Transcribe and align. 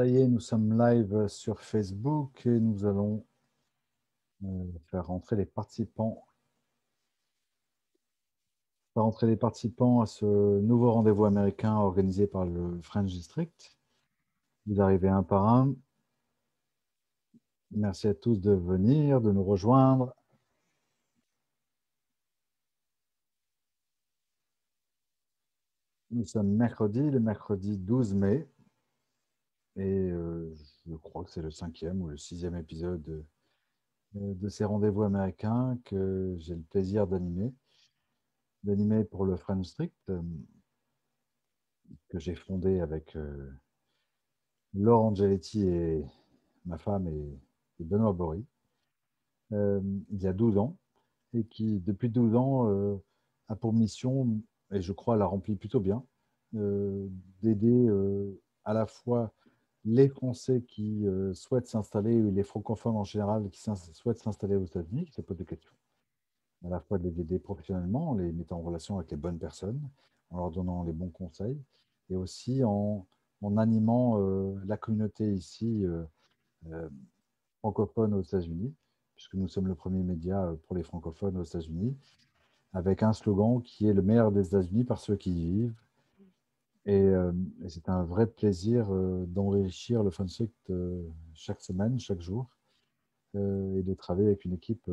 Ça 0.00 0.06
y 0.06 0.16
est, 0.16 0.26
nous 0.26 0.40
sommes 0.40 0.78
live 0.78 1.28
sur 1.28 1.60
Facebook 1.60 2.46
et 2.46 2.58
nous 2.58 2.86
allons 2.86 3.22
euh, 4.44 4.64
faire 4.86 5.08
rentrer 5.08 5.36
les 5.36 5.44
participants. 5.44 6.24
Faire 8.94 9.02
rentrer 9.02 9.26
les 9.26 9.36
participants 9.36 10.00
à 10.00 10.06
ce 10.06 10.24
nouveau 10.24 10.90
rendez-vous 10.90 11.26
américain 11.26 11.76
organisé 11.76 12.26
par 12.26 12.46
le 12.46 12.80
French 12.80 13.10
District. 13.10 13.76
Vous 14.64 14.80
arrivez 14.80 15.10
un 15.10 15.22
par 15.22 15.46
un. 15.46 15.74
Merci 17.70 18.08
à 18.08 18.14
tous 18.14 18.40
de 18.40 18.52
venir, 18.52 19.20
de 19.20 19.30
nous 19.30 19.44
rejoindre. 19.44 20.14
Nous 26.10 26.24
sommes 26.24 26.56
mercredi, 26.56 27.10
le 27.10 27.20
mercredi 27.20 27.76
12 27.76 28.14
mai. 28.14 28.48
Et 29.76 30.10
euh, 30.10 30.54
je 30.86 30.94
crois 30.96 31.24
que 31.24 31.30
c'est 31.30 31.42
le 31.42 31.50
cinquième 31.50 32.02
ou 32.02 32.08
le 32.08 32.16
sixième 32.16 32.56
épisode 32.56 33.02
de, 33.02 33.24
de 34.14 34.48
ces 34.48 34.64
rendez-vous 34.64 35.02
américains 35.02 35.78
que 35.84 36.34
j'ai 36.38 36.54
le 36.54 36.62
plaisir 36.62 37.06
d'animer. 37.06 37.54
D'animer 38.64 39.04
pour 39.04 39.24
le 39.24 39.36
French 39.36 39.66
Strict, 39.66 39.94
euh, 40.10 40.20
que 42.08 42.18
j'ai 42.18 42.34
fondé 42.34 42.80
avec 42.80 43.16
euh, 43.16 43.50
Angeletti 44.76 45.62
et 45.66 46.04
ma 46.66 46.78
femme 46.78 47.08
et, 47.08 47.38
Benoît 47.78 48.12
Bory, 48.12 48.44
il 49.52 50.20
y 50.20 50.26
a 50.26 50.34
12 50.34 50.58
ans, 50.58 50.76
et 51.32 51.44
qui, 51.44 51.80
depuis 51.80 52.10
12 52.10 52.34
ans, 52.34 53.00
a 53.48 53.56
pour 53.56 53.72
mission 53.72 54.42
et 54.72 54.80
je 54.80 54.92
crois 54.92 55.16
la 55.16 55.26
remplit 55.26 55.56
plutôt 55.56 55.80
bien, 55.80 56.04
euh, 56.54 57.08
d'aider 57.42 57.86
euh, 57.88 58.40
à 58.64 58.72
la 58.72 58.86
fois 58.86 59.32
les 59.84 60.08
Français 60.08 60.62
qui 60.62 61.06
euh, 61.06 61.32
souhaitent 61.34 61.66
s'installer, 61.66 62.20
ou 62.20 62.30
les 62.30 62.42
francophones 62.42 62.96
en 62.96 63.04
général 63.04 63.48
qui 63.50 63.60
souhaitent 63.60 64.18
s'installer 64.18 64.56
aux 64.56 64.64
États-Unis, 64.64 65.06
qui 65.06 65.12
se 65.12 65.22
posent 65.22 65.38
des 65.38 65.44
questions, 65.44 65.72
à 66.64 66.68
la 66.68 66.80
fois 66.80 66.98
de 66.98 67.08
les 67.08 67.20
aider 67.20 67.38
professionnellement, 67.38 68.10
en 68.10 68.14
les 68.14 68.32
mettant 68.32 68.58
en 68.58 68.62
relation 68.62 68.98
avec 68.98 69.10
les 69.10 69.16
bonnes 69.16 69.38
personnes, 69.38 69.80
en 70.30 70.38
leur 70.38 70.50
donnant 70.50 70.82
les 70.84 70.92
bons 70.92 71.10
conseils, 71.10 71.58
et 72.10 72.16
aussi 72.16 72.62
en, 72.64 73.06
en 73.40 73.56
animant 73.56 74.18
la 74.66 74.76
communauté 74.76 75.32
ici 75.32 75.86
francophone 77.60 78.14
aux 78.14 78.22
États-Unis, 78.22 78.74
puisque 79.14 79.34
nous 79.34 79.48
sommes 79.48 79.68
le 79.68 79.74
premier 79.74 80.02
média 80.02 80.54
pour 80.66 80.76
les 80.76 80.82
francophones 80.82 81.36
aux 81.36 81.44
États-Unis, 81.44 81.96
avec 82.72 83.02
un 83.02 83.12
slogan 83.12 83.62
qui 83.62 83.86
est 83.86 83.92
le 83.94 84.02
meilleur 84.02 84.32
des 84.32 84.46
États-Unis 84.46 84.84
par 84.84 84.98
ceux 84.98 85.16
qui 85.16 85.30
y 85.30 85.52
vivent. 85.52 85.74
Et, 86.86 86.98
euh, 86.98 87.32
c'est 87.68 87.88
un 87.88 88.04
vrai 88.04 88.26
plaisir 88.26 88.92
euh, 88.92 89.24
d'enrichir 89.26 90.02
le 90.02 90.10
FunSect 90.10 90.52
euh, 90.70 91.02
chaque 91.34 91.60
semaine, 91.60 91.98
chaque 91.98 92.20
jour, 92.20 92.48
et 93.34 93.82
de 93.84 93.94
travailler 93.94 94.26
avec 94.26 94.44
une 94.44 94.54
équipe 94.54 94.90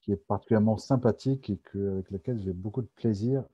qui 0.00 0.10
est 0.10 0.16
particulièrement 0.16 0.76
sympathique 0.76 1.48
et 1.48 1.58
que, 1.58 1.92
avec 1.92 2.10
laquelle 2.10 2.40
j'ai 2.40 2.52
beaucoup 2.52 2.82
de 2.82 2.88
plaisir 2.96 3.44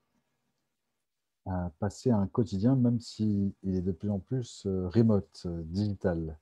à 1.44 1.70
passer 1.78 2.10
un 2.10 2.26
quotidien, 2.26 2.74
même 2.74 3.00
s'il 3.00 3.52
est 3.66 3.82
de 3.82 3.92
plus 3.92 4.08
en 4.08 4.18
plus 4.18 4.66
remote, 4.66 5.46
digital, 5.64 6.38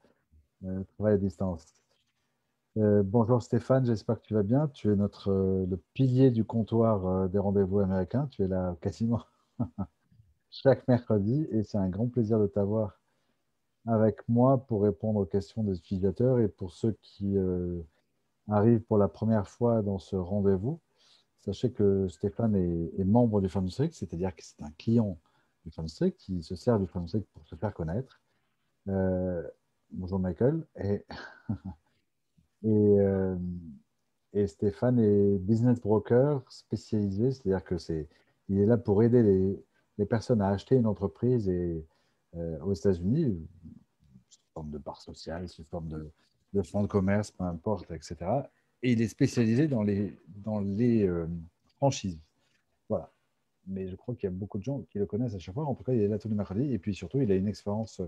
travail 0.95 1.15
à 1.15 1.19
distance. 1.19 1.67
Bonjour 2.77 3.43
Stéphane, 3.43 3.85
j'espère 3.85 4.21
que 4.21 4.27
tu 4.27 4.35
vas 4.35 4.45
bien. 4.45 4.69
Tu 4.69 4.93
es 4.93 4.95
notre 4.95 5.33
le 5.69 5.77
pilier 5.93 6.31
du 6.31 6.45
comptoir 6.45 7.29
des 7.29 7.41
rendez-vous 7.41 7.81
américains. 7.81 8.29
Tu 8.31 8.45
es 8.45 8.49
là 8.49 8.77
quasiment 8.81 9.25
chaque 10.63 10.87
mercredi 10.87 11.47
et 11.51 11.65
c'est 11.65 11.79
un 11.79 11.89
grand 11.89 12.07
plaisir 12.07 12.39
de 12.39 12.47
t'avoir 12.47 13.01
avec 13.87 14.27
moi 14.29 14.65
pour 14.67 14.83
répondre 14.83 15.21
aux 15.21 15.27
questions 15.27 15.65
des 15.65 15.77
utilisateurs 15.77 16.39
et 16.39 16.49
pour 16.49 16.73
ceux 16.73 16.93
qui 17.03 17.37
arrivent 18.49 18.83
pour 18.83 18.97
la 18.97 19.09
première 19.09 19.49
fois 19.49 19.83
dans 19.83 19.99
ce 19.99 20.17
rendez-vous. 20.17 20.81
Sachez 21.41 21.73
que 21.73 22.09
Stéphane 22.09 22.55
est, 22.55 23.05
membre 23.05 23.41
du 23.41 23.49
FunStrict, 23.49 23.95
c'est-à-dire 23.95 24.35
que 24.35 24.43
c'est 24.43 24.63
un 24.63 24.71
client 24.79 25.19
du 25.65 25.71
FunStrict 25.73 26.17
qui 26.19 26.43
se 26.43 26.55
sert 26.55 26.79
du 26.79 26.87
FunStrict 26.87 27.27
pour 27.35 27.45
se 27.47 27.57
faire 27.57 27.75
connaître. 27.75 28.21
bonjour 29.91 30.19
Michael. 30.21 30.67
Et 32.63 32.99
euh, 32.99 33.37
et, 34.33 34.47
Stéphane 34.47 34.99
est 34.99 35.39
business 35.39 35.79
broker 35.81 36.41
spécialisé, 36.49 37.31
c'est-à-dire 37.31 37.63
que 37.63 37.77
c'est, 37.77 38.09
est 38.49 38.67
là 38.67 38.79
pour 38.79 39.03
aider 39.03 39.23
les, 39.23 39.63
les 39.99 40.07
personnes 40.07 40.41
à 40.41 40.49
acheter 40.49 40.77
une 40.77 40.87
entreprise 40.87 41.49
et, 41.49 41.87
euh, 42.37 42.59
aux 42.61 42.73
États-Unis, 42.73 43.47
sous 44.29 44.41
forme 44.53 44.71
de 44.71 44.79
part 44.79 45.01
sociale, 45.01 45.49
sous 45.49 45.65
forme 45.65 45.89
de, 45.89 46.63
fonds 46.63 46.83
de 46.83 46.89
commerce, 46.89 47.31
peu 47.31 47.45
importe, 47.45 47.91
etc. 47.91 48.17
Et 48.83 48.93
il 48.93 49.03
est 49.03 49.09
spécialisé 49.09 49.67
dans 49.67 49.83
les, 49.83 50.19
dans 50.29 50.61
les 50.61 51.07
euh, 51.07 51.27
franchises. 51.77 52.21
Voilà. 52.89 53.11
Mais 53.67 53.89
je 53.89 53.97
crois 53.97 54.15
qu'il 54.15 54.25
y 54.25 54.33
a 54.33 54.37
beaucoup 54.37 54.59
de 54.59 54.65
gens 54.65 54.83
qui 54.91 54.99
le 54.99 55.07
connaissent 55.07 55.35
à 55.35 55.39
chaque 55.39 55.55
fois. 55.55 55.65
En 55.65 55.75
tout 55.75 55.85
cas, 55.85 55.93
il 55.93 56.01
est 56.01 56.09
là 56.09 56.19
tous 56.19 56.29
les 56.29 56.35
mercredis. 56.35 56.73
Et 56.73 56.79
puis 56.79 56.95
surtout, 56.95 57.21
il 57.21 57.33
a 57.33 57.35
une 57.35 57.49
expérience 57.49 58.03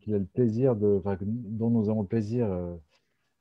qu'il 0.00 0.14
a 0.14 0.18
le 0.18 0.24
plaisir 0.24 0.76
de, 0.76 1.02
dont 1.22 1.70
nous 1.70 1.88
avons 1.88 2.02
le 2.02 2.08
plaisir 2.08 2.50
euh, 2.50 2.76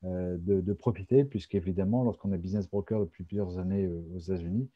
euh, 0.05 0.37
de, 0.39 0.61
de, 0.61 0.73
profiter, 0.73 1.23
puisqu'évidemment, 1.23 2.03
lorsqu'on 2.03 2.31
est 2.33 2.37
business 2.37 2.69
broker 2.69 3.01
depuis 3.01 3.23
plusieurs 3.23 3.57
années 3.57 3.85
euh, 3.85 4.01
aux 4.15 4.19
États-Unis, 4.19 4.69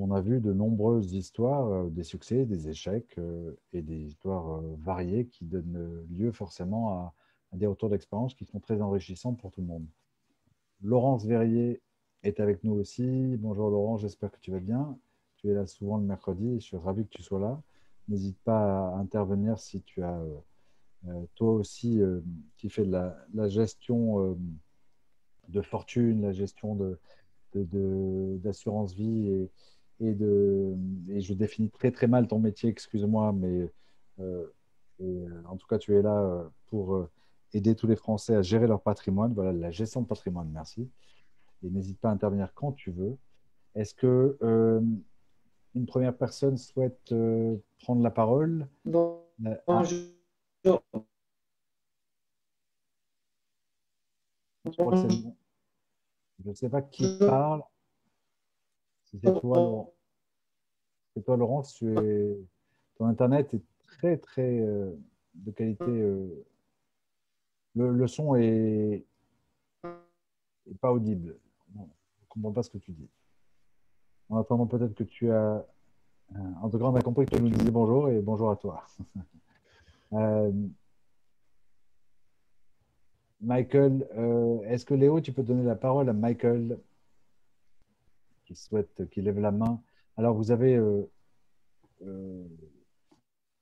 on 0.00 0.12
a 0.12 0.20
vu 0.20 0.40
de 0.40 0.52
nombreuses 0.52 1.12
histoires, 1.12 1.84
des 1.90 2.02
succès, 2.04 2.44
des 2.44 2.68
échecs 2.68 3.18
et 3.72 3.82
des 3.82 3.96
histoires 3.96 4.60
variées 4.78 5.26
qui 5.26 5.44
donnent 5.44 6.06
lieu 6.10 6.32
forcément 6.32 7.12
à, 7.52 7.56
des 7.56 7.66
retours 7.66 7.88
d'expérience 7.88 8.34
qui 8.34 8.44
sont 8.44 8.60
très 8.60 8.80
enrichissants 8.82 9.34
pour 9.34 9.50
tout 9.50 9.60
le 9.60 9.66
monde. 9.66 9.86
Laurence 10.82 11.24
Verrier 11.24 11.80
est 12.22 12.40
avec 12.40 12.62
nous 12.64 12.72
aussi. 12.72 13.36
Bonjour 13.38 13.70
Laurent, 13.70 13.96
j'espère 13.96 14.30
que 14.30 14.38
tu 14.40 14.50
vas 14.50 14.60
bien. 14.60 14.98
Tu 15.36 15.48
es 15.48 15.54
là 15.54 15.66
souvent 15.66 15.98
le 15.98 16.04
mercredi 16.04 16.48
et 16.48 16.60
je 16.60 16.64
suis 16.66 16.76
ravi 16.76 17.04
que 17.04 17.10
tu 17.10 17.22
sois 17.22 17.40
là. 17.40 17.60
N'hésite 18.08 18.38
pas 18.40 18.88
à 18.88 18.96
intervenir 18.96 19.58
si 19.58 19.82
tu 19.82 20.02
as 20.02 20.20
euh, 21.06 21.24
toi 21.36 21.52
aussi 21.52 22.00
euh, 22.00 22.20
qui 22.56 22.70
fais 22.70 22.84
de 22.84 22.90
la, 22.90 23.48
gestion 23.48 24.20
euh, 24.20 24.34
de 25.48 25.62
fortune, 25.62 26.22
la 26.22 26.32
gestion 26.32 26.76
d'assurance 27.54 28.94
vie 28.94 29.28
et, 29.28 29.50
et, 30.00 30.14
de, 30.14 30.74
et 31.08 31.20
je 31.20 31.34
définis 31.34 31.70
très 31.70 31.90
très 31.90 32.06
mal 32.06 32.28
ton 32.28 32.38
métier, 32.38 32.70
excuse-moi, 32.70 33.32
mais 33.32 33.70
en 35.46 35.56
tout 35.56 35.66
cas 35.66 35.78
tu 35.78 35.96
es 35.96 36.02
là 36.02 36.50
pour 36.66 37.08
aider 37.54 37.74
tous 37.74 37.86
les 37.86 37.96
Français 37.96 38.34
à 38.34 38.42
gérer 38.42 38.66
leur 38.66 38.82
patrimoine. 38.82 39.32
Voilà, 39.32 39.52
la 39.52 39.70
gestion 39.70 40.02
de 40.02 40.06
patrimoine, 40.06 40.50
merci. 40.52 40.90
Et 41.62 41.70
n'hésite 41.70 41.98
pas 41.98 42.10
à 42.10 42.12
intervenir 42.12 42.52
quand 42.54 42.72
tu 42.72 42.90
veux. 42.90 43.16
Est-ce 43.74 43.94
que 43.94 44.38
une 45.74 45.86
première 45.86 46.16
personne 46.16 46.56
souhaite 46.56 47.14
prendre 47.80 48.02
la 48.02 48.10
parole? 48.10 48.68
Bonjour. 48.84 49.18
Je 54.64 56.48
ne 56.50 56.54
sais 56.54 56.68
pas 56.68 56.82
qui 56.82 57.18
parle. 57.18 57.62
C'est 59.10 59.40
toi, 59.40 59.56
Laurent. 59.56 59.94
C'est 61.14 61.24
toi, 61.24 61.36
Laurent. 61.36 61.62
Ton 62.96 63.06
Internet 63.06 63.54
est 63.54 63.62
très, 63.86 64.16
très 64.16 64.60
euh, 64.60 64.92
de 65.34 65.50
qualité. 65.50 65.84
Euh, 65.84 66.44
le, 67.74 68.06
son 68.06 68.34
est... 68.34 69.04
pas 70.80 70.92
audible. 70.92 71.36
je 71.74 71.80
ne 71.80 71.86
comprends 72.28 72.52
pas 72.52 72.62
ce 72.62 72.70
que 72.70 72.78
tu 72.78 72.92
dis. 72.92 73.08
En 74.28 74.38
attendant, 74.38 74.66
peut-être 74.66 74.94
que 74.94 75.04
tu 75.04 75.30
as. 75.30 75.64
Euh, 76.34 76.38
en 76.60 76.68
tout 76.68 76.78
cas, 76.78 76.84
on 76.84 76.94
a 76.94 77.00
compris 77.00 77.24
que 77.24 77.36
tu 77.36 77.42
nous 77.42 77.48
disais 77.48 77.70
bonjour 77.70 78.10
et 78.10 78.20
bonjour 78.20 78.50
à 78.50 78.56
toi. 78.56 78.84
Euh, 80.14 80.50
Michael, 83.42 84.08
euh, 84.16 84.62
est-ce 84.62 84.86
que 84.86 84.94
Léo, 84.94 85.20
tu 85.20 85.32
peux 85.32 85.42
donner 85.42 85.64
la 85.64 85.76
parole 85.76 86.08
à 86.08 86.14
Michael 86.14 86.78
qui 88.48 88.54
souhaite, 88.54 89.08
qui 89.10 89.20
lève 89.20 89.38
la 89.38 89.52
main 89.52 89.80
Alors, 90.16 90.34
vous 90.34 90.50
avez 90.50 90.74
euh, 90.74 92.48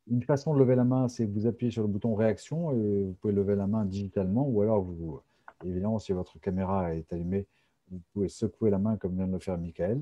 une 0.06 0.22
façon 0.22 0.54
de 0.54 0.60
lever 0.60 0.76
la 0.76 0.84
main, 0.84 1.08
c'est 1.08 1.26
vous 1.26 1.48
appuyez 1.48 1.72
sur 1.72 1.82
le 1.82 1.88
bouton 1.88 2.14
réaction 2.14 2.70
et 2.70 3.02
vous 3.02 3.12
pouvez 3.20 3.32
lever 3.32 3.56
la 3.56 3.66
main 3.66 3.84
digitalement 3.84 4.46
ou 4.48 4.62
alors, 4.62 4.80
vous, 4.82 5.20
évidemment, 5.64 5.98
si 5.98 6.12
votre 6.12 6.38
caméra 6.38 6.94
est 6.94 7.12
allumée, 7.12 7.46
vous 7.90 8.00
pouvez 8.12 8.28
secouer 8.28 8.70
la 8.70 8.78
main 8.78 8.96
comme 8.96 9.16
vient 9.16 9.26
de 9.26 9.32
le 9.32 9.40
faire 9.40 9.58
Michael. 9.58 10.00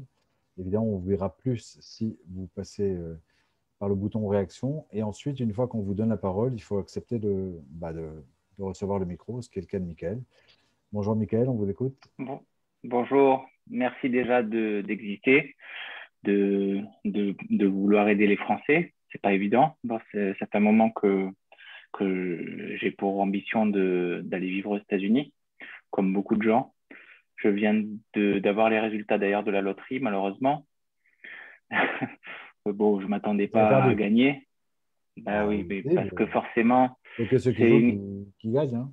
Évidemment, 0.58 0.86
on 0.86 0.98
vous 0.98 1.06
verra 1.06 1.34
plus 1.34 1.78
si 1.80 2.18
vous 2.28 2.46
passez 2.54 2.96
par 3.78 3.88
le 3.88 3.94
bouton 3.94 4.26
réaction. 4.28 4.86
Et 4.92 5.02
ensuite, 5.02 5.40
une 5.40 5.52
fois 5.52 5.66
qu'on 5.66 5.80
vous 5.80 5.94
donne 5.94 6.10
la 6.10 6.16
parole, 6.16 6.54
il 6.54 6.60
faut 6.60 6.78
accepter 6.78 7.18
de, 7.18 7.52
bah, 7.70 7.92
recevoir 8.58 8.98
le 8.98 9.06
micro, 9.06 9.42
ce 9.42 9.48
qui 9.48 9.58
est 9.58 9.62
le 9.62 9.66
cas 9.66 9.78
de 9.78 9.84
Michael. 9.84 10.22
Bonjour 10.92 11.16
Michael, 11.16 11.48
on 11.48 11.54
vous 11.54 11.68
écoute. 11.68 11.96
Bonjour, 12.84 13.48
merci 13.70 14.10
déjà 14.10 14.42
d'exister, 14.42 15.56
de, 16.22 16.82
de, 17.06 17.34
de, 17.48 17.66
vouloir 17.66 18.10
aider 18.10 18.26
les 18.26 18.36
Français. 18.36 18.92
c'est 19.10 19.22
pas 19.22 19.32
évident. 19.32 19.78
Bon, 19.84 19.98
c'est, 20.12 20.36
un 20.52 20.60
moment 20.60 20.90
que, 20.90 21.30
que 21.94 22.76
j'ai 22.78 22.90
pour 22.90 23.22
ambition 23.22 23.64
d'aller 23.64 24.50
vivre 24.50 24.72
aux 24.72 24.78
États-Unis, 24.78 25.32
comme 25.90 26.12
beaucoup 26.12 26.36
de 26.36 26.42
gens. 26.42 26.74
Je 27.36 27.48
viens 27.48 27.82
d'avoir 28.14 28.68
les 28.68 28.80
résultats 28.80 29.16
d'ailleurs 29.16 29.44
de 29.44 29.50
la 29.50 29.62
loterie, 29.62 30.00
malheureusement. 30.00 30.66
bon, 32.66 33.00
je 33.00 33.06
m'attendais 33.06 33.48
pas 33.48 33.82
à 33.82 33.94
gagner. 33.94 34.46
Bah 35.16 35.40
ah, 35.40 35.46
oui, 35.46 35.64
mais 35.66 35.82
parce 35.94 36.10
que 36.10 36.26
forcément. 36.26 36.98
Que 37.16 37.38
ceux 37.38 37.52
qui, 37.52 37.98
gagnent. 38.44 38.76
Hein. 38.76 38.92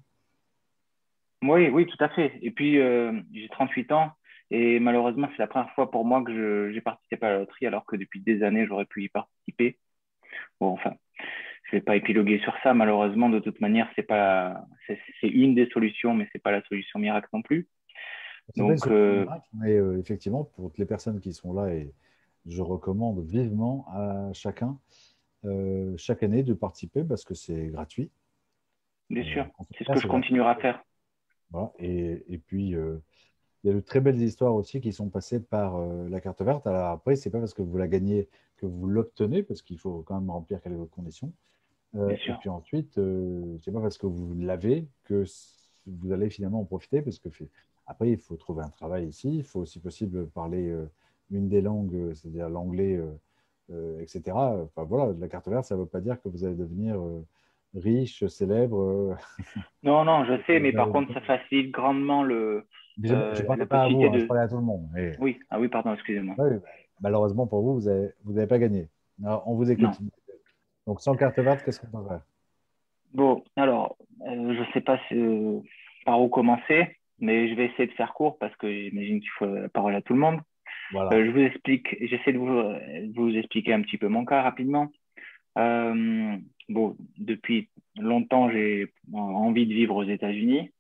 Oui, 1.42 1.70
oui, 1.70 1.88
tout 1.88 2.04
à 2.04 2.10
fait. 2.10 2.38
Et 2.42 2.52
puis, 2.52 2.80
euh, 2.80 3.20
j'ai 3.34 3.50
38 3.50 3.92
ans 3.92 4.12
et 4.52 4.80
malheureusement, 4.80 5.28
c'est 5.32 5.40
la 5.40 5.48
première 5.48 5.72
fois 5.72 5.90
pour 5.90 6.06
moi 6.06 6.24
que 6.24 6.72
j'ai 6.74 6.82
participé 6.82 7.26
à 7.26 7.32
la 7.32 7.40
loterie 7.40 7.66
alors 7.66 7.86
que 7.86 7.96
depuis 7.96 8.20
des 8.20 8.44
années, 8.44 8.66
j'aurais 8.68 8.86
pu 8.86 9.04
y 9.04 9.10
participer. 9.10 9.80
Bon, 10.60 10.68
enfin, 10.68 10.94
je 11.64 11.72
vais 11.72 11.82
pas 11.82 11.96
épiloguer 11.96 12.40
sur 12.40 12.54
ça. 12.62 12.74
Malheureusement, 12.74 13.30
de 13.30 13.40
toute 13.40 13.60
manière, 13.62 13.90
c'est 13.96 14.04
pas, 14.04 14.66
c'est 14.88 15.28
une 15.28 15.56
des 15.56 15.68
solutions, 15.68 16.14
mais 16.14 16.28
c'est 16.32 16.42
pas 16.42 16.52
la 16.52 16.62
solution 16.64 17.00
miracle 17.00 17.30
non 17.34 17.42
plus. 17.42 17.68
Donc, 18.58 18.86
euh... 18.88 19.26
mais 19.54 19.78
euh, 19.78 19.98
effectivement, 19.98 20.44
pour 20.44 20.70
toutes 20.70 20.78
les 20.78 20.86
personnes 20.86 21.22
qui 21.22 21.32
sont 21.34 21.54
là, 21.54 21.74
et 21.74 21.94
je 22.46 22.62
recommande 22.62 23.26
vivement 23.26 23.86
à 23.90 24.34
chacun 24.34 24.78
chaque 25.98 26.22
année 26.22 26.44
de 26.44 26.54
participer 26.54 27.04
parce 27.04 27.24
que 27.24 27.34
c'est 27.34 27.68
gratuit. 27.70 28.12
Bien 29.10 29.24
sûr, 29.24 29.48
c'est 29.76 29.86
ce 29.86 29.94
que 29.94 30.00
je 30.00 30.08
continuerai 30.08 30.50
à 30.50 30.56
faire. 30.56 30.84
Voilà. 31.51 31.71
Et, 31.80 32.24
et, 32.30 32.38
puis, 32.38 32.75
euh, 32.75 32.98
il 33.63 33.68
y 33.68 33.69
a 33.71 33.74
de 33.74 33.80
très 33.80 34.00
belles 34.00 34.21
histoires 34.21 34.56
aussi 34.56 34.81
qui 34.81 34.94
sont 34.94 35.09
passées 35.09 35.39
par 35.39 35.80
la 35.80 36.19
carte 36.19 36.42
verte. 36.42 36.65
Alors 36.65 36.88
après, 36.88 37.15
ce 37.15 37.27
n'est 37.27 37.31
pas 37.31 37.39
parce 37.39 37.53
que 37.53 37.62
vous 37.62 37.77
la 37.77 37.88
gagnez 37.88 38.27
que 38.57 38.65
vous 38.65 38.88
l'obtenez, 38.88 39.44
parce 39.44 39.62
qu'il 39.62 39.77
faut 39.77 40.01
quand 40.01 40.19
même 40.19 40.31
remplir 40.31 40.62
quelques 40.62 40.89
conditions. 40.89 41.31
et 41.95 42.18
puis 42.39 42.50
ensuite, 42.50 42.95
ce 42.95 43.69
n'est 43.69 43.74
pas 43.74 43.81
parce 43.81 44.00
que 44.00 44.07
vous 44.07 44.33
l'avez 44.33 44.88
que 45.03 45.25
vous 45.86 46.12
allez 46.12 46.30
finalement 46.31 46.62
en 46.62 46.65
profiter, 46.65 47.03
parce 47.03 47.19
que 47.19 47.30
après, 47.86 48.09
il 48.09 48.18
faut 48.18 48.36
trouver 48.36 48.63
un 48.63 48.69
travail 48.69 49.07
ici. 49.07 49.38
Il 49.38 49.44
faut, 49.44 49.65
si 49.65 49.80
possible, 49.80 50.27
parler 50.27 50.75
une 51.30 51.48
des 51.48 51.62
langues, 51.62 52.13
c'est-à-dire 52.15 52.50
l'anglais 52.50 53.00
euh, 53.71 54.00
etc. 54.01 54.21
Enfin 54.36 54.83
voilà, 54.83 55.13
la 55.18 55.27
carte 55.30 55.48
verte, 55.48 55.65
ça 55.65 55.75
ne 55.75 55.81
veut 55.81 55.86
pas 55.86 56.01
dire 56.01 56.21
que 56.21 56.27
vous 56.27 56.44
allez 56.44 56.56
devenir 56.56 57.00
euh, 57.00 57.25
riche, 57.76 58.26
célèbre. 58.28 58.82
Euh. 58.82 59.16
non, 59.84 60.04
non, 60.04 60.26
je 60.26 60.42
sais, 60.46 60.60
mais 60.60 60.72
par 60.72 60.90
contre, 60.90 61.14
ça 61.14 61.22
facilite 61.22 61.72
grandement 61.72 62.24
le. 62.24 62.66
je 63.02 63.14
ne 63.14 63.46
parle 63.46 63.68
pas 63.68 63.84
à 63.84 63.90
vous, 63.90 64.04
hein, 64.04 64.12
je 64.14 64.26
parle 64.26 64.40
à 64.42 64.48
tout 64.48 64.58
le 64.58 64.62
monde. 64.64 64.88
Oui, 65.20 65.40
ah 65.50 65.60
oui, 65.60 65.68
pardon, 65.68 65.94
excusez-moi. 65.94 66.36
Bah, 66.38 66.46
malheureusement 67.02 67.48
pour 67.48 67.62
vous, 67.62 67.80
vous 67.80 67.90
n'avez 67.90 68.10
vous 68.24 68.38
avez 68.38 68.48
pas 68.48 68.60
gagné. 68.60 68.90
on 69.24 69.56
vous 69.56 69.70
écoute. 69.72 69.98
Donc, 70.88 71.02
sans 71.02 71.16
carte 71.16 71.38
verte, 71.40 71.64
qu'est-ce 71.64 71.80
qu'on 71.80 72.02
peut 72.02 72.08
faire? 72.08 72.22
Bon, 73.14 73.44
alors, 73.56 73.98
je 74.26 74.60
ne 74.60 74.66
sais 74.74 74.82
pas 74.82 75.00
par 76.06 76.22
où 76.22 76.30
commencer, 76.30 76.98
mais 77.20 77.50
je 77.50 77.56
vais 77.56 77.66
essayer 77.66 77.88
de 77.88 77.94
faire 77.94 78.14
court 78.14 78.38
parce 78.40 78.56
que 78.56 78.72
j'imagine 78.72 79.20
qu'il 79.20 79.30
faut 79.38 79.46
la 79.46 79.70
parole 79.70 79.96
à 79.96 80.02
tout 80.02 80.14
le 80.14 80.20
monde. 80.20 80.40
Euh, 80.96 81.26
je 81.26 81.32
vous 81.32 81.40
explique, 81.40 81.96
j'essaie 82.02 82.34
de 82.34 82.38
vous, 82.38 83.30
expliquer 83.30 83.74
un 83.74 83.82
petit 83.82 83.98
peu 83.98 84.08
mon 84.08 84.26
cas 84.26 84.42
rapidement. 84.42 84.92
Euh, 85.57 86.38
bon, 86.69 86.95
depuis 87.18 87.69
longtemps, 87.98 88.50
j'ai 88.50 88.94
envie 89.13 89.65
de 89.65 89.74
vivre 89.74 89.95
aux 89.95 90.03
États-Unis. 90.03 90.71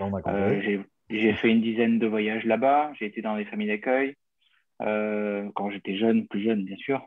Euh, 0.00 0.82
j'ai 1.10 1.32
fait 1.34 1.50
une 1.50 1.60
dizaine 1.60 1.98
de 1.98 2.06
voyages 2.06 2.44
là-bas. 2.44 2.92
J'ai 2.98 3.06
été 3.06 3.22
dans 3.22 3.36
des 3.36 3.44
familles 3.44 3.68
d'accueil 3.68 4.16
quand 4.78 5.70
j'étais 5.70 5.96
jeune, 5.96 6.26
plus 6.26 6.42
jeune, 6.42 6.64
bien 6.64 6.76
sûr. 6.76 7.06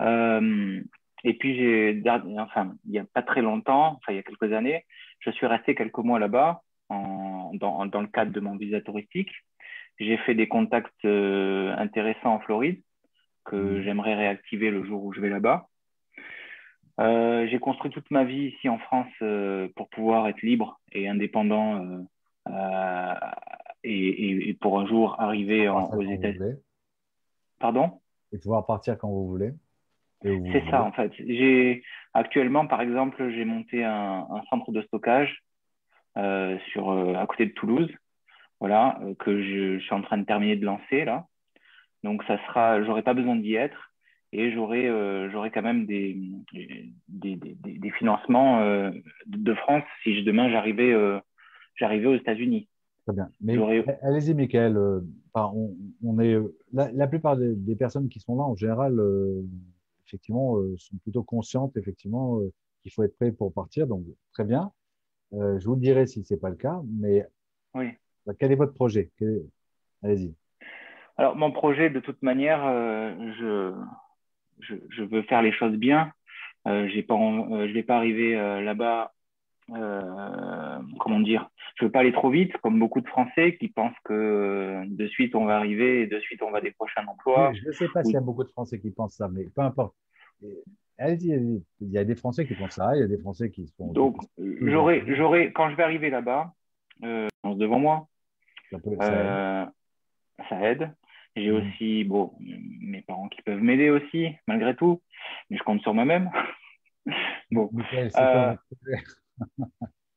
et 0.00 1.34
puis, 1.38 1.56
j'ai, 1.56 2.02
enfin, 2.38 2.74
il 2.84 2.90
n'y 2.90 2.98
a 2.98 3.04
pas 3.04 3.22
très 3.22 3.40
longtemps, 3.40 3.96
enfin, 3.96 4.12
il 4.12 4.16
y 4.16 4.18
a 4.18 4.22
quelques 4.22 4.52
années, 4.52 4.84
je 5.20 5.30
suis 5.30 5.46
resté 5.46 5.74
quelques 5.74 5.98
mois 5.98 6.18
là-bas 6.18 6.62
dans, 6.90 7.86
dans, 7.86 8.00
le 8.00 8.06
cadre 8.06 8.32
de 8.32 8.40
mon 8.40 8.56
visa 8.56 8.80
touristique. 8.80 9.30
J'ai 9.98 10.18
fait 10.18 10.34
des 10.34 10.48
contacts 10.48 11.04
euh, 11.04 11.74
intéressants 11.76 12.34
en 12.34 12.40
Floride 12.40 12.82
que 13.44 13.56
mmh. 13.56 13.82
j'aimerais 13.82 14.14
réactiver 14.14 14.70
le 14.70 14.84
jour 14.84 15.04
où 15.04 15.12
je 15.12 15.20
vais 15.20 15.30
là-bas. 15.30 15.68
Euh, 16.98 17.46
j'ai 17.48 17.58
construit 17.58 17.90
toute 17.90 18.10
ma 18.10 18.24
vie 18.24 18.46
ici 18.46 18.68
en 18.68 18.78
France 18.78 19.12
euh, 19.20 19.68
pour 19.76 19.88
pouvoir 19.90 20.28
être 20.28 20.40
libre 20.42 20.80
et 20.92 21.08
indépendant 21.08 22.06
et, 23.84 24.56
pour 24.60 24.80
un 24.80 24.86
jour 24.86 25.20
arriver 25.20 25.68
aux 25.68 26.02
États-Unis. 26.02 26.56
Pardon? 27.58 28.00
Et 28.32 28.38
pouvoir 28.38 28.66
partir 28.66 28.98
quand 28.98 29.08
vous 29.08 29.28
voulez. 29.28 29.52
C'est 30.22 30.64
ça 30.70 30.82
en 30.82 30.92
fait. 30.92 31.12
J'ai 31.18 31.82
actuellement, 32.14 32.66
par 32.66 32.80
exemple, 32.80 33.30
j'ai 33.30 33.44
monté 33.44 33.84
un, 33.84 34.26
un, 34.30 34.42
centre 34.48 34.72
de 34.72 34.82
stockage 34.82 35.44
sur 36.14 36.90
à 37.16 37.26
côté 37.26 37.46
de 37.46 37.52
Toulouse 37.52 37.94
voilà, 38.60 38.98
euh, 39.02 39.14
que 39.14 39.42
je, 39.42 39.78
suis 39.80 39.94
en 39.94 40.02
train 40.02 40.18
de 40.18 40.24
terminer 40.24 40.56
de 40.56 40.64
lancer 40.64 41.04
là. 41.04 41.26
Donc 42.02 42.22
ça 42.24 42.38
sera, 42.46 42.82
j'aurai 42.84 43.02
pas 43.02 43.14
besoin 43.14 43.36
d'y 43.36 43.54
être 43.54 43.92
et 44.32 44.52
j'aurai 44.52 44.88
euh, 44.88 45.30
j'aurai 45.30 45.50
quand 45.50 45.62
même 45.62 45.86
des, 45.86 46.16
des, 46.52 46.92
des, 47.08 47.36
des 47.36 47.90
financements 47.92 48.60
euh, 48.60 48.90
de 49.26 49.54
France 49.54 49.84
si 50.02 50.22
demain 50.24 50.50
j'arrivais 50.50 50.94
j'arrivais 51.76 52.06
aux 52.06 52.16
États-Unis. 52.16 52.68
Très 53.06 53.14
bien. 53.14 53.28
Mais 53.40 53.56
allez-y, 54.02 54.34
Michael. 54.34 54.76
on, 55.34 55.76
on, 56.02 56.18
est 56.18 56.36
la, 56.72 56.90
la 56.90 57.06
plupart 57.06 57.36
des, 57.36 57.76
personnes 57.76 58.08
qui 58.08 58.18
sont 58.18 58.36
là 58.36 58.42
en 58.42 58.56
général, 58.56 59.00
effectivement, 60.06 60.56
sont 60.76 60.96
plutôt 61.02 61.22
conscientes 61.22 61.76
effectivement 61.76 62.40
qu'il 62.82 62.92
faut 62.92 63.04
être 63.04 63.16
prêt 63.16 63.30
pour 63.30 63.52
partir. 63.52 63.86
Donc 63.86 64.04
très 64.32 64.44
bien. 64.44 64.72
je 65.32 65.64
vous 65.64 65.74
le 65.74 65.80
dirai 65.80 66.06
si 66.08 66.24
c'est 66.24 66.40
pas 66.40 66.50
le 66.50 66.56
cas, 66.56 66.80
mais 66.88 67.24
oui. 67.74 67.90
Bah, 68.26 68.32
quel 68.38 68.50
est 68.50 68.56
votre 68.56 68.74
projet? 68.74 69.10
Allez-y. 70.02 70.34
Alors, 71.16 71.36
mon 71.36 71.52
projet, 71.52 71.88
de 71.88 72.00
toute 72.00 72.22
manière, 72.22 72.64
euh, 72.66 73.72
je, 74.60 74.74
je, 74.90 75.02
veux 75.02 75.22
faire 75.22 75.42
les 75.42 75.52
choses 75.52 75.76
bien. 75.76 76.12
Euh, 76.66 76.88
pas, 77.06 77.14
euh, 77.14 77.62
je 77.62 77.68
ne 77.68 77.72
vais 77.72 77.82
pas 77.82 77.96
arriver 77.96 78.34
là-bas, 78.34 79.12
comment 79.68 81.20
dire, 81.20 81.48
je 81.76 81.84
ne 81.84 81.88
veux 81.88 81.92
pas 81.92 82.00
aller 82.00 82.12
trop 82.12 82.30
vite, 82.30 82.56
comme 82.58 82.78
beaucoup 82.78 83.00
de 83.00 83.08
Français 83.08 83.56
qui 83.56 83.68
pensent 83.68 83.96
que 84.04 84.82
de 84.86 85.06
suite 85.08 85.34
on 85.34 85.44
va 85.44 85.56
arriver 85.56 86.02
et 86.02 86.06
de 86.06 86.18
suite 86.20 86.42
on 86.42 86.50
va 86.50 86.60
décrocher 86.60 87.00
un 87.00 87.06
emploi. 87.06 87.52
je 87.54 87.66
ne 87.66 87.72
sais 87.72 87.88
pas 87.88 88.02
s'il 88.04 88.14
y 88.14 88.16
a 88.16 88.20
beaucoup 88.20 88.44
de 88.44 88.50
Français 88.50 88.80
qui 88.80 88.90
pensent 88.90 89.16
ça, 89.16 89.28
mais 89.28 89.44
peu 89.54 89.62
importe. 89.62 89.94
Allez-y, 90.98 91.62
il 91.80 91.90
y 91.90 91.98
a 91.98 92.04
des 92.04 92.14
Français 92.14 92.46
qui 92.46 92.54
pensent 92.54 92.76
ça, 92.76 92.96
il 92.96 93.00
y 93.00 93.04
a 93.04 93.06
des 93.06 93.18
Français 93.18 93.50
qui 93.50 93.66
se 93.66 93.74
font. 93.74 93.92
Donc, 93.92 94.16
j'aurai, 94.38 95.52
quand 95.52 95.70
je 95.70 95.76
vais 95.76 95.82
arriver 95.82 96.10
là-bas, 96.10 96.52
devant 97.02 97.78
moi, 97.78 98.08
euh, 98.72 99.66
ça, 100.48 100.70
aide. 100.70 100.90
J'ai 101.36 101.50
mm. 101.50 101.54
aussi 101.54 102.04
bon, 102.04 102.32
mes 102.40 103.02
parents 103.02 103.28
qui 103.28 103.42
peuvent 103.42 103.62
m'aider 103.62 103.90
aussi, 103.90 104.28
malgré 104.46 104.74
tout, 104.74 105.02
mais 105.50 105.56
je 105.56 105.62
compte 105.62 105.82
sur 105.82 105.94
moi-même. 105.94 106.30
bon. 107.50 107.70
Euh, 107.94 108.54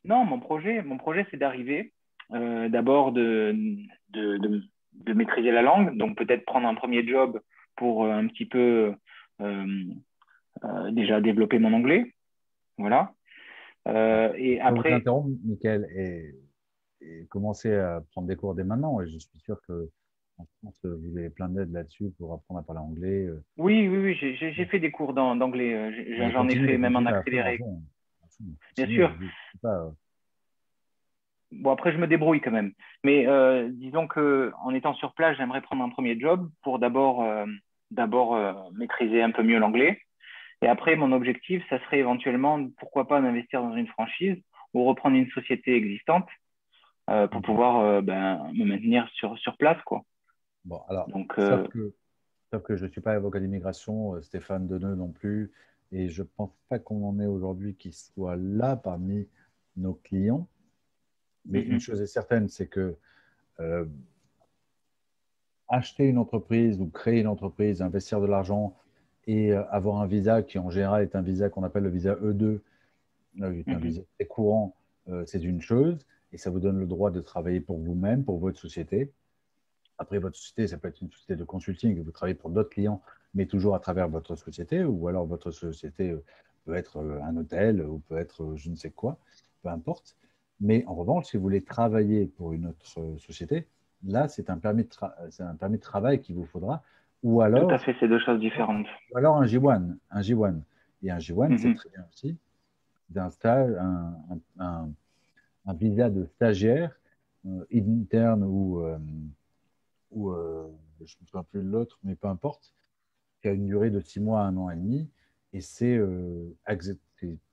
non, 0.05 0.25
mon 0.25 0.39
projet, 0.39 0.81
mon 0.81 0.97
projet 0.97 1.25
c'est 1.29 1.37
d'arriver 1.37 1.93
euh, 2.31 2.69
d'abord 2.69 3.11
de, 3.11 3.55
de, 4.09 4.37
de, 4.93 5.13
maîtriser 5.13 5.51
la 5.51 5.61
langue, 5.61 5.97
donc 5.97 6.17
peut-être 6.17 6.45
prendre 6.45 6.67
un 6.67 6.75
premier 6.75 7.07
job 7.07 7.39
pour 7.75 8.05
un 8.05 8.27
petit 8.27 8.45
peu 8.45 8.93
déjà 10.91 11.21
développer 11.21 11.59
mon 11.59 11.73
anglais. 11.73 12.13
Voilà. 12.77 13.13
et 13.87 14.59
après. 14.61 15.01
Je 15.05 15.47
Michael, 15.47 15.87
et 15.95 16.35
et 17.01 17.25
commencer 17.27 17.73
à 17.73 18.01
prendre 18.11 18.27
des 18.27 18.35
cours 18.35 18.55
dès 18.55 18.63
maintenant. 18.63 19.01
Et 19.01 19.07
je 19.07 19.17
suis 19.17 19.39
sûr 19.39 19.59
que 19.67 19.89
France, 20.59 20.75
vous 20.83 21.17
avez 21.17 21.29
plein 21.29 21.49
d'aide 21.49 21.71
là-dessus 21.71 22.11
pour 22.17 22.33
apprendre 22.33 22.59
à 22.59 22.63
parler 22.63 22.81
anglais. 22.81 23.25
Euh. 23.25 23.43
Oui, 23.57 23.87
oui, 23.87 23.97
oui, 23.97 24.37
j'ai 24.37 24.65
fait 24.65 24.79
des 24.79 24.91
cours 24.91 25.13
d'anglais. 25.13 25.73
Euh, 25.73 26.31
j'en 26.31 26.47
ai 26.47 26.55
fait 26.55 26.77
même 26.77 26.95
en 26.95 27.05
accéléré. 27.05 27.59
Bien 28.75 28.87
sûr. 28.87 29.13
Euh. 29.65 29.89
Bon, 31.51 31.71
après, 31.71 31.91
je 31.91 31.97
me 31.97 32.07
débrouille 32.07 32.41
quand 32.41 32.51
même. 32.51 32.73
Mais 33.03 33.25
disons 33.71 34.07
que 34.07 34.51
en 34.61 34.73
étant 34.73 34.93
sur 34.93 35.13
place, 35.13 35.37
j'aimerais 35.37 35.61
prendre 35.61 35.83
un 35.83 35.89
premier 35.89 36.19
job 36.19 36.49
pour 36.63 36.79
d'abord 36.79 37.25
d'abord 37.91 38.71
maîtriser 38.73 39.21
un 39.21 39.31
peu 39.31 39.43
mieux 39.43 39.57
l'anglais. 39.57 39.99
Et 40.61 40.67
après, 40.67 40.95
mon 40.95 41.11
objectif, 41.11 41.63
ça 41.69 41.79
serait 41.85 41.99
éventuellement, 41.99 42.67
pourquoi 42.77 43.07
pas, 43.07 43.21
d'investir 43.21 43.61
dans 43.61 43.75
une 43.75 43.87
franchise 43.87 44.35
ou 44.73 44.83
reprendre 44.85 45.15
une 45.15 45.29
société 45.31 45.75
existante 45.75 46.27
euh, 47.09 47.27
pour 47.27 47.41
pouvoir 47.41 47.79
euh, 47.79 48.01
ben, 48.01 48.51
me 48.53 48.65
maintenir 48.65 49.09
sur, 49.13 49.37
sur 49.39 49.57
place. 49.57 49.81
Quoi. 49.83 50.03
Bon, 50.69 50.83
alors, 50.87 51.07
Donc, 51.09 51.33
euh, 51.39 51.63
sauf, 52.51 52.61
que, 52.61 52.75
je 52.75 52.85
ne 52.85 52.91
suis 52.91 53.01
pas 53.01 53.13
avocat 53.13 53.39
d'immigration, 53.39 54.21
Stéphane 54.21 54.67
Deneux 54.67 54.93
non 54.93 55.07
plus, 55.09 55.51
et 55.91 56.09
je 56.09 56.21
ne 56.21 56.27
pense 56.37 56.51
pas 56.69 56.77
qu'on 56.77 57.09
en 57.09 57.19
ait 57.19 57.25
aujourd'hui 57.25 57.73
qui 57.73 57.91
soit 57.91 58.35
là 58.35 58.75
parmi 58.75 59.27
nos 59.77 59.95
clients. 59.95 60.47
Mais 61.47 61.61
une 61.61 61.73
mhm. 61.73 61.79
chose 61.79 62.01
est 62.01 62.05
certaine, 62.05 62.49
c'est 62.49 62.67
que 62.67 62.95
acheter 65.67 66.07
une 66.07 66.19
entreprise 66.19 66.79
ou 66.79 66.87
créer 66.87 67.19
une 67.19 67.27
entreprise, 67.27 67.81
investir 67.81 68.21
de 68.21 68.27
l'argent 68.27 68.77
et 69.25 69.51
avoir 69.51 70.01
un 70.01 70.07
visa 70.07 70.43
qui 70.43 70.59
en 70.59 70.69
général 70.69 71.01
est 71.01 71.15
un 71.15 71.21
visa 71.21 71.49
qu'on 71.49 71.63
appelle 71.63 71.83
le 71.83 71.89
visa 71.89 72.13
E2, 72.13 72.59
un 73.41 73.49
mhm. 73.49 73.77
visa 73.79 74.01
très 74.17 74.27
courant, 74.27 74.75
c'est 75.25 75.43
une 75.43 75.61
chose, 75.61 75.97
et 76.31 76.37
ça 76.37 76.51
vous 76.51 76.59
donne 76.59 76.79
le 76.79 76.85
droit 76.85 77.09
de 77.09 77.21
travailler 77.21 77.59
pour 77.59 77.79
vous-même, 77.79 78.23
pour 78.23 78.37
votre 78.37 78.59
société. 78.59 79.11
Après, 79.99 80.17
votre 80.17 80.37
société, 80.37 80.67
ça 80.67 80.77
peut 80.77 80.87
être 80.87 81.01
une 81.01 81.11
société 81.11 81.35
de 81.35 81.43
consulting, 81.43 82.01
vous 82.01 82.11
travaillez 82.11 82.37
pour 82.37 82.49
d'autres 82.49 82.69
clients, 82.69 83.01
mais 83.35 83.45
toujours 83.45 83.75
à 83.75 83.79
travers 83.79 84.07
votre 84.07 84.35
société, 84.35 84.83
ou 84.83 85.07
alors 85.07 85.25
votre 85.25 85.51
société 85.51 86.15
peut 86.65 86.73
être 86.73 86.99
un 87.21 87.35
hôtel, 87.35 87.81
ou 87.81 87.99
peut 87.99 88.17
être 88.17 88.55
je 88.55 88.69
ne 88.69 88.75
sais 88.75 88.89
quoi, 88.89 89.19
peu 89.61 89.69
importe. 89.69 90.15
Mais 90.61 90.83
en 90.87 90.95
revanche, 90.95 91.25
si 91.27 91.37
vous 91.37 91.43
voulez 91.43 91.61
travailler 91.61 92.25
pour 92.25 92.53
une 92.53 92.67
autre 92.67 92.85
société, 93.17 93.67
là, 94.05 94.27
c'est 94.27 94.49
un, 94.49 94.57
permis 94.57 94.83
de 94.83 94.89
un 95.43 95.55
permis 95.55 95.77
de 95.77 95.83
travail 95.83 96.21
qu'il 96.21 96.35
vous 96.35 96.45
faudra. 96.45 96.81
Ou 97.23 97.41
alors, 97.41 97.67
Tout 97.67 97.73
à 97.73 97.79
fait, 97.79 97.95
c'est 97.99 98.07
deux 98.07 98.19
choses 98.19 98.39
différentes. 98.39 98.87
Ou 99.13 99.17
alors 99.17 99.37
un 99.37 99.45
J1. 99.45 99.97
Un 100.09 100.21
J1. 100.21 100.61
Et 101.03 101.11
un 101.11 101.17
J1, 101.17 101.57
c'est 101.57 101.67
mhm. 101.69 101.75
très 101.75 101.89
bien 101.89 102.05
aussi. 102.13 102.37
D'un 103.09 103.29
stage, 103.29 103.71
un, 103.79 104.15
un, 104.59 104.89
un, 105.65 105.73
visa 105.73 106.09
de 106.09 106.25
stagiaire, 106.25 106.95
euh, 107.45 107.65
interne 107.73 108.43
ou, 108.43 108.81
euh, 108.81 108.97
ou 110.11 110.31
euh, 110.31 110.67
je 110.99 111.15
ne 111.15 111.21
me 111.21 111.25
souviens 111.27 111.43
plus 111.43 111.61
de 111.61 111.69
l'autre, 111.69 111.99
mais 112.03 112.15
peu 112.15 112.27
importe, 112.27 112.73
qui 113.41 113.47
a 113.47 113.51
une 113.51 113.65
durée 113.65 113.89
de 113.89 113.99
six 113.99 114.19
mois 114.19 114.41
à 114.41 114.43
un 114.45 114.57
an 114.57 114.69
et 114.69 114.75
demi. 114.75 115.09
Et 115.53 115.61
c'est 115.61 115.99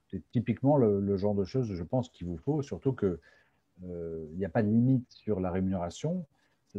c'est 0.09 0.23
typiquement 0.31 0.77
le, 0.77 1.17
genre 1.17 1.35
de 1.35 1.45
choses, 1.45 1.73
je 1.73 1.83
pense, 1.83 2.09
qu'il 2.09 2.27
vous 2.27 2.39
faut, 2.39 2.63
surtout 2.63 2.93
qu'il 2.93 3.19
euh, 3.85 4.27
n'y 4.35 4.45
a 4.45 4.49
pas 4.49 4.63
de 4.63 4.69
limite 4.69 5.11
sur 5.11 5.41
la 5.41 5.51
rémunération. 5.51 6.27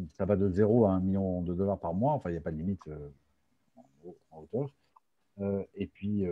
Ça, 0.10 0.26
va 0.26 0.36
de 0.36 0.50
0 0.50 0.86
à 0.86 0.92
1 0.92 1.00
million 1.00 1.42
de 1.42 1.54
dollars 1.54 1.80
par 1.80 1.94
mois. 1.94 2.14
Enfin, 2.14 2.30
il 2.30 2.34
n'y 2.34 2.38
a 2.38 2.42
pas 2.42 2.52
de 2.52 2.58
limite 2.58 2.88
euh, 2.88 3.10
en 4.32 4.42
hauteur. 4.42 4.70
Euh, 5.40 5.64
et 5.76 5.88
puis, 5.88 6.24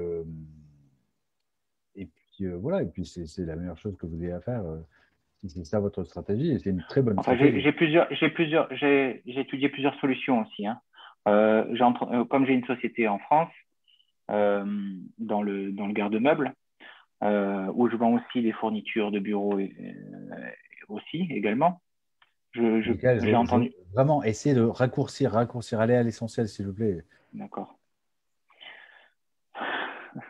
et 1.95 2.05
puis 2.05 2.47
voilà. 2.47 2.83
Et 2.83 2.85
puis, 2.85 3.05
c'est 3.05 3.45
la 3.45 3.55
meilleure 3.55 3.77
chose 3.77 3.97
que 3.97 4.05
vous 4.05 4.23
ayez 4.23 4.33
à 4.33 4.41
faire. 4.41 4.63
C'est 5.47 5.65
ça 5.65 5.79
votre 5.79 6.03
stratégie, 6.03 6.51
et 6.51 6.59
c'est 6.59 6.69
une 6.69 6.83
très 6.89 7.01
bonne 7.01 7.19
enfin, 7.19 7.35
J'ai 7.37 7.71
plusieurs, 7.71 8.07
j'ai 8.11 8.29
plusieurs, 8.29 8.67
j'ai 8.75 9.21
étudié 9.25 9.69
plusieurs 9.69 9.95
solutions 9.99 10.41
aussi. 10.41 10.67
Hein. 10.67 10.79
comme 11.25 12.45
j'ai 12.45 12.53
une 12.53 12.65
société 12.65 13.07
en 13.07 13.19
France, 13.19 13.51
dans 14.27 15.41
le 15.41 15.71
dans 15.71 15.87
le 15.87 15.93
garde-meuble, 15.93 16.53
euh, 17.23 17.71
où 17.73 17.89
je 17.89 17.95
vends 17.95 18.13
aussi 18.13 18.41
des 18.41 18.51
fournitures 18.51 19.09
de 19.09 19.19
bureau 19.19 19.57
et, 19.57 19.73
euh, 19.79 20.49
aussi 20.89 21.27
également. 21.31 21.81
Je, 22.51 22.81
j'ai 22.81 23.35
entendu. 23.35 23.71
Vraiment, 23.93 24.23
essayez 24.23 24.53
de 24.53 24.61
raccourcir, 24.61 25.31
raccourcir, 25.31 25.79
aller 25.79 25.95
à 25.95 26.03
l'essentiel, 26.03 26.47
s'il 26.47 26.67
vous 26.67 26.73
plaît. 26.73 27.03
D'accord. 27.33 27.77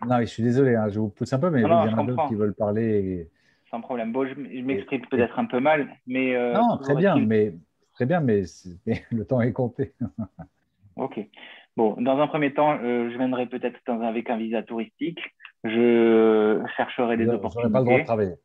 Non, 0.08 0.20
je 0.22 0.26
suis 0.26 0.42
désolé, 0.42 0.76
hein, 0.76 0.90
je 0.90 1.00
vous 1.00 1.10
pousse 1.10 1.34
un 1.34 1.40
peu, 1.40 1.50
mais 1.50 1.62
il 1.62 1.64
y 1.64 1.66
en 1.66 1.98
a 1.98 2.04
d'autres 2.04 2.28
qui 2.28 2.36
veulent 2.36 2.56
parler. 2.56 3.30
Sans 3.72 3.82
problème. 3.82 4.12
Bon, 4.12 4.26
je, 4.28 4.34
m'exprime 4.62 5.02
peut-être 5.08 5.40
un 5.40 5.46
peu 5.46 5.60
mal, 5.60 5.90
mais. 6.08 6.36
Euh, 6.36 6.54
non, 6.54 6.78
très 6.78 6.96
bien, 6.96 7.18
mais 7.18 7.54
très 7.94 8.06
bien, 8.06 8.20
mais, 8.20 8.44
le 9.12 9.26
temps 9.26 9.42
est 9.42 9.54
compté. 9.54 9.94
ok. 10.96 11.20
Bon, 11.76 11.96
dans 12.00 12.20
un 12.20 12.28
premier 12.28 12.54
temps, 12.54 12.78
je 12.78 13.18
viendrai 13.18 13.48
peut-être 13.48 13.80
avec 13.90 14.30
un 14.30 14.38
visa 14.38 14.64
touristique 14.64 15.20
je 15.66 16.64
chercherai 16.78 17.18
des 17.18 17.28
opportunités. 17.28 17.72
pas 17.72 17.80
le 17.80 17.86
droit 17.86 18.00
de 18.00 18.04
travailler. 18.04 18.36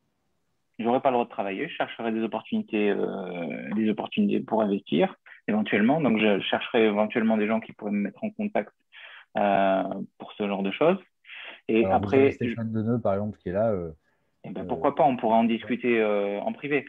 J'aurais 0.79 1.01
pas 1.01 1.11
le 1.11 1.15
droit 1.15 1.27
de 1.27 1.31
travailler. 1.31 1.69
Je 1.69 1.75
chercherai 1.75 2.13
des 2.13 2.23
opportunités, 2.23 2.91
euh, 2.91 3.75
des 3.77 3.91
opportunités 3.91 4.41
pour 4.41 4.63
investir 4.63 5.15
éventuellement. 5.47 6.01
Donc, 6.01 6.19
je 6.19 6.41
chercherai 6.41 6.87
éventuellement 6.87 7.37
des 7.37 7.47
gens 7.47 7.61
qui 7.61 7.73
pourraient 7.73 7.91
me 7.91 8.01
mettre 8.01 8.25
en 8.25 8.31
contact 8.31 8.73
euh, 9.37 9.83
pour 10.19 10.33
ce 10.33 10.49
genre 10.49 10.63
de 10.63 10.71
choses. 10.71 10.99
Et 11.69 11.85
après, 11.85 12.33
Stéphane 12.33 12.73
Deneux, 12.73 12.99
par 12.99 13.15
exemple, 13.15 13.39
qui 13.39 13.51
est 13.51 13.53
là. 13.53 13.75
Euh, 14.47 14.51
ben, 14.51 14.67
pourquoi 14.67 14.95
pas 14.95 15.05
On 15.05 15.17
pourra 15.17 15.37
en 15.37 15.45
discuter 15.45 16.03
en 16.05 16.53
privé. 16.53 16.85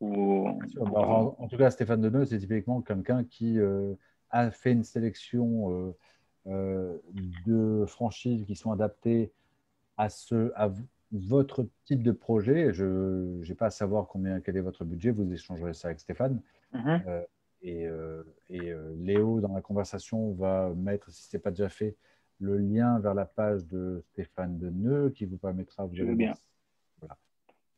Ou... 0.00 0.58
Bah, 0.76 1.00
en, 1.38 1.48
tout 1.48 1.56
cas, 1.56 1.70
Stéphane 1.70 2.00
Deneux, 2.00 2.24
c'est 2.24 2.38
typiquement 2.38 2.82
quelqu'un 2.82 3.24
qui 3.24 3.58
a 4.30 4.50
fait 4.50 4.72
une 4.72 4.84
sélection 4.84 5.94
de 6.46 7.84
franchises 7.86 8.44
qui 8.44 8.56
sont 8.56 8.72
adaptées 8.72 9.32
à, 9.96 10.08
ce, 10.08 10.52
à 10.56 10.70
votre 11.14 11.66
type 11.84 12.02
de 12.02 12.12
projet. 12.12 12.72
Je 12.72 13.42
n'ai 13.46 13.54
pas 13.54 13.66
à 13.66 13.70
savoir 13.70 14.06
combien, 14.08 14.40
quel 14.40 14.56
est 14.56 14.60
votre 14.60 14.84
budget, 14.84 15.10
vous 15.10 15.32
échangerez 15.32 15.74
ça 15.74 15.88
avec 15.88 16.00
Stéphane. 16.00 16.40
Mhm. 16.72 17.02
Euh, 17.06 17.22
et, 17.62 17.86
euh, 17.86 18.22
et 18.50 18.72
euh, 18.72 18.94
Léo, 18.98 19.40
dans 19.40 19.54
la 19.54 19.62
conversation, 19.62 20.32
va 20.32 20.72
mettre, 20.76 21.10
si 21.10 21.22
ce 21.22 21.36
n'est 21.36 21.40
pas 21.40 21.50
déjà 21.50 21.68
fait, 21.68 21.96
le 22.40 22.58
lien 22.58 22.98
vers 22.98 23.14
la 23.14 23.24
page 23.24 23.64
de 23.66 24.02
Stéphane 24.12 24.58
Deneux 24.58 25.10
qui 25.10 25.24
vous 25.24 25.38
permettra. 25.38 25.86
Vous 25.86 26.14
bien. 26.14 26.34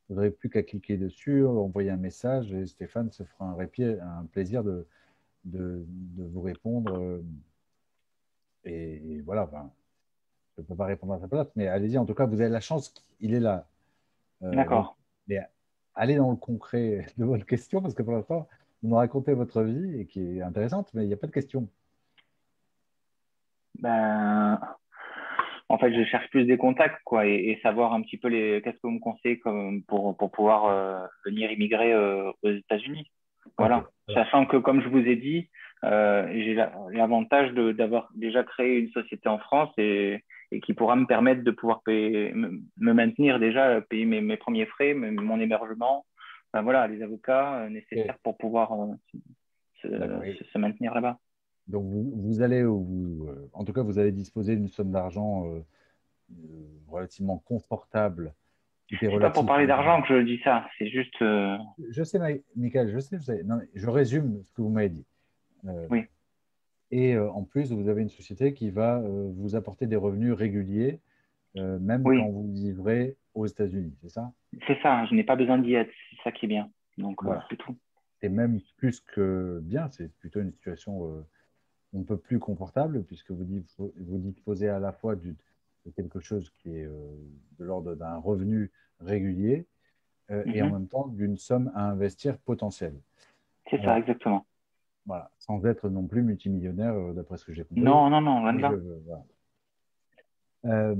Vous 0.08 0.14
n'aurez 0.14 0.30
plus 0.30 0.48
qu'à 0.48 0.62
cliquer 0.62 0.96
dessus, 0.96 1.44
envoyer 1.44 1.90
un 1.90 1.96
message 1.96 2.52
et 2.52 2.66
Stéphane 2.66 3.10
se 3.10 3.24
fera 3.24 3.46
un, 3.46 3.54
répit, 3.54 3.84
un 3.84 4.24
plaisir 4.32 4.62
de, 4.62 4.86
de, 5.44 5.84
de 5.86 6.24
vous 6.24 6.42
répondre. 6.42 7.20
Et, 8.66 9.20
voilà, 9.24 9.46
ben, 9.46 9.70
je 10.56 10.62
ne 10.62 10.66
peux 10.66 10.74
pas 10.74 10.86
répondre 10.86 11.14
à 11.14 11.20
sa 11.20 11.28
place, 11.28 11.48
mais 11.54 11.68
allez-y. 11.68 11.98
En 11.98 12.04
tout 12.04 12.14
cas, 12.14 12.26
vous 12.26 12.40
avez 12.40 12.50
la 12.50 12.60
chance 12.60 12.90
qu'il 13.18 13.32
est 13.34 13.40
là. 13.40 13.66
Euh, 14.42 14.50
D'accord. 14.52 14.96
Mais 15.28 15.40
allez 15.94 16.16
dans 16.16 16.30
le 16.30 16.36
concret 16.36 17.06
de 17.16 17.24
votre 17.24 17.46
question, 17.46 17.80
parce 17.80 17.94
que 17.94 18.02
pour 18.02 18.12
l'instant, 18.12 18.48
vous 18.82 18.88
nous 18.88 18.96
racontez 18.96 19.34
votre 19.34 19.62
vie 19.62 20.00
et 20.00 20.06
qui 20.06 20.38
est 20.38 20.42
intéressante, 20.42 20.92
mais 20.94 21.04
il 21.04 21.08
n'y 21.08 21.14
a 21.14 21.16
pas 21.16 21.28
de 21.28 21.32
question. 21.32 21.68
Ben, 23.78 24.58
en 25.68 25.78
fait, 25.78 25.92
je 25.92 26.04
cherche 26.04 26.28
plus 26.30 26.44
des 26.44 26.56
contacts, 26.56 27.00
quoi, 27.04 27.26
et, 27.26 27.58
savoir 27.62 27.92
un 27.92 28.02
petit 28.02 28.16
peu 28.16 28.28
les, 28.28 28.62
qu'est-ce 28.62 28.76
que 28.76 28.86
vous 28.86 28.90
me 28.90 29.00
conseillez 29.00 29.38
comme, 29.38 29.82
pour, 29.84 30.16
pour 30.16 30.30
pouvoir 30.30 30.66
euh, 30.66 31.06
venir 31.24 31.50
immigrer 31.50 31.92
euh, 31.92 32.30
aux 32.42 32.50
États-Unis. 32.50 33.10
Voilà. 33.58 33.84
Sachant 34.12 34.46
que, 34.46 34.56
comme 34.56 34.82
je 34.82 34.88
vous 34.88 35.06
ai 35.06 35.16
dit, 35.16 35.48
j'ai 35.82 36.54
l'avantage 36.92 37.52
d'avoir 37.52 38.08
déjà 38.14 38.42
créé 38.42 38.78
une 38.78 38.90
société 38.90 39.28
en 39.28 39.38
France 39.38 39.72
et, 39.78 40.24
et 40.50 40.60
qui 40.60 40.74
pourra 40.74 40.96
me 40.96 41.06
permettre 41.06 41.42
de 41.42 41.50
pouvoir 41.52 41.82
payer, 41.84 42.32
me, 42.32 42.92
maintenir 42.92 43.38
déjà, 43.38 43.80
payer 43.82 44.04
mes, 44.04 44.20
mes 44.20 44.36
premiers 44.36 44.66
frais, 44.66 44.94
mon 44.94 45.40
hébergement, 45.40 46.04
voilà, 46.62 46.86
les 46.86 47.02
avocats 47.02 47.56
euh, 47.56 47.68
nécessaires 47.68 48.18
pour 48.22 48.36
pouvoir 48.36 48.72
euh, 48.72 48.94
se, 49.82 50.58
maintenir 50.58 50.94
là-bas. 50.94 51.18
Donc 51.68 51.84
vous, 51.84 52.12
vous 52.14 52.42
allez, 52.42 52.62
vous, 52.62 53.26
euh, 53.28 53.50
en 53.52 53.64
tout 53.64 53.72
cas, 53.72 53.82
vous 53.82 53.98
allez 53.98 54.12
disposer 54.12 54.56
d'une 54.56 54.68
somme 54.68 54.92
d'argent 54.92 55.46
relativement 56.88 57.38
confortable. 57.38 58.34
C'est 59.00 59.18
pas 59.18 59.30
pour 59.30 59.46
parler 59.46 59.66
d'argent 59.66 60.00
que 60.02 60.20
je 60.20 60.24
dis 60.24 60.40
ça, 60.44 60.68
c'est 60.78 60.88
juste. 60.88 61.18
Je 61.18 62.02
sais, 62.04 62.20
Michael, 62.54 62.90
je 62.92 62.98
sais, 63.00 63.16
je 63.18 63.22
sais. 63.22 63.42
Non, 63.42 63.60
je 63.74 63.90
résume 63.90 64.42
ce 64.44 64.52
que 64.52 64.62
vous 64.62 64.68
m'avez 64.68 64.90
dit. 64.90 65.06
oui. 65.90 66.06
Et 66.90 67.14
euh, 67.14 67.30
en 67.30 67.42
plus, 67.42 67.72
vous 67.72 67.88
avez 67.88 68.02
une 68.02 68.08
société 68.08 68.54
qui 68.54 68.70
va 68.70 68.98
euh, 68.98 69.30
vous 69.34 69.56
apporter 69.56 69.86
des 69.86 69.96
revenus 69.96 70.32
réguliers, 70.32 71.00
euh, 71.56 71.78
même 71.78 72.04
quand 72.04 72.28
vous 72.28 72.52
vivrez 72.52 73.16
aux 73.34 73.46
États-Unis, 73.46 73.94
c'est 74.02 74.10
ça? 74.10 74.32
C'est 74.66 74.80
ça, 74.82 75.04
je 75.06 75.14
n'ai 75.14 75.24
pas 75.24 75.36
besoin 75.36 75.58
d'y 75.58 75.74
être, 75.74 75.90
c'est 76.10 76.22
ça 76.22 76.32
qui 76.32 76.46
est 76.46 76.48
bien. 76.48 76.70
Donc 76.96 77.22
voilà, 77.22 77.44
c'est 77.50 77.56
tout. 77.56 77.76
Et 78.22 78.28
même 78.28 78.60
plus 78.76 79.00
que 79.00 79.60
bien, 79.62 79.88
c'est 79.90 80.12
plutôt 80.18 80.40
une 80.40 80.52
situation 80.52 81.24
un 81.96 82.02
peu 82.02 82.16
plus 82.16 82.38
confortable, 82.38 83.02
puisque 83.04 83.30
vous, 83.30 83.44
vous 83.78 84.18
disposez 84.18 84.68
à 84.68 84.78
la 84.78 84.92
fois 84.92 85.16
de 85.16 85.34
quelque 85.94 86.20
chose 86.20 86.50
qui 86.50 86.70
est 86.70 86.86
de 86.86 87.64
l'ordre 87.64 87.94
d'un 87.94 88.16
revenu 88.16 88.70
régulier 89.00 89.66
et 90.28 90.62
en 90.62 90.66
mhm. 90.66 90.72
même 90.72 90.88
temps 90.88 91.06
d'une 91.06 91.36
somme 91.36 91.70
à 91.74 91.88
investir 91.88 92.38
potentielle. 92.38 93.00
C'est 93.70 93.82
ça, 93.82 93.98
exactement. 93.98 94.46
Voilà, 95.06 95.30
sans 95.38 95.64
être 95.66 95.88
non 95.88 96.06
plus 96.06 96.22
multimillionnaire, 96.22 96.94
euh, 96.94 97.12
d'après 97.12 97.36
ce 97.36 97.44
que 97.44 97.52
j'ai 97.52 97.62
compris. 97.64 97.82
Non, 97.82 98.10
non, 98.10 98.20
non, 98.20 98.44
là. 98.44 98.72
Euh, 100.64 100.96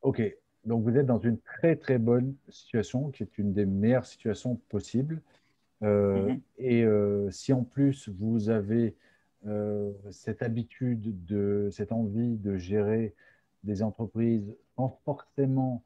ok, 0.00 0.22
donc 0.64 0.82
vous 0.82 0.96
êtes 0.96 1.04
dans 1.04 1.18
une 1.18 1.38
très 1.40 1.76
très 1.76 1.98
bonne 1.98 2.36
situation, 2.48 3.10
qui 3.10 3.22
est 3.22 3.38
une 3.38 3.52
des 3.52 3.66
meilleures 3.66 4.06
situations 4.06 4.56
possibles. 4.70 5.20
Euh, 5.82 6.28
mhm. 6.28 6.40
Et 6.58 6.84
si 7.30 7.52
en 7.52 7.64
plus 7.64 8.08
vous 8.08 8.50
avez 8.50 8.94
cette 10.10 10.42
habitude, 10.42 11.24
de, 11.24 11.68
cette 11.72 11.92
envie 11.92 12.36
de 12.36 12.56
gérer 12.56 13.14
des 13.64 13.82
entreprises 13.82 14.54
sans 14.76 14.88
forcément 15.04 15.82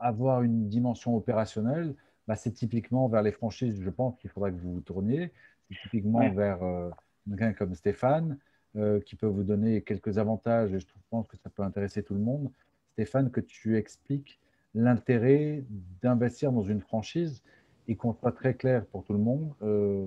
avoir 0.00 0.42
une 0.42 0.68
dimension 0.68 1.16
opérationnelle, 1.16 1.94
bah, 2.28 2.36
c'est 2.36 2.52
typiquement 2.52 3.08
vers 3.08 3.22
les 3.22 3.32
franchises, 3.32 3.80
je 3.80 3.90
pense 3.90 4.16
qu'il 4.18 4.30
faudra 4.30 4.50
que 4.50 4.56
vous 4.56 4.74
vous 4.74 4.80
tourniez. 4.80 5.32
C'est 5.70 5.78
typiquement 5.82 6.30
vers 6.30 6.62
euh, 6.62 6.90
quelqu'un 7.26 7.54
comme 7.54 7.74
Stéphane, 7.74 8.38
euh, 8.76 9.00
qui 9.00 9.16
peut 9.16 9.26
vous 9.26 9.42
donner 9.42 9.82
quelques 9.82 10.18
avantages, 10.18 10.74
et 10.74 10.78
je 10.78 10.86
pense 11.10 11.26
que 11.26 11.38
ça 11.38 11.48
peut 11.50 11.62
intéresser 11.62 12.02
tout 12.02 12.14
le 12.14 12.20
monde. 12.20 12.50
Stéphane, 12.92 13.30
que 13.30 13.40
tu 13.40 13.76
expliques 13.76 14.38
l'intérêt 14.78 15.64
d'investir 16.02 16.52
dans 16.52 16.62
une 16.62 16.80
franchise 16.80 17.42
et 17.88 17.96
qu'on 17.96 18.12
soit 18.12 18.32
très 18.32 18.54
clair 18.54 18.84
pour 18.86 19.04
tout 19.04 19.12
le 19.12 19.18
monde. 19.18 19.52
Euh, 19.62 20.06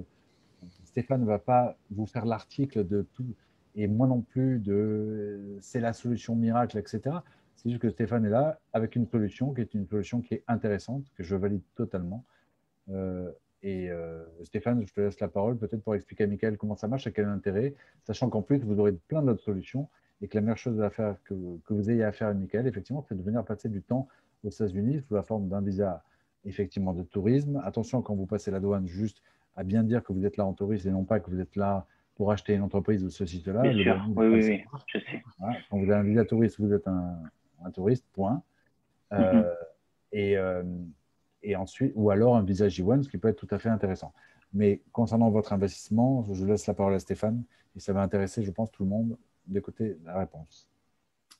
Stéphane 0.85 1.21
ne 1.21 1.25
va 1.25 1.39
pas 1.39 1.77
vous 1.89 2.05
faire 2.05 2.25
l'article 2.25 2.87
de 2.87 3.05
tout, 3.13 3.35
et 3.75 3.87
moi 3.87 4.07
non 4.07 4.21
plus, 4.21 4.59
de 4.59 5.57
c'est 5.59 5.79
la 5.79 5.93
solution 5.93 6.35
miracle, 6.35 6.77
etc. 6.77 7.17
C'est 7.55 7.69
juste 7.69 7.81
que 7.81 7.89
Stéphane 7.89 8.25
est 8.25 8.29
là 8.29 8.59
avec 8.73 8.95
une 8.95 9.07
solution 9.07 9.53
qui 9.53 9.61
est 9.61 9.73
une 9.73 9.87
solution 9.87 10.21
qui 10.21 10.35
est 10.35 10.43
intéressante, 10.47 11.03
que 11.15 11.23
je 11.23 11.35
valide 11.35 11.61
totalement. 11.75 12.23
Euh, 12.89 13.31
et 13.63 13.89
euh, 13.89 14.23
Stéphane, 14.43 14.85
je 14.87 14.93
te 14.93 15.01
laisse 15.01 15.19
la 15.19 15.27
parole 15.27 15.57
peut-être 15.57 15.83
pour 15.83 15.95
expliquer 15.95 16.23
à 16.23 16.27
Michael 16.27 16.57
comment 16.57 16.75
ça 16.75 16.87
marche, 16.87 17.07
à 17.07 17.11
quel 17.11 17.25
intérêt, 17.25 17.75
sachant 18.05 18.29
qu'en 18.29 18.41
plus, 18.41 18.59
vous 18.59 18.79
aurez 18.79 18.93
plein 18.93 19.21
d'autres 19.21 19.43
solutions 19.43 19.89
et 20.21 20.27
que 20.27 20.37
la 20.37 20.41
meilleure 20.41 20.57
chose 20.57 20.81
à 20.81 20.89
faire 20.89 21.15
que, 21.23 21.33
que 21.65 21.73
vous 21.73 21.89
ayez 21.89 22.03
à 22.03 22.11
faire 22.11 22.27
à 22.29 22.33
Michael, 22.33 22.67
effectivement, 22.67 23.03
c'est 23.07 23.15
de 23.15 23.23
venir 23.23 23.43
passer 23.43 23.69
du 23.69 23.81
temps 23.81 24.07
aux 24.43 24.49
États-Unis 24.49 25.01
sous 25.07 25.13
la 25.13 25.23
forme 25.23 25.47
d'un 25.47 25.61
visa 25.61 26.03
effectivement 26.45 26.93
de 26.93 27.03
tourisme. 27.03 27.61
Attention 27.63 28.01
quand 28.01 28.15
vous 28.15 28.25
passez 28.25 28.51
la 28.51 28.59
douane, 28.59 28.87
juste 28.87 29.21
à 29.55 29.63
bien 29.63 29.83
dire 29.83 30.03
que 30.03 30.13
vous 30.13 30.25
êtes 30.25 30.37
là 30.37 30.45
en 30.45 30.53
tourisme 30.53 30.89
et 30.89 30.91
non 30.91 31.03
pas 31.03 31.19
que 31.19 31.29
vous 31.29 31.39
êtes 31.39 31.55
là 31.55 31.85
pour 32.15 32.31
acheter 32.31 32.53
une 32.53 32.61
entreprise 32.61 33.03
de 33.03 33.09
ce 33.09 33.25
site-là. 33.25 33.61
Bien 33.61 33.73
sûr, 33.73 34.05
oui, 34.15 34.27
oui, 34.27 34.45
oui, 34.47 34.63
je 34.87 34.99
sais. 34.99 35.23
Quand 35.69 35.77
vous 35.77 35.89
avez 35.91 35.95
un 35.95 36.03
visa 36.03 36.25
touriste, 36.25 36.59
vous 36.59 36.73
êtes 36.73 36.87
un, 36.87 37.71
touriste, 37.73 38.05
point. 38.13 38.41
Euh, 39.13 39.17
mm-hmm. 39.17 39.45
et, 40.13 40.37
euh, 40.37 40.63
et 41.43 41.55
ensuite, 41.55 41.91
ou 41.95 42.11
alors 42.11 42.35
un 42.35 42.43
visa 42.43 42.67
J1, 42.67 43.03
ce 43.03 43.09
qui 43.09 43.17
peut 43.17 43.27
être 43.27 43.37
tout 43.37 43.53
à 43.53 43.59
fait 43.59 43.69
intéressant. 43.69 44.13
Mais 44.53 44.81
concernant 44.91 45.29
votre 45.29 45.53
investissement, 45.53 46.25
je 46.31 46.45
laisse 46.45 46.67
la 46.67 46.73
parole 46.73 46.93
à 46.93 46.99
Stéphane 46.99 47.43
et 47.75 47.79
ça 47.79 47.93
va 47.93 48.01
intéresser, 48.01 48.43
je 48.43 48.51
pense, 48.51 48.71
tout 48.71 48.83
le 48.83 48.89
monde 48.89 49.17
d'écouter 49.47 49.97
la 50.05 50.19
réponse. 50.19 50.70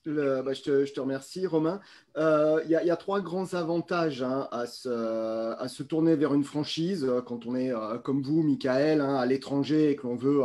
Bah, 0.04 0.54
je, 0.54 0.92
te, 0.92 1.00
remercie, 1.00 1.46
Romain. 1.46 1.80
Euh, 2.18 2.60
il 2.66 2.72
y, 2.72 2.76
a 2.76 2.96
trois 2.96 3.22
grands 3.22 3.54
avantages 3.54 4.24
hein, 4.24 4.48
à, 4.52 4.66
se, 4.66 5.84
tourner 5.84 6.16
vers 6.16 6.34
une 6.34 6.44
franchise 6.44 7.06
euh, 7.08 7.22
quand 7.22 7.46
on 7.46 7.56
est, 7.56 7.72
euh, 7.72 8.00
comme 8.00 8.24
vous, 8.24 8.42
Michael, 8.42 9.00
hein, 9.00 9.16
à 9.16 9.28
l'étranger 9.28 9.92
et 9.92 9.96
que 9.96 10.08
l'on 10.08 10.16
veut 10.16 10.42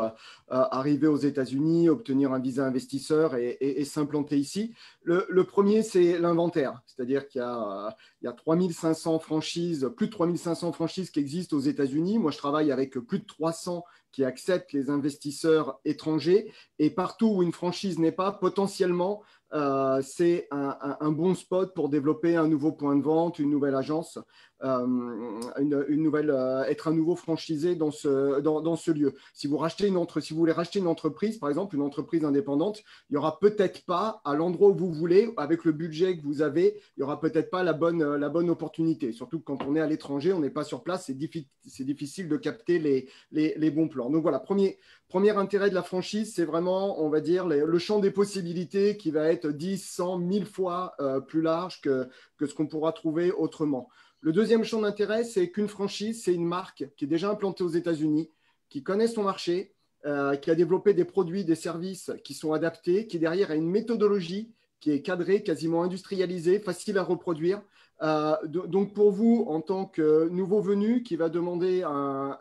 arriver 0.49 1.07
aux 1.07 1.17
États-Unis, 1.17 1.89
obtenir 1.89 2.33
un 2.33 2.39
visa 2.39 2.67
investisseur 2.67 3.35
et, 3.35 3.85
s'implanter 3.85 4.37
ici. 4.37 4.75
Le, 5.03 5.45
premier, 5.45 5.83
c'est 5.83 6.19
l'inventaire. 6.19 6.83
C'est-à-dire 6.85 7.27
qu'il 7.27 7.41
y 7.41 7.45
a, 7.45 7.97
y 8.21 8.27
a 8.27 8.33
3500 8.33 9.21
franchises, 9.21 9.91
plus 9.97 10.09
de 10.09 10.13
3500 10.13 10.73
franchises 10.73 11.11
qui 11.11 11.21
existent 11.21 11.57
aux 11.57 11.61
États-Unis. 11.61 12.19
Moi, 12.19 12.31
je 12.31 12.39
travaille 12.39 12.71
avec 12.73 12.99
plus 12.99 13.21
de 13.21 13.27
300 13.27 13.85
qui 14.17 14.25
acceptent 14.25 14.73
les 14.73 14.89
investisseurs 14.89 15.79
étrangers. 15.85 16.51
Et 16.79 16.89
partout 16.89 17.35
où 17.35 17.43
une 17.43 17.53
franchise 17.53 17.99
n'est 17.99 18.13
pas, 18.13 18.33
potentiellement, 18.33 19.23
euh, 19.53 20.01
c'est 20.03 20.49
un, 20.51 21.11
bon 21.13 21.35
spot 21.35 21.75
pour 21.75 21.91
développer 21.91 22.35
un 22.35 22.49
nouveau 22.49 22.73
point 22.73 22.97
de 22.97 23.03
vente, 23.03 23.39
une 23.39 23.51
nouvelle 23.51 23.75
agence, 23.75 24.19
euh, 24.65 25.41
une, 25.59 26.03
nouvelle, 26.03 26.31
euh, 26.31 26.65
être 26.65 26.89
un 26.89 26.95
nouveau 26.95 27.15
franchisé 27.15 27.75
dans 27.75 27.91
ce, 27.91 28.91
lieu. 28.91 29.15
Si 29.35 29.47
vous, 29.47 29.59
rachetez 29.59 29.89
une 29.89 29.97
entre, 29.97 30.21
si 30.21 30.33
vous 30.33 30.39
voulez 30.39 30.53
racheter 30.53 30.79
une 30.79 30.87
entreprise, 30.87 31.39
par 31.39 31.49
exemple, 31.49 31.75
une 31.77 31.83
entreprise 31.83 32.25
indépendante, 32.25 32.83
il 33.11 33.15
n'y 33.15 33.17
aura 33.19 33.39
peut-être 33.39 33.85
pas, 33.85 34.21
à 34.25 34.35
l'endroit 34.35 34.71
où 34.71 34.75
vous 34.75 34.93
voulez, 34.93 35.33
avec 35.37 35.65
le 35.65 35.73
budget 35.73 36.17
que 36.17 36.23
vous 36.23 36.43
avez, 36.43 36.81
il 36.97 37.01
n'y 37.01 37.05
aura 37.05 37.21
peut-être 37.21 37.51
pas 37.51 37.63
la 37.63 37.73
bonne, 37.73 38.17
la 38.17 38.29
bonne 38.29 38.49
opportunité. 38.51 39.13
Surtout 39.13 39.41
que 39.41 39.45
quand 39.45 39.65
on 39.67 39.77
est 39.77 39.81
à 39.81 39.87
l'étranger, 39.87 40.33
on 40.33 40.41
n'est 40.41 40.51
pas 40.51 40.65
sur 40.65 40.83
place, 40.83 41.05
c'est 41.07 41.85
difficile, 41.85 42.29
de 42.29 42.37
capter 42.37 42.79
les, 42.79 43.09
les, 43.33 43.71
bons 43.71 43.89
plans. 43.89 44.11
Donc 44.11 44.23
voilà, 44.23 44.39
premier, 44.39 44.79
Premier 45.09 45.31
intérêt 45.37 45.71
de 45.71 45.75
la 45.75 45.85
franchise, 45.85 46.35
c'est 46.35 46.45
vraiment, 46.45 47.01
on 47.01 47.09
va 47.09 47.21
dire, 47.21 47.47
le 47.47 47.79
champ 47.79 48.01
des 48.01 48.11
possibilités 48.11 48.97
qui 48.97 49.13
va 49.13 49.31
être 49.31 49.49
10, 49.49 49.79
100, 49.79 50.19
1000 50.19 50.47
fois 50.47 50.95
euh, 50.99 51.21
plus 51.21 51.43
large 51.43 51.81
que, 51.81 52.09
ce 52.41 52.53
qu'on 52.55 52.67
pourra 52.67 52.93
trouver 52.93 53.31
autrement. 53.31 53.89
Le 54.21 54.33
deuxième 54.33 54.65
champ 54.65 54.81
d'intérêt, 54.81 55.25
c'est 55.25 55.51
qu'une 55.51 55.69
franchise, 55.69 56.23
c'est 56.23 56.35
une 56.35 56.47
marque 56.47 56.89
qui 56.97 57.05
est 57.05 57.09
déjà 57.09 57.31
implantée 57.31 57.63
aux 57.63 57.69
États-Unis, 57.69 58.31
qui 58.69 58.83
connaît 58.83 59.09
son 59.09 59.23
marché, 59.23 59.73
euh, 60.05 60.37
qui 60.37 60.51
a 60.51 60.55
développé 60.55 60.95
des 60.95 61.05
produits, 61.05 61.45
des 61.45 61.55
services 61.55 62.13
qui 62.25 62.35
sont 62.35 62.53
adaptés, 62.53 63.07
qui 63.07 63.19
derrière 63.19 63.51
a 63.51 63.55
une 63.55 63.69
méthodologie 63.69 64.53
qui 64.81 64.91
est 64.91 65.03
cadrée, 65.03 65.43
quasiment 65.43 65.83
industrialisée, 65.83 66.59
facile 66.59 66.99
à 66.99 67.03
reproduire, 67.03 67.63
euh, 68.03 68.37
donc 68.47 68.93
pour 68.93 69.11
vous, 69.11 69.47
en 69.49 69.61
tant 69.61 69.87
que 69.87 70.29
nouveau 70.29 70.61
venu 70.61 71.03
qui 71.03 71.17
va 71.17 71.29
demander 71.29 71.83
un, 71.83 72.39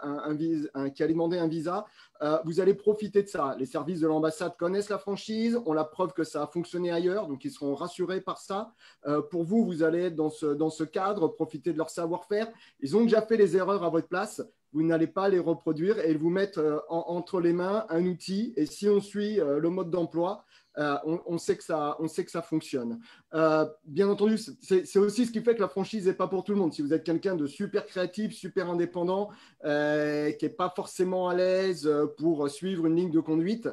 qui 0.93 1.03
a 1.03 1.07
demandé 1.07 1.37
un 1.37 1.47
visa, 1.47 1.85
euh, 2.21 2.37
vous 2.45 2.59
allez 2.59 2.73
profiter 2.73 3.23
de 3.23 3.27
ça. 3.27 3.55
Les 3.57 3.65
services 3.65 3.99
de 4.01 4.07
l'ambassade 4.07 4.55
connaissent 4.57 4.89
la 4.89 4.97
franchise, 4.97 5.59
ont 5.65 5.73
la 5.73 5.83
preuve 5.83 6.13
que 6.13 6.23
ça 6.23 6.43
a 6.43 6.47
fonctionné 6.47 6.91
ailleurs, 6.91 7.27
donc 7.27 7.43
ils 7.45 7.51
seront 7.51 7.75
rassurés 7.75 8.21
par 8.21 8.39
ça. 8.39 8.73
Euh, 9.05 9.21
pour 9.21 9.43
vous, 9.43 9.65
vous 9.65 9.83
allez 9.83 10.03
être 10.03 10.15
dans 10.15 10.29
ce, 10.29 10.45
dans 10.45 10.69
ce 10.69 10.83
cadre, 10.83 11.27
profiter 11.27 11.73
de 11.73 11.77
leur 11.77 11.89
savoir-faire. 11.89 12.47
Ils 12.81 12.95
ont 12.95 13.01
déjà 13.01 13.21
fait 13.21 13.37
les 13.37 13.57
erreurs 13.57 13.83
à 13.83 13.89
votre 13.89 14.07
place. 14.07 14.41
Vous 14.73 14.83
n'allez 14.83 15.07
pas 15.07 15.29
les 15.29 15.39
reproduire 15.39 15.99
et 15.99 16.13
vous 16.15 16.29
mettre 16.29 16.83
entre 16.89 17.39
les 17.39 17.53
mains 17.53 17.85
un 17.87 18.05
outil. 18.05 18.53
Et 18.57 18.65
si 18.65 18.89
on 18.89 18.99
suit 18.99 19.37
le 19.37 19.69
mode 19.69 19.89
d'emploi, 19.89 20.43
euh, 20.77 20.97
on, 21.25 21.37
sait 21.37 21.55
que 21.55 21.63
ça, 21.63 21.95
on 21.99 22.07
sait 22.07 22.25
que 22.25 22.31
ça 22.31 22.41
fonctionne. 22.41 22.99
Euh, 23.33 23.65
bien 23.85 24.09
entendu, 24.09 24.37
c'est 24.37 24.99
aussi 24.99 25.25
ce 25.25 25.31
qui 25.31 25.41
fait 25.41 25.55
que 25.55 25.61
la 25.61 25.69
franchise 25.69 26.07
n'est 26.07 26.13
pas 26.13 26.27
pour 26.27 26.43
tout 26.43 26.51
le 26.51 26.57
monde. 26.57 26.73
Si 26.73 26.81
vous 26.81 26.93
êtes 26.93 27.03
quelqu'un 27.03 27.35
de 27.35 27.47
super 27.47 27.85
créatif, 27.85 28.33
super 28.33 28.69
indépendant, 28.69 29.29
euh, 29.63 30.31
qui 30.31 30.45
n'est 30.45 30.51
pas 30.51 30.71
forcément 30.75 31.29
à 31.29 31.35
l'aise 31.35 31.89
pour 32.17 32.49
suivre 32.49 32.87
une 32.87 32.95
ligne 32.95 33.11
de 33.11 33.21
conduite, 33.21 33.69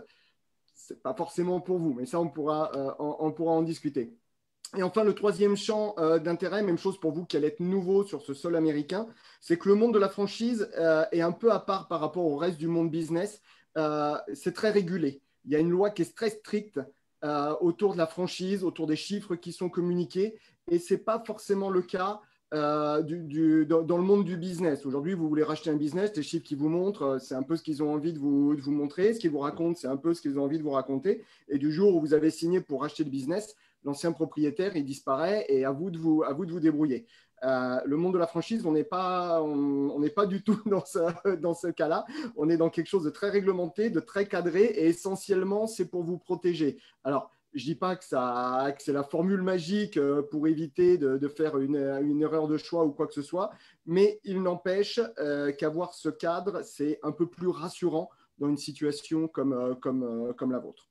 ce 0.74 0.94
n'est 0.94 1.00
pas 1.00 1.14
forcément 1.14 1.60
pour 1.60 1.78
vous. 1.78 1.92
Mais 1.92 2.06
ça, 2.06 2.20
on 2.20 2.28
pourra, 2.28 2.70
on, 2.98 3.32
pourra 3.32 3.52
en 3.52 3.62
discuter. 3.62 4.16
Et 4.76 4.82
enfin, 4.82 5.04
le 5.04 5.14
troisième 5.14 5.56
champ 5.56 5.94
d'intérêt, 6.22 6.62
même 6.62 6.78
chose 6.78 6.98
pour 6.98 7.12
vous 7.12 7.26
qui 7.26 7.36
allez 7.36 7.48
être 7.48 7.60
nouveau 7.60 8.04
sur 8.04 8.22
ce 8.22 8.32
sol 8.32 8.56
américain, 8.56 9.06
c'est 9.40 9.58
que 9.58 9.68
le 9.68 9.74
monde 9.74 9.92
de 9.92 9.98
la 9.98 10.08
franchise 10.08 10.70
est 11.10 11.20
un 11.20 11.32
peu 11.32 11.50
à 11.52 11.58
part 11.58 11.88
par 11.88 12.00
rapport 12.00 12.24
au 12.24 12.36
reste 12.36 12.58
du 12.58 12.68
monde 12.68 12.90
business. 12.90 13.42
c'est 14.34 14.54
très 14.54 14.70
régulé 14.70 15.20
il 15.44 15.52
y 15.52 15.56
a 15.56 15.58
une 15.58 15.70
loi 15.70 15.90
qui 15.90 16.02
est 16.02 16.14
très 16.14 16.30
stricte 16.30 16.80
euh, 17.24 17.54
autour 17.60 17.92
de 17.92 17.98
la 17.98 18.06
franchise, 18.06 18.64
autour 18.64 18.86
des 18.86 18.96
chiffres 18.96 19.36
qui 19.36 19.52
sont 19.52 19.68
communiqués, 19.68 20.38
et 20.70 20.78
ce 20.78 20.94
n'est 20.94 21.00
pas 21.00 21.22
forcément 21.24 21.70
le 21.70 21.82
cas 21.82 22.20
euh, 22.52 23.00
dans, 23.64 23.96
le 23.96 24.02
monde 24.02 24.24
du 24.24 24.36
business. 24.36 24.84
Aujourd'hui, 24.84 25.14
vous 25.14 25.28
voulez 25.28 25.42
racheter 25.42 25.70
un 25.70 25.76
business, 25.76 26.14
les 26.16 26.22
chiffres 26.22 26.44
qui 26.44 26.54
vous 26.54 26.68
montrent, 26.68 27.02
euh, 27.02 27.18
c'est 27.18 27.34
un 27.34 27.42
peu 27.42 27.56
ce 27.56 27.62
qu'ils 27.62 27.82
ont 27.82 27.92
envie 27.92 28.12
de 28.12 28.18
vous, 28.18 28.56
montrer, 28.66 29.14
ce 29.14 29.20
qu'ils 29.20 29.30
vous 29.30 29.38
racontent, 29.38 29.78
c'est 29.78 29.86
un 29.86 29.96
peu 29.96 30.14
ce 30.14 30.20
qu'ils 30.20 30.38
ont 30.38 30.42
envie 30.42 30.58
de 30.58 30.62
vous 30.62 30.72
raconter, 30.72 31.24
et 31.48 31.58
du 31.58 31.72
jour 31.72 31.94
où 31.94 32.00
vous 32.00 32.12
avez 32.12 32.30
signé 32.30 32.60
pour 32.60 32.82
racheter 32.82 33.04
le 33.04 33.10
business, 33.10 33.54
l'ancien 33.84 34.12
propriétaire, 34.12 34.76
il 34.76 34.84
disparaît, 34.84 35.46
et 35.48 35.64
à 35.64 35.70
vous 35.70 35.90
de 35.90 35.98
vous, 35.98 36.24
à 36.24 36.32
vous, 36.32 36.44
de 36.44 36.52
vous 36.52 36.60
débrouiller. 36.60 37.06
Euh, 37.44 37.80
le 37.84 37.96
monde 37.96 38.14
de 38.14 38.18
la 38.18 38.26
franchise, 38.26 38.64
on 38.66 38.72
n'est 38.72 38.84
pas, 38.84 39.42
on, 39.42 39.98
n'est 39.98 40.10
pas 40.10 40.26
du 40.26 40.42
tout 40.42 40.60
dans 40.66 40.84
ce, 40.84 41.34
dans 41.36 41.54
ce 41.54 41.68
cas-là. 41.68 42.04
On 42.36 42.48
est 42.48 42.56
dans 42.56 42.70
quelque 42.70 42.86
chose 42.86 43.04
de 43.04 43.10
très 43.10 43.30
réglementé, 43.30 43.90
de 43.90 44.00
très 44.00 44.26
cadré, 44.26 44.64
et 44.64 44.86
essentiellement, 44.86 45.66
c'est 45.66 45.86
pour 45.86 46.04
vous 46.04 46.18
protéger. 46.18 46.78
Alors, 47.04 47.30
je 47.54 47.64
dis 47.64 47.74
pas 47.74 47.96
que, 47.96 48.04
ça, 48.04 48.72
que 48.76 48.82
c'est 48.82 48.92
la 48.92 49.02
formule 49.02 49.42
magique 49.42 49.98
euh, 49.98 50.22
pour 50.22 50.46
éviter 50.46 50.96
de, 50.96 51.28
faire 51.28 51.58
une, 51.58 51.76
une, 51.76 52.22
erreur 52.22 52.48
de 52.48 52.56
choix 52.56 52.84
ou 52.84 52.92
quoi 52.92 53.06
que 53.06 53.12
ce 53.12 53.22
soit, 53.22 53.50
mais 53.84 54.20
il 54.24 54.42
n'empêche 54.42 55.00
euh, 55.18 55.52
qu'avoir 55.52 55.92
ce 55.94 56.08
cadre, 56.08 56.62
c'est 56.62 56.98
un 57.02 57.12
peu 57.12 57.28
plus 57.28 57.48
rassurant 57.48 58.08
dans 58.38 58.48
une 58.48 58.56
situation 58.56 59.28
comme, 59.28 59.76
comme, 59.80 60.32
comme 60.34 60.52
la 60.52 60.58
vôtre. 60.58 60.88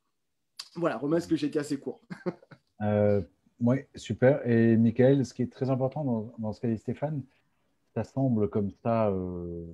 Voilà, 0.76 0.98
Romain, 0.98 1.18
est-ce 1.18 1.28
que 1.28 1.36
j'ai 1.36 1.48
été 1.48 1.60
assez 1.60 1.80
court? 1.80 2.02
Oui, 3.62 3.78
super. 3.96 4.46
Et 4.48 4.76
Michael, 4.76 5.24
ce 5.24 5.36
qui 5.36 5.44
est 5.44 5.52
très 5.52 5.70
important 5.70 6.34
dans, 6.40 6.52
ce 6.52 6.60
qu'a 6.60 6.68
dit 6.68 6.80
Stéphane, 6.80 7.22
ça 7.94 8.04
semble 8.04 8.50
comme 8.50 8.72
ça 8.72 9.10
euh, 9.10 9.68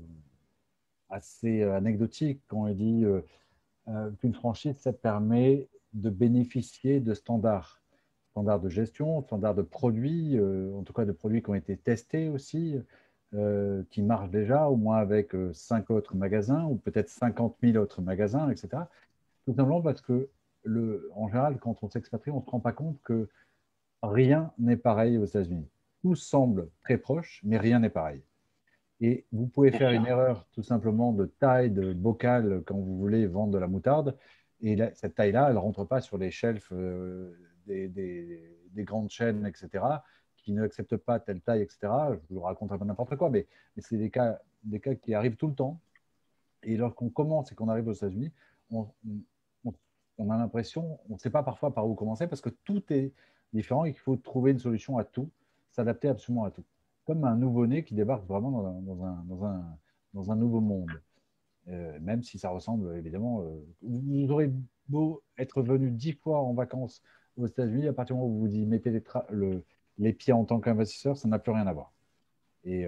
assez 1.09 1.63
anecdotique 1.63 2.41
quand 2.47 2.67
il 2.67 2.75
dit 2.75 3.05
euh, 3.05 3.21
euh, 3.87 4.11
qu'une 4.19 4.33
franchise, 4.33 4.75
ça 4.77 4.91
permet 4.91 5.69
de 5.93 6.09
bénéficier 6.09 6.99
de 6.99 7.13
standards. 7.13 7.81
Standards 8.31 8.59
de 8.59 8.69
gestion, 8.69 9.21
standards 9.21 9.55
de 9.55 9.61
produits, 9.61 10.37
en 10.39 10.83
tout 10.83 10.93
cas 10.93 11.05
de 11.05 11.11
produits 11.13 11.41
qui 11.41 11.49
ont 11.49 11.55
été 11.55 11.77
testés 11.77 12.29
aussi, 12.29 12.75
qui 13.89 14.01
marchent 14.03 14.29
déjà, 14.29 14.67
au 14.67 14.75
moins 14.75 14.97
avec 14.97 15.31
cinq 15.53 15.89
autres 15.89 16.15
magasins 16.15 16.65
ou 16.65 16.75
peut-être 16.75 17.09
50 17.09 17.57
000 17.63 17.77
autres 17.77 18.01
magasins, 18.01 18.49
etc. 18.51 18.83
Tout 19.45 19.55
simplement 19.55 19.81
parce 19.81 20.01
que, 20.01 20.29
en 21.15 21.27
général, 21.29 21.57
quand 21.57 21.77
on 21.81 21.89
s'expatrie, 21.89 22.29
on 22.29 22.41
ne 22.41 22.45
se 22.45 22.49
rend 22.49 22.59
pas 22.59 22.73
compte 22.73 23.01
que 23.01 23.27
rien 24.03 24.51
n'est 24.57 24.77
pareil 24.77 25.17
aux 25.17 25.25
États-Unis. 25.25 25.67
Tout 26.01 26.15
semble 26.15 26.69
très 26.81 26.97
proche, 26.97 27.41
mais 27.43 27.57
rien 27.57 27.79
n'est 27.79 27.89
pareil. 27.89 28.21
Et 28.99 29.25
vous 29.31 29.47
pouvez 29.47 29.71
faire 29.71 29.91
une 29.91 30.07
erreur 30.07 30.47
tout 30.53 30.63
simplement 30.63 31.13
de 31.13 31.25
taille 31.25 31.69
de 31.69 31.93
bocal 31.93 32.63
quand 32.65 32.75
vous 32.75 32.97
voulez 32.97 33.27
vendre 33.27 33.53
de 33.53 33.59
la 33.59 33.67
moutarde. 33.67 34.17
Et 34.61 34.77
cette 34.95 35.15
taille-là, 35.15 35.47
elle 35.49 35.55
ne 35.55 35.59
rentre 35.59 35.83
pas 35.83 36.01
sur 36.01 36.17
les 36.17 36.31
shelves 36.31 36.67
euh, 36.71 37.37
des, 37.67 38.41
grandes 38.77 39.09
chaînes, 39.09 39.45
etc., 39.45 39.83
qui 40.37 40.53
n'acceptent 40.53 40.97
pas 40.97 41.19
telle 41.19 41.41
taille, 41.41 41.61
etc. 41.61 41.77
Je 42.11 42.33
vous 42.33 42.41
raconte 42.41 42.71
un 42.71 42.77
peu 42.77 42.85
n'importe 42.85 43.15
quoi, 43.17 43.29
mais, 43.29 43.45
c'est 43.77 43.97
des 43.97 44.09
cas, 44.09 44.39
des 44.63 44.79
cas 44.79 44.95
qui 44.95 45.13
arrivent 45.13 45.35
tout 45.35 45.47
le 45.47 45.53
temps. 45.53 45.79
Et 46.63 46.75
lorsqu'on 46.75 47.09
commence 47.09 47.51
et 47.51 47.55
qu'on 47.55 47.69
arrive 47.69 47.87
aux 47.87 47.93
États-Unis, 47.93 48.31
on, 48.71 48.87
on, 50.17 50.31
a 50.31 50.37
l'impression, 50.37 50.99
on 51.09 51.13
ne 51.13 51.19
sait 51.19 51.29
pas 51.29 51.43
parfois 51.43 51.73
par 51.73 51.87
où 51.87 51.93
commencer 51.93 52.25
parce 52.25 52.41
que 52.41 52.49
tout 52.49 52.81
est 52.91 53.13
différent 53.53 53.85
et 53.85 53.93
qu'il 53.93 54.01
faut 54.01 54.15
trouver 54.15 54.51
une 54.51 54.59
solution 54.59 54.97
à 54.97 55.03
tout, 55.03 55.29
s'adapter 55.71 56.07
absolument 56.07 56.45
à 56.45 56.51
tout. 56.51 56.63
Comme 57.05 57.23
un 57.23 57.35
nouveau-né 57.35 57.83
qui 57.83 57.95
débarque 57.95 58.25
vraiment 58.27 58.51
dans 58.51 58.65
un, 58.65 58.81
dans 58.81 59.45
un, 59.45 59.77
dans 60.13 60.31
un, 60.31 60.35
nouveau 60.35 60.61
monde. 60.61 60.91
même 61.65 62.23
si 62.23 62.39
ça 62.39 62.49
ressemble 62.49 62.95
évidemment. 62.97 63.43
vous 63.81 64.31
aurez 64.31 64.51
beau 64.89 65.23
être 65.37 65.61
venu 65.61 65.91
dix 65.91 66.13
fois 66.13 66.41
en 66.41 66.53
vacances 66.53 67.01
aux 67.37 67.45
États-Unis, 67.45 67.87
à 67.87 67.93
partir 67.93 68.15
du 68.15 68.21
moment 68.21 68.33
où 68.33 68.39
vous 68.39 68.55
y 68.55 68.65
mettez 68.65 68.89
les, 68.89 69.03
le, 69.29 69.63
les 69.97 70.13
pieds 70.13 70.33
en 70.33 70.43
tant 70.45 70.59
qu'investisseur, 70.59 71.17
ça 71.17 71.27
n'a 71.27 71.39
plus 71.39 71.51
rien 71.51 71.67
à 71.67 71.73
voir. 71.73 71.93
Et, 72.63 72.85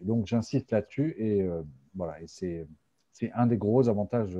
donc, 0.00 0.26
j'insiste 0.26 0.70
là-dessus. 0.72 1.14
Et 1.18 1.48
voilà, 1.94 2.20
et 2.20 2.26
c'est 2.26 2.66
un 3.32 3.46
des 3.46 3.56
gros 3.56 3.88
avantages 3.88 4.34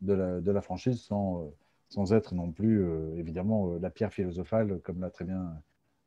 de 0.00 0.12
la, 0.12 0.40
de 0.40 0.50
la 0.50 0.60
franchise 0.60 1.00
sans, 1.00 1.50
sans 1.90 2.12
être 2.14 2.34
non 2.34 2.50
plus, 2.50 2.82
évidemment, 3.18 3.76
la 3.78 3.90
pierre 3.90 4.12
philosophale, 4.12 4.80
comme 4.82 5.00
l'a 5.00 5.10
très 5.10 5.26
bien 5.26 5.60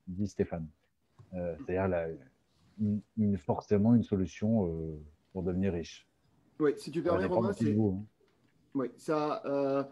dit 0.07 0.27
Stéphane. 0.27 0.67
C'est-à-dire 1.31 2.07
une, 3.17 3.37
forcément 3.37 3.93
une 3.93 4.03
solution 4.03 4.99
pour 5.31 5.43
devenir 5.43 5.73
riche. 5.73 6.07
Oui, 6.59 6.71
si 6.77 6.89
tu 6.89 7.03
permets, 7.03 7.25
Romain, 7.25 7.53
c'est. 7.53 7.77
Hein. 7.77 8.03
Oui, 8.73 8.87
ça 8.97 9.87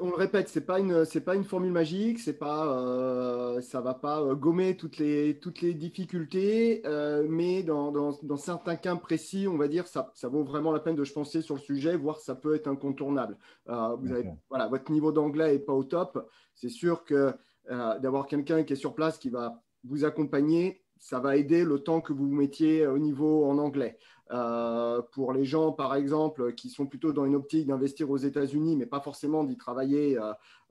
on 0.00 0.10
le 0.10 0.16
répète, 0.16 0.48
c'est 0.48 0.66
pas 0.66 0.80
une 0.80 1.04
c'est 1.04 1.20
pas 1.20 1.34
une 1.34 1.44
formule 1.44 1.72
magique, 1.72 2.18
c'est 2.18 2.38
pas 2.38 2.66
euh, 2.66 3.60
ça 3.60 3.80
va 3.80 3.94
pas 3.94 4.20
euh, 4.20 4.34
gommer 4.34 4.76
toutes 4.76 4.98
les 4.98 5.38
toutes 5.38 5.60
les 5.60 5.74
difficultés, 5.74 6.82
euh, 6.84 7.26
mais 7.28 7.62
dans, 7.62 7.92
dans, 7.92 8.36
certains 8.36 8.76
cas 8.76 8.96
précis, 8.96 9.46
on 9.48 9.56
va 9.56 9.68
dire 9.68 9.86
ça 9.86 10.10
ça 10.14 10.28
vaut 10.28 10.44
vraiment 10.44 10.72
la 10.72 10.80
peine 10.80 10.96
de 10.96 11.04
se 11.04 11.12
penser 11.12 11.42
sur 11.42 11.54
le 11.54 11.60
sujet, 11.60 11.96
voir 11.96 12.18
ça 12.18 12.34
peut 12.34 12.54
être 12.54 12.66
incontournable. 12.66 13.38
vous 13.66 14.12
avez, 14.12 14.28
voilà, 14.48 14.66
votre 14.66 14.90
niveau 14.90 15.12
d'anglais 15.12 15.54
est 15.54 15.60
pas 15.60 15.74
au 15.74 15.84
top, 15.84 16.28
c'est 16.54 16.70
sûr 16.70 17.04
que 17.04 17.32
d'avoir 17.68 18.26
quelqu'un 18.26 18.64
qui 18.64 18.72
est 18.72 18.76
sur 18.76 18.94
place 18.94 19.18
qui 19.18 19.30
va 19.30 19.62
vous 19.84 20.04
accompagner, 20.04 20.82
ça 20.98 21.20
va 21.20 21.36
aider 21.36 21.64
le 21.64 21.78
temps 21.78 22.00
que 22.00 22.12
vous 22.12 22.28
vous 22.28 22.34
mettiez 22.34 22.86
au 22.86 22.98
niveau 22.98 23.44
en 23.44 23.58
anglais. 23.58 23.98
Euh, 24.30 25.00
pour 25.12 25.32
les 25.32 25.44
gens, 25.44 25.72
par 25.72 25.94
exemple, 25.94 26.52
qui 26.54 26.68
sont 26.68 26.86
plutôt 26.86 27.12
dans 27.12 27.24
une 27.24 27.34
optique 27.34 27.66
d'investir 27.66 28.10
aux 28.10 28.18
États-Unis, 28.18 28.76
mais 28.76 28.84
pas 28.84 29.00
forcément 29.00 29.42
d'y 29.42 29.56
travailler 29.56 30.18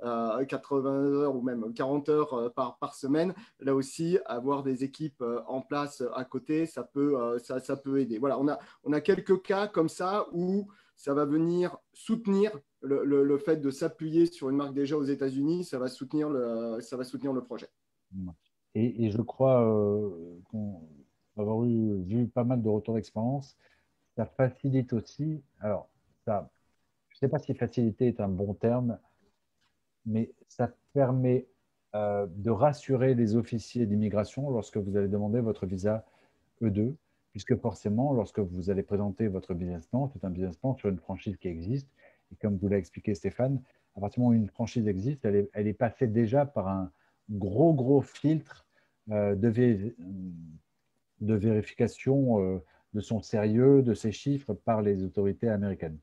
80 0.02 0.90
euh, 0.90 1.22
heures 1.24 1.36
ou 1.36 1.42
même 1.42 1.74
40 1.74 2.10
heures 2.10 2.34
euh, 2.34 2.50
par, 2.50 2.94
semaine, 2.94 3.34
là 3.60 3.74
aussi, 3.74 4.20
avoir 4.26 4.64
des 4.64 4.84
équipes 4.84 5.24
en 5.48 5.62
place 5.62 6.04
à 6.16 6.24
côté, 6.24 6.66
ça 6.66 6.84
peut, 6.84 7.38
ça, 7.40 7.78
peut 7.78 8.00
aider. 8.00 8.20
Voilà, 8.20 8.40
on 8.40 8.48
a, 8.48 8.60
on 8.84 8.94
a 8.94 9.02
quelques 9.02 9.42
cas 9.42 9.68
comme 9.68 9.90
ça 9.90 10.28
où 10.34 10.68
ça 10.96 11.14
va 11.14 11.26
venir 11.26 11.78
soutenir 11.94 12.52
le, 12.82 13.04
le, 13.04 13.38
fait 13.38 13.58
de 13.58 13.72
s'appuyer 13.72 14.28
sur 14.28 14.50
une 14.50 14.56
marque 14.56 14.74
déjà 14.74 14.98
aux 14.98 15.04
États-Unis, 15.04 15.64
ça, 15.64 15.80
va 15.80 15.88
soutenir 15.88 16.30
le, 16.30 16.80
ça 16.82 16.96
va 16.96 17.04
soutenir 17.04 17.34
le 17.34 17.44
projet. 17.44 17.70
Et, 18.76 19.06
et 19.06 19.12
je 19.12 19.22
crois 19.22 19.62
qu'on 20.52 20.82
avoir 21.42 21.64
eu, 21.66 22.02
vu 22.04 22.28
pas 22.28 22.44
mal 22.44 22.62
de 22.62 22.70
retours 22.70 22.96
d'expérience, 22.96 23.58
ça 24.16 24.26
facilite 24.26 24.94
aussi. 24.94 25.42
Alors, 25.60 25.90
ça, 26.26 26.50
je 27.10 27.16
ne 27.16 27.20
sais 27.20 27.28
pas 27.30 27.40
si 27.40 27.54
faciliter 27.54 28.08
est 28.08 28.20
un 28.20 28.28
bon 28.28 28.54
terme, 28.54 28.98
mais 30.06 30.32
ça 30.48 30.72
permet 30.94 31.48
euh, 31.96 32.28
de 32.30 32.50
rassurer 32.50 33.16
les 33.16 33.36
officiers 33.36 33.86
d'immigration 33.86 34.50
lorsque 34.50 34.78
vous 34.78 34.98
allez 34.98 35.08
demander 35.08 35.40
votre 35.40 35.66
visa 35.66 36.06
E2, 36.62 36.94
puisque 37.32 37.56
forcément, 37.58 38.14
lorsque 38.14 38.40
vous 38.40 38.70
allez 38.70 38.84
présenter 38.84 39.28
votre 39.28 39.54
business 39.54 39.86
plan, 39.88 40.08
c'est 40.08 40.26
un 40.26 40.30
business 40.30 40.58
plan 40.58 40.76
sur 40.76 40.90
une 40.90 40.98
franchise 40.98 41.38
qui 41.38 41.48
existe. 41.48 41.88
Et 42.32 42.36
comme 42.36 42.58
vous 42.58 42.68
l'a 42.68 42.78
expliqué 42.78 43.16
Stéphane, 43.16 43.62
à 43.96 44.00
partir 44.00 44.22
du 44.22 44.26
moment 44.26 44.38
où 44.38 44.42
une 44.42 44.50
franchise 44.50 44.88
existe, 44.88 45.26
elle 45.26 45.68
est, 45.68 45.74
passée 45.74 46.08
déjà 46.08 46.46
par 46.46 46.68
un 46.68 46.92
gros, 47.30 47.74
gros 47.74 48.02
filtre 48.02 48.66
euh, 49.10 49.36
de, 49.36 49.50
de 51.22 51.34
vérification 51.36 52.42
euh, 52.42 52.60
de 52.94 53.02
son 53.02 53.22
sérieux, 53.22 53.82
de 53.82 53.94
ses 53.94 54.12
chiffres 54.12 54.54
par 54.54 54.82
les 54.82 55.04
autorités 55.04 55.50
américaines. 55.50 55.98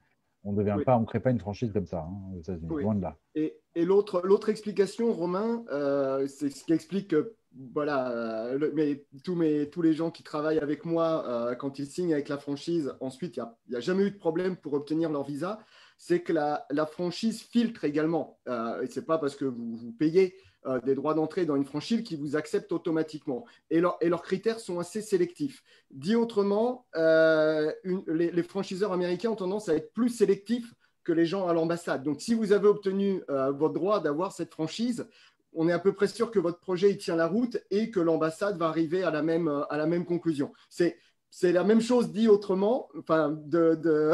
On 0.44 0.52
ne 0.52 0.58
devient 0.58 0.76
pas, 0.84 0.96
on 0.98 1.04
crée 1.04 1.20
pas 1.20 1.30
une 1.30 1.40
franchise 1.40 1.72
comme 1.72 1.86
ça 1.86 2.00
hein, 2.00 2.34
aux 2.34 2.40
États-Unis, 2.40 2.68
loin 2.68 2.94
de 2.94 3.02
là. 3.02 3.16
Et, 3.34 3.56
et 3.74 3.84
l'autre 3.84 4.48
explication, 4.48 5.12
Romain, 5.12 5.64
euh, 5.72 6.26
c'est 6.26 6.50
ce 6.50 6.64
qui 6.64 6.72
explique 6.72 7.08
que 7.08 7.34
voilà, 7.72 8.10
euh, 8.10 8.70
mais, 8.74 9.06
tous, 9.22 9.36
mes, 9.36 9.70
tous 9.70 9.80
les 9.80 9.94
gens 9.94 10.10
qui 10.10 10.22
travaillent 10.24 10.58
avec 10.58 10.84
moi, 10.84 11.54
quand 11.58 11.78
ils 11.78 11.86
signent 11.86 12.12
avec 12.12 12.28
la 12.28 12.36
franchise, 12.36 12.94
ensuite, 13.00 13.36
il 13.36 13.44
n'y 13.70 13.76
a, 13.76 13.80
jamais 13.80 14.02
eu 14.04 14.10
de 14.10 14.18
problème 14.18 14.56
pour 14.56 14.74
obtenir 14.74 15.10
leur 15.10 15.24
visa. 15.24 15.60
C'est 15.96 16.20
que 16.20 16.32
la, 16.32 16.66
la, 16.70 16.84
franchise 16.84 17.40
filtre 17.42 17.84
également. 17.84 18.38
et 18.46 18.88
ce 18.88 18.98
n'est 18.98 19.06
pas 19.06 19.18
parce 19.18 19.36
que 19.36 19.44
vous, 19.44 19.76
vous 19.76 19.92
payez 19.92 20.34
euh, 20.66 20.80
des 20.80 20.94
droits 20.94 21.12
d'entrée 21.12 21.44
dans 21.44 21.56
une 21.56 21.64
franchise 21.64 22.02
qui 22.02 22.16
vous 22.16 22.36
accepte 22.36 22.72
automatiquement. 22.72 23.44
Et, 23.70 23.80
leurs 23.80 24.22
critères 24.22 24.60
sont 24.60 24.78
assez 24.78 25.02
sélectifs. 25.02 25.62
Dit 25.90 26.16
autrement, 26.16 26.86
euh, 26.96 27.70
les, 28.06 28.42
franchiseurs 28.42 28.92
américains 28.92 29.30
ont 29.30 29.36
tendance 29.36 29.68
à 29.68 29.74
être 29.74 29.92
plus 29.92 30.08
sélectifs 30.08 30.72
que 31.02 31.12
les 31.12 31.26
gens 31.26 31.46
à 31.46 31.52
l'ambassade. 31.52 32.02
Donc, 32.02 32.22
si 32.22 32.32
vous 32.32 32.52
avez 32.52 32.66
obtenu 32.66 33.22
euh, 33.28 33.50
votre 33.52 33.74
droit 33.74 34.00
d'avoir 34.00 34.32
cette 34.32 34.52
franchise, 34.52 35.06
on 35.52 35.68
est 35.68 35.72
à 35.72 35.78
peu 35.78 35.92
près 35.92 36.08
sûr 36.08 36.30
que 36.30 36.38
votre 36.38 36.60
projet 36.60 36.90
il 36.90 36.96
tient 36.96 37.16
la 37.16 37.26
route 37.26 37.58
et 37.70 37.90
que 37.90 38.00
l'ambassade 38.00 38.56
va 38.56 38.68
arriver 38.68 39.02
à 39.02 39.10
la 39.10 39.22
même, 39.22 39.48
à 39.68 39.76
la 39.76 39.86
même 39.86 40.06
conclusion. 40.06 40.52
C'est 40.70 40.96
c'est 41.36 41.50
la 41.50 41.64
même 41.64 41.80
chose 41.80 42.12
dit 42.12 42.28
autrement, 42.28 42.88
enfin, 42.96 43.30
de, 43.30 44.12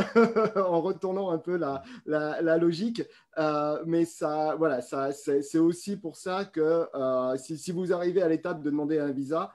en 0.59 0.80
retournant 0.80 1.28
un 1.28 1.37
peu 1.37 1.59
la, 1.59 1.83
la, 2.06 2.56
logique. 2.56 3.02
Euh, 3.37 3.85
mais 3.87 4.06
ça, 4.06 4.54
voilà, 4.56 4.80
ça, 4.80 5.12
c'est 5.12 5.59
aussi 5.59 5.98
pour 5.98 6.16
ça 6.16 6.46
que 6.46 6.87
euh, 6.94 7.37
si, 7.37 7.59
si, 7.59 7.72
vous 7.72 7.92
arrivez 7.92 8.22
à 8.22 8.28
l'étape 8.28 8.62
de 8.62 8.70
demander 8.70 8.98
un 8.98 9.12
visa, 9.12 9.54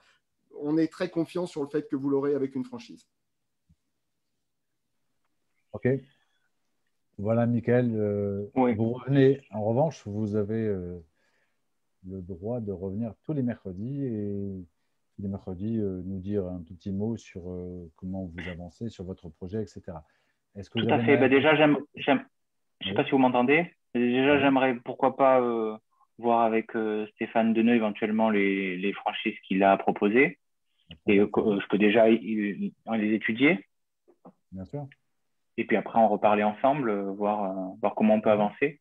on 0.61 0.77
est 0.77 0.91
très 0.91 1.09
confiant 1.09 1.47
sur 1.47 1.63
le 1.63 1.67
fait 1.67 1.87
que 1.87 1.95
vous 1.95 2.07
l'aurez 2.07 2.35
avec 2.35 2.53
une 2.53 2.65
franchise. 2.65 3.07
OK. 5.73 5.87
Voilà, 7.17 7.47
Michael. 7.47 7.91
Euh, 7.95 8.45
vous 8.53 8.93
revenez, 8.93 9.41
en 9.49 9.63
revanche, 9.63 10.03
vous 10.05 10.35
avez 10.35 10.67
le 10.67 12.21
droit 12.21 12.59
de 12.59 12.71
revenir 12.71 13.15
tous 13.23 13.33
les 13.33 13.41
mercredis 13.41 14.05
et 14.05 14.65
les 15.19 15.27
mercredis, 15.27 15.79
euh, 15.79 16.01
nous 16.05 16.19
dire 16.19 16.45
un 16.45 16.61
petit 16.61 16.91
mot 16.91 17.17
sur 17.17 17.49
euh, 17.49 17.89
comment 17.95 18.25
vous 18.25 18.49
avancez 18.49 18.89
sur 18.89 19.03
votre 19.03 19.29
projet, 19.29 19.61
etc. 19.61 19.81
Est-ce 20.55 20.69
que 20.69 20.79
Tout 20.79 20.87
à 20.89 20.99
fait. 20.99 21.17
Bah, 21.17 21.29
déjà, 21.29 21.55
j'aime, 21.55 21.77
je 21.95 22.11
ne 22.11 22.19
sais 22.83 22.93
pas 22.93 23.05
si 23.05 23.11
vous 23.11 23.17
m'entendez. 23.17 23.71
Déjà, 23.93 24.39
j'aimerais, 24.39 24.75
pourquoi 24.83 25.15
pas, 25.15 25.41
euh, 25.41 25.77
voir 26.17 26.41
avec 26.41 26.71
Stéphane 27.13 27.53
Deneux 27.53 27.75
éventuellement 27.75 28.29
les, 28.29 28.77
les 28.77 28.93
franchises 28.93 29.37
qu'il 29.47 29.63
a 29.63 29.77
proposées. 29.77 30.39
Et 31.07 31.17
je 31.17 31.67
peux 31.67 31.77
déjà 31.77 32.07
les 32.07 33.13
étudier. 33.13 33.65
Bien 34.51 34.65
sûr. 34.65 34.87
Et 35.57 35.65
puis 35.65 35.77
après, 35.77 35.99
en 35.99 36.07
reparler 36.07 36.43
ensemble, 36.43 36.93
voir, 37.09 37.73
voir 37.81 37.95
comment 37.95 38.15
on 38.15 38.21
peut 38.21 38.31
avancer. 38.31 38.79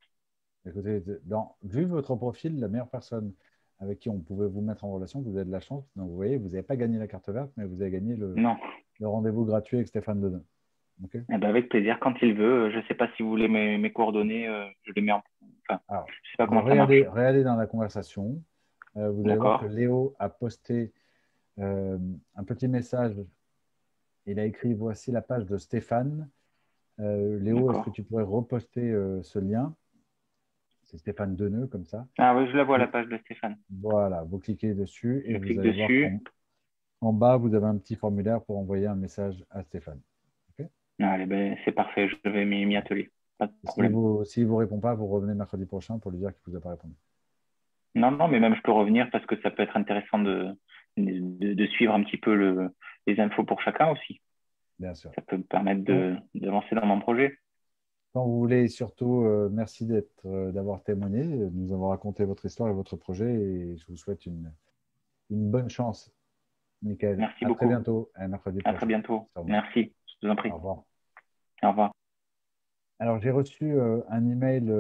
Écoutez, 0.67 1.03
dans, 1.25 1.57
vu 1.63 1.85
votre 1.85 2.15
profil, 2.17 2.59
la 2.59 2.69
meilleure 2.69 2.91
personne 2.91 3.33
avec 3.81 3.99
qui 3.99 4.09
on 4.09 4.19
pouvait 4.21 4.47
vous 4.47 4.61
mettre 4.61 4.85
en 4.85 4.93
relation, 4.93 5.21
vous 5.21 5.37
avez 5.37 5.45
de 5.45 5.53
la 5.53 5.61
chance. 5.61 5.85
Donc, 5.97 6.09
vous 6.09 6.17
voyez, 6.17 6.37
vous 6.37 6.49
n'avez 6.49 6.63
pas 6.63 6.77
gagné 6.77 6.99
la 6.99 7.09
carte 7.09 7.29
verte, 7.29 7.51
mais 7.57 7.65
vous 7.65 7.81
avez 7.83 7.91
gagné 7.91 8.17
le, 8.17 8.35
le 9.01 9.09
rendez-vous 9.09 9.45
gratuit 9.45 9.77
avec 9.77 9.89
Stéphane 9.89 10.21
Dedin. 10.21 10.43
Eh 11.13 11.19
ben, 11.29 11.45
avec 11.45 11.69
plaisir, 11.69 11.99
quand 12.01 12.15
il 12.23 12.35
veut. 12.35 12.71
Je 12.71 12.79
ne 12.79 12.83
sais 12.83 12.95
pas 12.95 13.09
si 13.17 13.23
vous 13.23 13.29
voulez 13.29 13.49
mes, 13.49 13.79
mes 13.79 13.93
coordonnées, 13.93 14.49
euh, 14.49 14.67
je 14.85 14.93
les 14.95 15.03
mets 15.03 15.13
en. 15.13 15.23
Enfin, 15.69 16.05
je 16.07 16.31
sais 16.31 16.37
pas 16.39 16.47
comment 16.47 16.63
regardez, 16.63 17.07
regardez, 17.07 17.43
dans 17.43 17.57
la 17.57 17.67
conversation. 17.67 18.41
Euh, 18.97 19.11
vous 19.11 19.27
allez 19.27 19.37
voir 19.37 19.61
que 19.61 19.67
Léo 19.67 20.15
a 20.19 20.29
posté 20.29 20.93
euh, 21.59 21.99
un 22.37 22.45
petit 22.45 22.69
message. 22.69 23.17
Il 24.27 24.39
a 24.39 24.45
écrit 24.45 24.75
Voici 24.75 25.11
la 25.11 25.21
page 25.21 25.47
de 25.47 25.57
Stéphane. 25.57 26.29
Léo, 26.99 27.73
est-ce 27.73 27.83
que 27.83 27.91
tu 27.91 28.05
pourrais 28.05 28.23
reposter 28.23 28.95
ce 29.23 29.39
lien? 29.41 29.75
C'est 30.95 30.99
Stéphane 30.99 31.35
Deneux, 31.35 31.67
comme 31.67 31.85
ça. 31.85 32.07
Ah 32.19 32.37
oui, 32.37 32.47
je 32.51 32.57
la 32.57 32.63
vois, 32.63 32.79
la 32.79 32.87
page 32.87 33.09
de 33.09 33.19
Stéphane. 33.19 33.57
Voilà, 33.69 34.23
vous 34.23 34.39
cliquez 34.39 34.75
dessus 34.75 35.23
et 35.27 35.39
vous 35.39 35.59
allez 35.59 35.73
dessus. 35.73 36.01
voir 36.01 36.21
en, 37.01 37.13
bas, 37.13 37.37
vous 37.37 37.55
avez 37.55 37.67
un 37.67 37.77
petit 37.79 37.97
formulaire 37.97 38.41
pour 38.43 38.59
envoyer 38.59 38.87
un 38.87 38.95
message 38.95 39.45
à 39.51 39.63
Stéphane. 39.65 40.01
Allez, 41.01 41.27
ben, 41.27 41.57
c'est 41.65 41.73
parfait, 41.73 42.09
je 42.09 42.31
vais 42.31 42.45
m'y 42.45 42.77
atteler. 42.77 43.11
S'il 43.69 43.83
ne 43.83 44.47
vous, 44.47 44.57
répond 44.57 44.79
pas, 44.79 44.95
vous 44.95 45.09
revenez 45.09 45.35
mercredi 45.35 45.67
prochain 45.67 45.99
pour 45.99 46.13
lui 46.13 46.19
dire 46.19 46.31
qu'il 46.31 46.43
ne 46.47 46.53
vous 46.53 46.57
a 46.59 46.61
pas 46.61 46.71
répondu. 46.71 46.95
Non, 47.97 48.13
non, 48.13 48.29
mais 48.29 48.39
même 48.39 48.55
je 48.55 48.63
peux 48.63 48.71
revenir 48.71 49.11
parce 49.11 49.27
que 49.27 49.35
ça 49.41 49.51
peut 49.51 49.65
être 49.65 49.77
intéressant 49.77 50.21
de, 50.21 50.57
de, 50.97 51.67
suivre 51.67 51.93
un 51.93 52.05
petit 52.05 52.19
peu 52.19 52.37
le, 52.37 52.71
les 53.09 53.19
infos 53.19 53.43
pour 53.43 53.61
chacun 53.61 53.91
aussi. 53.91 54.21
Bien 54.79 54.95
sûr. 54.95 55.11
Ça 55.17 55.23
peut 55.23 55.37
me 55.37 55.43
permettre 55.43 55.83
d'avancer 56.35 56.77
dans 56.77 56.87
mon 56.87 57.01
projet. 57.01 57.37
Quand 58.15 58.25
vous 58.27 58.39
voulez, 58.39 58.69
surtout, 58.69 59.25
euh, 59.25 59.49
merci 59.53 59.87
d'être, 59.87 60.25
euh, 60.25 60.53
d'avoir 60.53 60.85
témoigné, 60.85 61.25
nous 61.25 61.75
avons 61.75 61.89
raconté 61.89 62.25
votre 62.25 62.45
histoire 62.47 62.71
et 62.71 62.73
votre 62.73 62.95
projet 62.95 63.35
et 63.35 63.77
je 63.77 63.87
vous 63.89 63.97
souhaite 63.97 64.25
une, 64.25 64.53
une 65.31 65.51
bonne 65.51 65.69
chance, 65.69 66.15
Michael. 66.83 67.17
Merci 67.17 67.45
à 67.45 67.49
beaucoup. 67.49 67.65
Très 67.65 67.67
bientôt. 67.67 68.13
À 68.15 68.29
mercredi 68.29 68.61
À 68.65 68.75
très 68.75 68.87
bientôt. 68.87 69.29
Merci. 69.45 69.93
Je 70.07 70.29
vous 70.29 70.33
en 70.33 70.37
prie. 70.37 70.53
Au 70.53 70.55
revoir. 70.55 70.85
Au 71.65 71.71
revoir. 71.71 71.93
Alors, 73.01 73.21
j'ai 73.21 73.33
reçu 73.33 73.73
euh, 73.73 74.01
un 74.09 74.25
email 74.31 74.73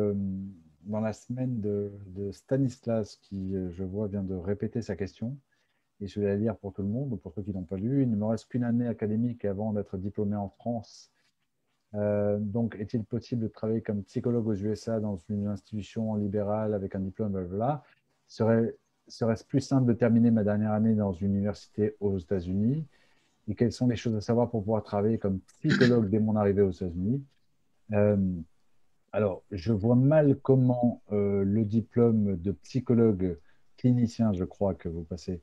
dans 0.82 1.00
la 1.00 1.12
semaine 1.12 1.60
de, 1.60 1.90
de, 2.06 2.30
Stanislas 2.30 3.16
qui, 3.16 3.56
je 3.72 3.82
vois, 3.82 4.06
vient 4.06 4.22
de 4.22 4.36
répéter 4.36 4.80
sa 4.80 4.94
question. 4.94 5.36
Et 6.00 6.06
je 6.06 6.20
vais 6.20 6.28
la 6.28 6.36
lire 6.36 6.56
pour 6.56 6.72
tout 6.72 6.82
le 6.82 6.88
monde, 6.88 7.12
ou 7.12 7.16
pour 7.16 7.32
ceux 7.34 7.42
qui 7.42 7.50
n'ont 7.50 7.64
pas 7.64 7.78
lu. 7.78 8.02
Il 8.02 8.10
ne 8.12 8.16
me 8.16 8.26
reste 8.26 8.46
qu'une 8.46 8.62
année 8.62 8.86
académique 8.86 9.44
avant 9.44 9.72
d'être 9.72 9.98
diplômé 9.98 10.36
en 10.36 10.50
France 10.50 11.10
donc, 11.94 12.76
est-il 12.80 13.04
possible 13.04 13.42
de 13.42 13.48
travailler 13.48 13.80
comme 13.80 14.02
psychologue 14.02 14.48
aux 14.48 14.54
USA 14.54 14.98
dans 14.98 15.16
une 15.28 15.46
institution 15.46 16.16
libérale 16.16 16.74
avec 16.74 16.94
un 16.96 17.00
diplôme, 17.00 17.32
blablabla? 17.32 17.84
Serait, 18.26 18.74
Serait-ce 19.06 19.44
plus 19.44 19.60
simple 19.60 19.86
de 19.86 19.92
terminer 19.92 20.30
ma 20.30 20.44
dernière 20.44 20.72
année 20.72 20.94
dans 20.94 21.12
une 21.12 21.34
université 21.34 21.94
aux 22.00 22.18
États-Unis? 22.18 22.84
Et 23.48 23.54
quelles 23.54 23.72
sont 23.72 23.86
les 23.86 23.96
choses 23.96 24.16
à 24.16 24.20
savoir 24.20 24.50
pour 24.50 24.62
pouvoir 24.62 24.82
travailler 24.82 25.18
comme 25.18 25.40
psychologue 25.60 26.08
dès 26.08 26.18
mon 26.18 26.36
arrivée 26.36 26.62
aux 26.62 26.70
États-Unis? 26.70 27.22
Alors, 29.14 29.44
je 29.52 29.72
vois 29.72 29.94
mal 29.94 30.36
comment 30.42 31.00
euh, 31.12 31.44
le 31.44 31.64
diplôme 31.64 32.36
de 32.36 32.50
psychologue 32.50 33.38
clinicien, 33.76 34.32
je 34.32 34.42
crois 34.42 34.74
que 34.74 34.88
vous 34.88 35.04
passez, 35.04 35.40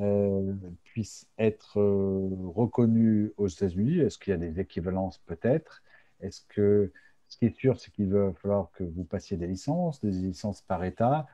euh, 0.00 0.52
puisse 0.84 1.26
être 1.38 1.80
euh, 1.80 2.28
reconnu 2.54 3.32
aux 3.38 3.48
États-Unis. 3.48 4.00
Est-ce 4.00 4.18
qu'il 4.18 4.32
y 4.32 4.34
a 4.34 4.36
des 4.36 4.60
équivalences 4.60 5.16
peut-être? 5.24 5.82
Est-ce 6.20 6.42
que 6.48 6.92
ce 7.28 7.36
qui 7.38 7.46
est 7.46 7.56
sûr, 7.56 7.80
c'est 7.80 7.90
qu'il 7.92 8.12
va 8.12 8.32
falloir 8.34 8.70
que 8.72 8.84
vous 8.84 9.04
passiez 9.04 9.36
des 9.36 9.46
licences, 9.46 10.00
des 10.00 10.10
licences 10.10 10.62
par 10.62 10.84
État. 10.84 11.26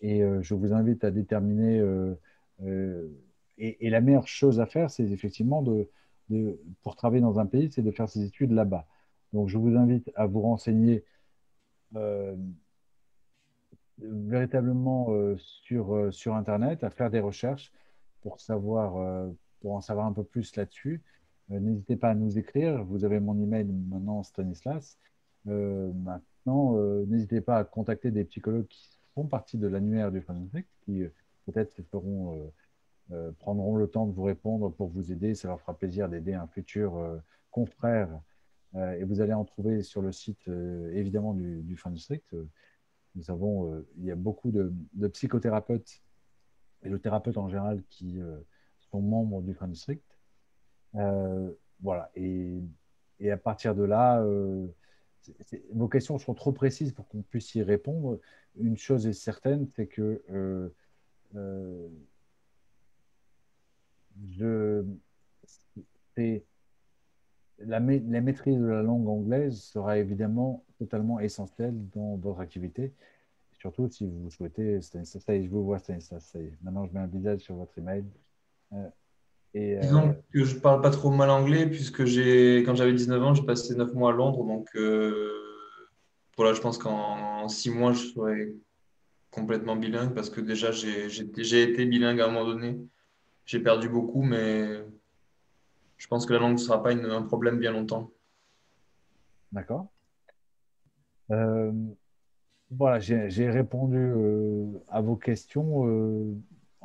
Et 0.00 0.22
je 0.40 0.54
vous 0.54 0.72
invite 0.72 1.04
à 1.04 1.12
déterminer. 1.12 1.80
Et, 3.58 3.90
la 3.90 4.00
meilleure 4.00 4.28
chose 4.28 4.60
à 4.60 4.66
faire, 4.66 4.90
c'est 4.90 5.04
effectivement 5.04 5.62
de, 5.62 5.88
pour 6.82 6.96
travailler 6.96 7.22
dans 7.22 7.38
un 7.38 7.46
pays, 7.46 7.70
c'est 7.70 7.82
de 7.82 7.90
faire 7.90 8.08
ses 8.08 8.24
études 8.24 8.52
là-bas. 8.52 8.86
Donc, 9.32 9.48
je 9.48 9.58
vous 9.58 9.76
invite 9.76 10.10
à 10.14 10.26
vous 10.26 10.40
renseigner 10.40 11.04
euh, 11.94 12.36
véritablement 13.98 15.06
euh, 15.10 15.36
sur, 15.38 15.94
euh, 15.94 16.10
sur 16.10 16.34
Internet, 16.34 16.84
à 16.84 16.90
faire 16.90 17.10
des 17.10 17.20
recherches 17.20 17.72
pour, 18.20 18.40
savoir, 18.40 19.30
pour 19.60 19.74
en 19.74 19.80
savoir 19.80 20.06
un 20.06 20.12
peu 20.12 20.24
plus 20.24 20.56
là-dessus. 20.56 21.02
N'hésitez 21.48 21.96
pas 21.96 22.10
à 22.10 22.14
nous 22.14 22.38
écrire. 22.38 22.84
Vous 22.84 23.04
avez 23.04 23.20
mon 23.20 23.40
email 23.40 23.64
maintenant, 23.64 24.22
Stanislas. 24.22 24.98
maintenant, 25.44 26.76
n'hésitez 27.06 27.40
pas 27.40 27.58
à 27.58 27.64
contacter 27.64 28.10
des 28.10 28.24
psychologues 28.24 28.66
qui 28.66 28.98
font 29.14 29.26
partie 29.26 29.56
de 29.56 29.66
l'annuaire 29.66 30.10
du 30.10 30.20
Fantastic, 30.20 30.66
qui 30.80 31.04
peut-être 31.46 31.82
feront, 31.90 32.52
prendront 33.38 33.76
le 33.76 33.86
temps 33.86 34.06
de 34.06 34.12
vous 34.12 34.24
répondre 34.24 34.70
pour 34.70 34.88
vous 34.88 35.12
aider. 35.12 35.34
Ça 35.34 35.48
leur 35.48 35.60
fera 35.60 35.76
plaisir 35.76 36.08
d'aider 36.08 36.34
un 36.34 36.48
futur 36.48 37.20
confrère 37.50 38.08
euh, 38.76 38.92
et 38.92 39.04
vous 39.04 39.20
allez 39.20 39.32
en 39.32 39.44
trouver 39.44 39.82
sur 39.82 40.02
le 40.02 40.12
site, 40.12 40.48
euh, 40.48 40.92
évidemment, 40.92 41.34
du, 41.34 41.62
du. 41.62 41.78
Euh, 42.34 42.44
nous 43.14 43.30
avons, 43.30 43.84
il 43.96 44.04
y 44.04 44.10
a 44.10 44.14
beaucoup 44.14 44.50
de, 44.50 44.72
psychothérapeutes 45.08 46.02
et 46.82 46.90
de 46.90 46.96
thérapeutes 46.98 47.38
en 47.38 47.48
général 47.48 47.82
qui 47.88 48.18
sont 48.90 49.00
membres 49.00 49.40
du 49.40 49.56
District. 49.68 50.04
Voilà. 51.80 52.10
Et, 52.14 52.60
à 53.30 53.36
partir 53.36 53.74
de 53.74 53.82
là, 53.84 54.24
vos 55.72 55.88
questions 55.88 56.18
sont 56.18 56.34
trop 56.34 56.52
précises 56.52 56.92
pour 56.92 57.08
qu'on 57.08 57.22
puisse 57.22 57.54
y 57.54 57.62
répondre. 57.62 58.20
Une 58.58 58.76
chose 58.76 59.06
est 59.06 59.12
certaine, 59.12 59.66
c'est 59.74 59.86
que 59.86 60.22
c'est 66.14 66.44
la, 67.58 67.80
maîtrise 67.80 68.58
de 68.58 68.66
la 68.66 68.82
langue 68.82 69.08
anglaise 69.08 69.60
sera 69.62 69.98
évidemment 69.98 70.64
totalement 70.78 71.20
essentielle 71.20 71.74
dans 71.90 72.16
votre 72.16 72.40
activité. 72.40 72.92
Surtout 73.52 73.88
si 73.88 74.06
vous 74.06 74.30
souhaitez, 74.30 74.74
est, 74.74 75.42
je 75.42 75.48
vous 75.48 75.64
vois 75.64 75.78
Stanislas. 75.78 76.36
Maintenant, 76.62 76.86
je 76.86 76.92
mets 76.92 77.00
un 77.00 77.06
visage 77.06 77.40
sur 77.40 77.54
votre 77.56 77.76
email. 77.78 78.04
Euh, 78.72 78.88
et, 79.56 79.78
euh, 79.78 79.80
Disons 79.80 80.14
que 80.32 80.44
je 80.44 80.54
ne 80.54 80.60
parle 80.60 80.82
pas 80.82 80.90
trop 80.90 81.10
mal 81.10 81.30
anglais, 81.30 81.66
puisque 81.66 82.02
quand 82.02 82.74
j'avais 82.74 82.92
19 82.92 83.22
ans, 83.22 83.34
j'ai 83.34 83.42
passé 83.42 83.74
9 83.74 83.94
mois 83.94 84.12
à 84.12 84.14
Londres. 84.14 84.44
Donc 84.44 84.68
euh, 84.76 85.32
voilà, 86.36 86.52
je 86.52 86.60
pense 86.60 86.76
qu'en 86.76 87.48
6 87.48 87.70
mois, 87.70 87.94
je 87.94 88.04
serai 88.08 88.54
complètement 89.30 89.74
bilingue, 89.74 90.12
parce 90.12 90.28
que 90.28 90.42
déjà, 90.42 90.72
j'ai 90.72 91.62
été 91.62 91.86
bilingue 91.86 92.20
à 92.20 92.26
un 92.26 92.30
moment 92.30 92.44
donné. 92.44 92.78
J'ai 93.46 93.60
perdu 93.60 93.88
beaucoup, 93.88 94.22
mais 94.22 94.84
je 95.96 96.06
pense 96.06 96.26
que 96.26 96.34
la 96.34 96.38
langue 96.38 96.52
ne 96.52 96.58
sera 96.58 96.82
pas 96.82 96.92
un 96.92 97.22
problème 97.22 97.58
bien 97.58 97.72
longtemps. 97.72 98.10
D'accord. 99.52 99.86
Euh, 101.30 101.72
voilà, 102.70 102.98
j'ai 103.00 103.48
répondu 103.48 103.96
euh, 103.96 104.66
à 104.88 105.00
vos 105.00 105.16
questions. 105.16 105.86
Euh, 105.88 106.34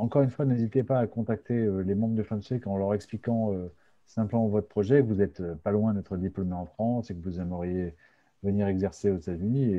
encore 0.01 0.21
une 0.21 0.29
fois, 0.29 0.45
n'hésitez 0.45 0.83
pas 0.83 0.99
à 0.99 1.07
contacter 1.07 1.67
les 1.85 1.95
membres 1.95 2.15
de 2.15 2.23
FunSec 2.23 2.67
en 2.67 2.77
leur 2.77 2.93
expliquant 2.93 3.53
simplement 4.07 4.47
votre 4.47 4.67
projet, 4.67 5.01
vous 5.01 5.15
n'êtes 5.15 5.41
pas 5.63 5.71
loin 5.71 5.93
d'être 5.93 6.17
diplômé 6.17 6.53
en 6.53 6.65
France 6.65 7.09
et 7.11 7.15
que 7.15 7.21
vous 7.21 7.39
aimeriez 7.39 7.95
venir 8.43 8.67
exercer 8.67 9.09
aux 9.09 9.17
États-Unis. 9.17 9.73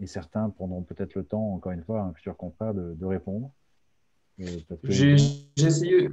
Et, 0.00 0.06
certains 0.06 0.48
prendront 0.50 0.82
peut-être 0.82 1.14
le 1.14 1.24
temps, 1.24 1.54
encore 1.54 1.72
une 1.72 1.82
fois, 1.82 2.02
un 2.02 2.12
futur 2.12 2.36
confrère, 2.36 2.72
de, 2.72 2.94
de 2.94 3.04
répondre. 3.04 3.50
J'ai 4.84 5.16
essayé, 5.56 6.08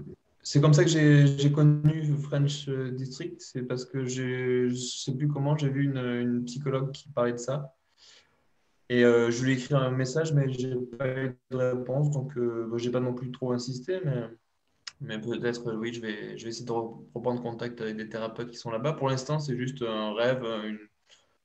c'est 0.46 0.62
comme 0.62 0.74
ça 0.74 0.84
que 0.84 0.90
j'ai 0.90 1.52
connu 1.52 2.04
French 2.22 2.70
District. 2.70 3.42
C'est 3.42 3.64
parce 3.64 3.84
que 3.84 4.06
je 4.06 4.68
ne 4.70 4.76
sais 4.76 5.12
plus 5.12 5.28
comment, 5.28 5.58
j'ai 5.58 5.70
vu 5.70 5.86
une, 5.86 6.44
psychologue 6.46 6.92
qui 6.92 7.10
parlait 7.10 7.34
de 7.34 7.38
ça. 7.38 7.76
Et 8.90 9.04
euh, 9.04 9.32
je 9.32 9.44
lui 9.44 9.54
ai 9.54 9.56
écrit 9.56 9.74
un 9.74 9.90
message, 9.92 10.34
mais 10.34 10.52
je 10.52 10.68
n'ai 10.68 10.86
pas 10.98 11.08
eu 11.08 11.38
de 11.52 11.58
réponse. 11.58 12.12
Donc, 12.12 12.38
euh, 12.38 12.70
je 12.78 12.86
n'ai 12.86 12.92
pas 12.92 13.00
non 13.00 13.14
plus 13.14 13.32
trop 13.32 13.52
insisté. 13.52 14.00
Mais, 14.06 14.24
mais 15.02 15.20
peut-être, 15.20 15.74
oui, 15.74 15.94
je 15.94 16.02
vais, 16.02 16.38
je 16.38 16.44
vais 16.44 16.50
essayer 16.50 16.66
de 16.66 16.72
reprendre 16.72 17.42
contact 17.42 17.82
avec 17.82 17.98
des 17.98 18.10
thérapeutes 18.10 18.52
qui 18.52 18.58
sont 18.58 18.72
là-bas. 18.72 18.94
Pour 18.94 19.10
l'instant, 19.10 19.40
c'est 19.40 19.58
juste 19.58 19.82
un 19.82 20.14
rêve, 20.14 20.44
une, 20.44 20.80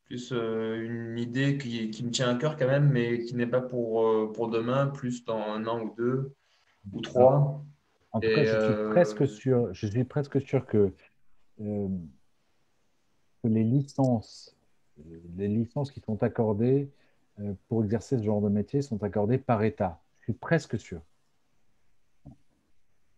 plus 0.05 0.33
euh, 0.33 0.85
une 0.85 1.18
idée 1.18 1.57
qui, 1.57 1.90
qui, 1.90 2.05
me 2.05 2.11
tient 2.11 2.29
à 2.29 2.35
cœur 2.35 2.57
quand 2.57 2.66
même, 2.66 2.90
mais 2.90 3.20
qui 3.20 3.35
n'est 3.35 3.46
pas 3.46 3.61
pour, 3.61 4.33
pour 4.33 4.48
demain, 4.48 4.87
plus 4.88 5.24
dans 5.24 5.40
un 5.40 5.66
an 5.66 5.81
ou 5.81 5.94
deux 5.96 6.35
ou 6.92 7.00
trois. 7.00 7.64
En 8.12 8.20
tout 8.20 8.29
cas, 8.29 8.44
je 8.44 8.48
suis, 8.48 8.57
euh, 8.57 8.90
presque 8.90 9.29
sûr, 9.29 9.72
je 9.72 9.87
suis 9.87 10.05
presque 10.05 10.40
sûr 10.40 10.66
que, 10.66 10.92
euh, 11.61 11.88
les 13.44 13.62
licences, 13.62 14.57
les 15.37 15.48
licences 15.48 15.90
qui 15.92 16.00
sont 16.00 16.22
accordées 16.22 16.83
euh, 16.85 16.96
pour 17.68 17.84
exercer 17.84 18.18
ce 18.18 18.22
genre 18.22 18.40
de 18.40 18.48
métier 18.48 18.82
sont 18.82 19.02
accordées 19.02 19.38
par 19.38 19.62
État. 19.62 20.00
Je 20.20 20.24
suis 20.24 20.32
presque 20.32 20.78
sûr. 20.78 21.00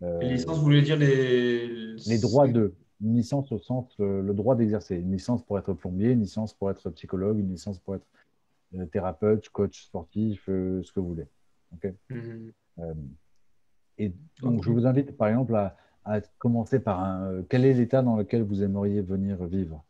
les 0.01 0.29
licences, 0.29 0.59
vous 0.59 0.63
voulez 0.65 0.83
dire 0.83 0.97
les... 0.97 1.97
Les 2.07 2.19
droits 2.19 2.49
de. 2.49 2.75
Une 3.01 3.17
licence 3.17 3.51
au 3.51 3.59
sens, 3.59 3.93
le 3.99 4.33
droit 4.33 4.55
d'exercer. 4.55 4.97
Une 4.97 5.11
licence 5.11 5.43
pour 5.43 5.59
être 5.59 5.73
plombier, 5.73 6.11
une 6.11 6.21
licence 6.21 6.55
pour 6.55 6.71
être 6.71 6.89
psychologue, 6.91 7.39
une 7.39 7.51
licence 7.51 7.81
pour 7.81 7.97
être 7.97 8.07
thérapeute, 8.93 9.49
coach 9.49 9.87
sportif, 9.87 10.45
ce 10.47 10.93
que 10.93 11.01
vous 11.01 11.09
voulez. 11.09 11.27
Ok 11.75 11.93
mhm. 12.11 12.53
Et 13.99 14.13
donc, 14.41 14.65
je 14.65 14.71
vous 14.71 14.87
invite, 14.87 15.17
par 15.17 15.29
exemple, 15.29 15.55
à, 15.55 16.21
commencer 16.39 16.81
par 16.81 17.01
un. 17.01 17.27
Euh, 17.27 17.43
quel 17.49 17.65
est 17.65 17.75
l'état 17.75 18.03
dans 18.03 18.17
lequel 18.17 18.43
vous 18.43 18.63
aimeriez 18.63 19.01
venir 19.03 19.45
vivre? 19.45 19.85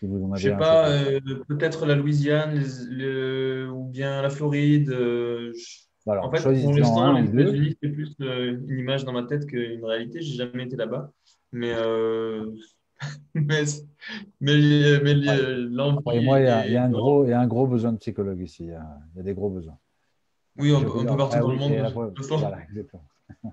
Je 0.00 0.06
ne 0.06 0.36
sais 0.36 0.56
pas, 0.56 0.90
euh, 0.90 1.20
peut-être 1.48 1.86
la 1.86 1.94
Louisiane 1.94 2.62
ou 3.72 3.84
bien 3.84 4.22
la 4.22 4.30
Floride. 4.30 4.90
Euh, 4.90 5.52
en 6.06 6.30
fait, 6.30 6.42
pour 6.42 6.72
l'instant, 6.72 7.12
les 7.12 7.28
États-Unis, 7.28 7.76
c'est 7.82 7.88
plus 7.88 8.14
une 8.18 8.78
image 8.78 9.04
dans 9.04 9.12
ma 9.12 9.24
tête 9.24 9.46
qu'une 9.46 9.84
réalité. 9.84 10.22
Je 10.22 10.30
n'ai 10.30 10.36
jamais 10.36 10.64
été 10.64 10.76
là-bas. 10.76 11.12
Mais, 11.52 11.74
mais, 13.34 13.64
mais, 14.40 15.00
mais 15.02 15.14
moi, 16.22 16.40
il 16.40 16.44
y, 16.44 16.76
a, 16.76 16.84
un 16.84 16.90
gros, 16.90 17.24
il 17.24 17.30
y 17.30 17.32
a 17.32 17.40
un 17.40 17.46
gros 17.46 17.66
besoin 17.66 17.92
de 17.92 17.98
psychologue 17.98 18.40
ici. 18.40 18.64
Il 18.64 18.70
y 18.70 18.74
a, 18.74 18.86
il 19.14 19.18
y 19.18 19.20
a 19.20 19.22
des 19.22 19.34
gros 19.34 19.50
besoins. 19.50 19.78
Oui, 20.58 20.74
un, 20.74 20.80
peu 20.82 21.16
partout 21.16 21.36
ah 21.36 21.40
dans 21.40 21.52
le 21.52 21.56
monde. 21.56 22.14
voilà, 22.30 22.62
exactement. 22.64 23.04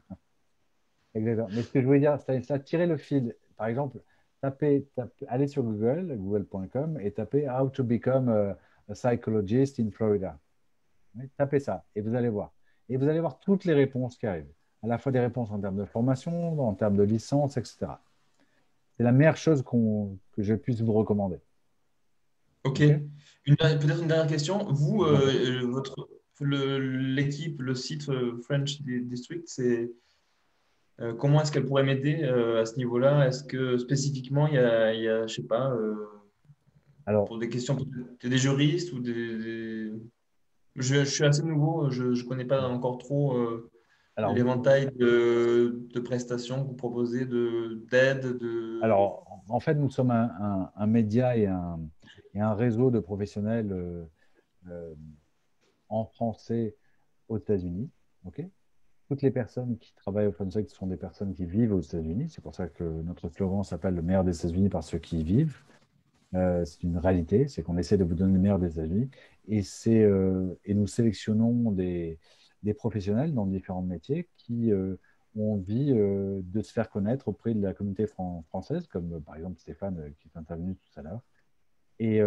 exactement. 1.13 1.49
Mais 1.53 1.61
ce 1.61 1.71
que 1.71 1.81
je 1.81 1.85
voulais 1.85 1.99
dire, 1.99 2.17
c'est 2.25 2.41
ça, 2.43 2.57
tirer 2.57 2.87
le 2.87 2.97
fil. 2.97 3.35
Par 3.57 3.67
exemple, 3.67 3.99
tapez, 4.41 4.87
allez 5.27 5.47
sur 5.47 5.63
Google, 5.63 6.15
google.com, 6.17 6.99
et 7.01 7.11
tapez 7.11 7.49
How 7.49 7.69
to 7.69 7.83
become 7.83 8.29
a, 8.29 8.57
psychologist 8.93 9.79
in 9.79 9.89
Florida. 9.91 10.37
tapez 11.37 11.59
ça, 11.59 11.83
et 11.95 12.01
vous 12.01 12.13
allez 12.15 12.29
voir. 12.29 12.53
Et 12.89 12.97
vous 12.97 13.07
allez 13.07 13.19
voir 13.19 13.39
toutes 13.39 13.65
les 13.65 13.73
réponses 13.73 14.17
qui 14.17 14.27
arrivent. 14.27 14.51
À 14.83 14.87
la 14.87 14.97
fois 14.99 15.11
des 15.11 15.19
réponses 15.19 15.49
en 15.51 15.59
termes 15.59 15.77
de 15.77 15.85
formation, 15.85 16.59
en 16.59 16.73
termes 16.75 16.97
de 16.97 17.03
licence, 17.03 17.57
etc. 17.57 17.87
C'est 18.95 19.03
la 19.03 19.11
meilleure 19.11 19.37
chose 19.37 19.63
que 19.63 20.43
je 20.43 20.53
puisse 20.53 20.81
vous 20.81 20.93
recommander. 20.93 21.39
Ok. 22.63 22.79
Peut-être 23.45 24.01
une 24.01 24.07
dernière 24.07 24.27
question. 24.27 24.71
Vous, 24.71 25.03
euh, 25.03 25.65
votre, 25.67 26.07
l'équipe, 26.41 27.61
le, 27.61 27.75
site 27.75 28.09
euh, 28.09 28.37
French 28.41 28.81
District, 28.81 29.43
c'est 29.45 29.91
comment 31.17 31.41
est-ce 31.41 31.51
qu'elle 31.51 31.65
pourrait 31.65 31.84
m'aider 31.84 32.23
euh, 32.23 32.62
à 32.62 32.65
ce 32.65 32.77
niveau-là? 32.77 33.27
Est-ce 33.27 33.43
que 33.43 33.77
spécifiquement, 33.77 34.47
il 34.47 34.55
y 34.55 34.58
a, 34.58 34.93
il 34.93 35.03
y 35.03 35.10
a 35.10 35.27
je 35.27 35.36
sais 35.36 35.47
pas, 35.47 35.75
Alors, 37.05 37.25
pour 37.25 37.38
des 37.38 37.49
questions, 37.49 37.77
des 38.23 38.38
juristes 38.38 38.93
ou 38.93 38.99
des. 38.99 39.91
Je, 40.75 40.95
je, 40.95 41.03
suis 41.05 41.23
assez 41.23 41.43
nouveau, 41.43 41.89
je 41.89 42.03
ne 42.03 42.27
connais 42.27 42.45
pas 42.45 42.67
encore 42.67 42.97
trop 42.97 43.38
l'éventail 44.34 44.89
de, 44.95 45.88
de, 45.93 45.99
prestations 45.99 46.63
que 46.63 46.67
vous 46.69 46.75
proposez, 46.75 47.25
d'aide 47.25 48.38
de, 48.38 48.79
Alors, 48.81 49.25
en 49.49 49.60
fait, 49.60 49.75
nous 49.75 49.89
sommes 49.89 50.12
un, 50.12 50.71
un, 50.75 50.88
média 50.88 51.36
et 51.38 51.47
un, 51.47 51.79
et 52.34 52.39
un, 52.39 52.53
réseau 52.53 52.91
de 52.91 52.99
professionnels 52.99 53.71
euh, 53.71 54.05
euh, 54.69 54.93
en 55.89 56.05
français 56.05 56.75
aux 57.27 57.38
États-Unis. 57.38 57.89
ok? 58.25 58.45
Toutes 59.07 59.21
les 59.21 59.31
personnes 59.31 59.77
qui 59.77 59.93
travaillent 59.95 60.27
au 60.27 60.31
FunSec 60.31 60.69
sont 60.69 60.87
des 60.87 60.97
personnes 60.97 61.33
qui 61.33 61.45
vivent 61.45 61.73
aux 61.73 61.81
États-Unis. 61.81 62.29
C'est 62.29 62.41
pour 62.41 62.55
ça 62.55 62.67
que 62.67 62.83
notre 62.83 63.29
slogan 63.29 63.63
s'appelle 63.63 63.95
Le 63.95 64.01
meilleur 64.01 64.23
des 64.23 64.35
États-Unis 64.35 64.69
par 64.69 64.83
ceux 64.83 64.97
qui 64.97 65.19
y 65.19 65.23
vivent. 65.23 65.57
Euh, 66.33 66.65
c'est 66.65 66.83
une 66.83 66.97
réalité, 66.97 67.47
c'est 67.47 67.61
qu'on 67.63 67.77
essaie 67.77 67.97
de 67.97 68.03
vous 68.03 68.15
donner 68.15 68.33
le 68.33 68.39
meilleur 68.39 68.59
des 68.59 68.71
États-Unis. 68.71 69.09
Et, 69.47 69.61
et 70.65 70.73
nous 70.73 70.87
sélectionnons 70.87 71.71
des, 71.71 72.19
professionnels 72.73 73.33
dans 73.33 73.45
différents 73.45 73.83
métiers 73.83 74.27
qui 74.37 74.71
euh, 74.71 74.95
ont 75.35 75.53
envie 75.53 75.91
euh, 75.91 76.41
de 76.43 76.61
se 76.61 76.73
faire 76.73 76.89
connaître 76.89 77.27
auprès 77.27 77.53
de 77.53 77.61
la 77.61 77.73
communauté 77.73 78.07
française, 78.07 78.87
comme 78.87 79.13
euh, 79.13 79.19
par 79.19 79.35
exemple 79.35 79.59
Stéphane 79.59 80.11
qui 80.19 80.27
est 80.27 80.37
intervenu 80.37 80.75
tout 80.75 80.99
à 80.99 81.03
l'heure. 81.03 81.21
Et 81.97 82.19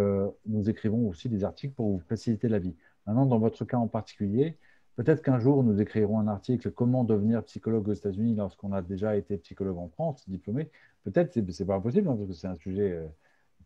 nous 0.47 0.67
écrivons 0.67 1.07
aussi 1.07 1.29
des 1.29 1.43
articles 1.43 1.75
pour 1.75 1.91
vous 1.91 1.99
faciliter 1.99 2.47
la 2.47 2.57
vie. 2.57 2.75
Maintenant, 3.05 3.27
dans 3.27 3.37
votre 3.37 3.65
cas 3.65 3.77
en 3.77 3.87
particulier, 3.87 4.57
peut-être 5.03 5.21
qu'un 5.21 5.39
jour, 5.39 5.63
nous 5.63 5.81
écrirons 5.81 6.19
un 6.19 6.27
article 6.27 6.71
Comment 6.71 7.03
devenir 7.03 7.43
psychologue 7.43 7.87
aux 7.87 7.93
États-Unis 7.93 8.35
lorsqu'on 8.35 8.73
a 8.73 8.81
déjà 8.81 9.15
été 9.15 9.37
psychologue 9.37 9.77
en 9.77 9.89
France, 9.89 10.27
diplômé. 10.29 10.69
Peut-être, 11.03 11.33
ce 11.33 11.39
n'est 11.39 11.67
pas 11.67 11.75
impossible, 11.75 12.07
hein, 12.09 12.15
parce 12.15 12.27
que 12.27 12.35
c'est 12.35 12.47
un 12.47 12.55
sujet 12.55 12.99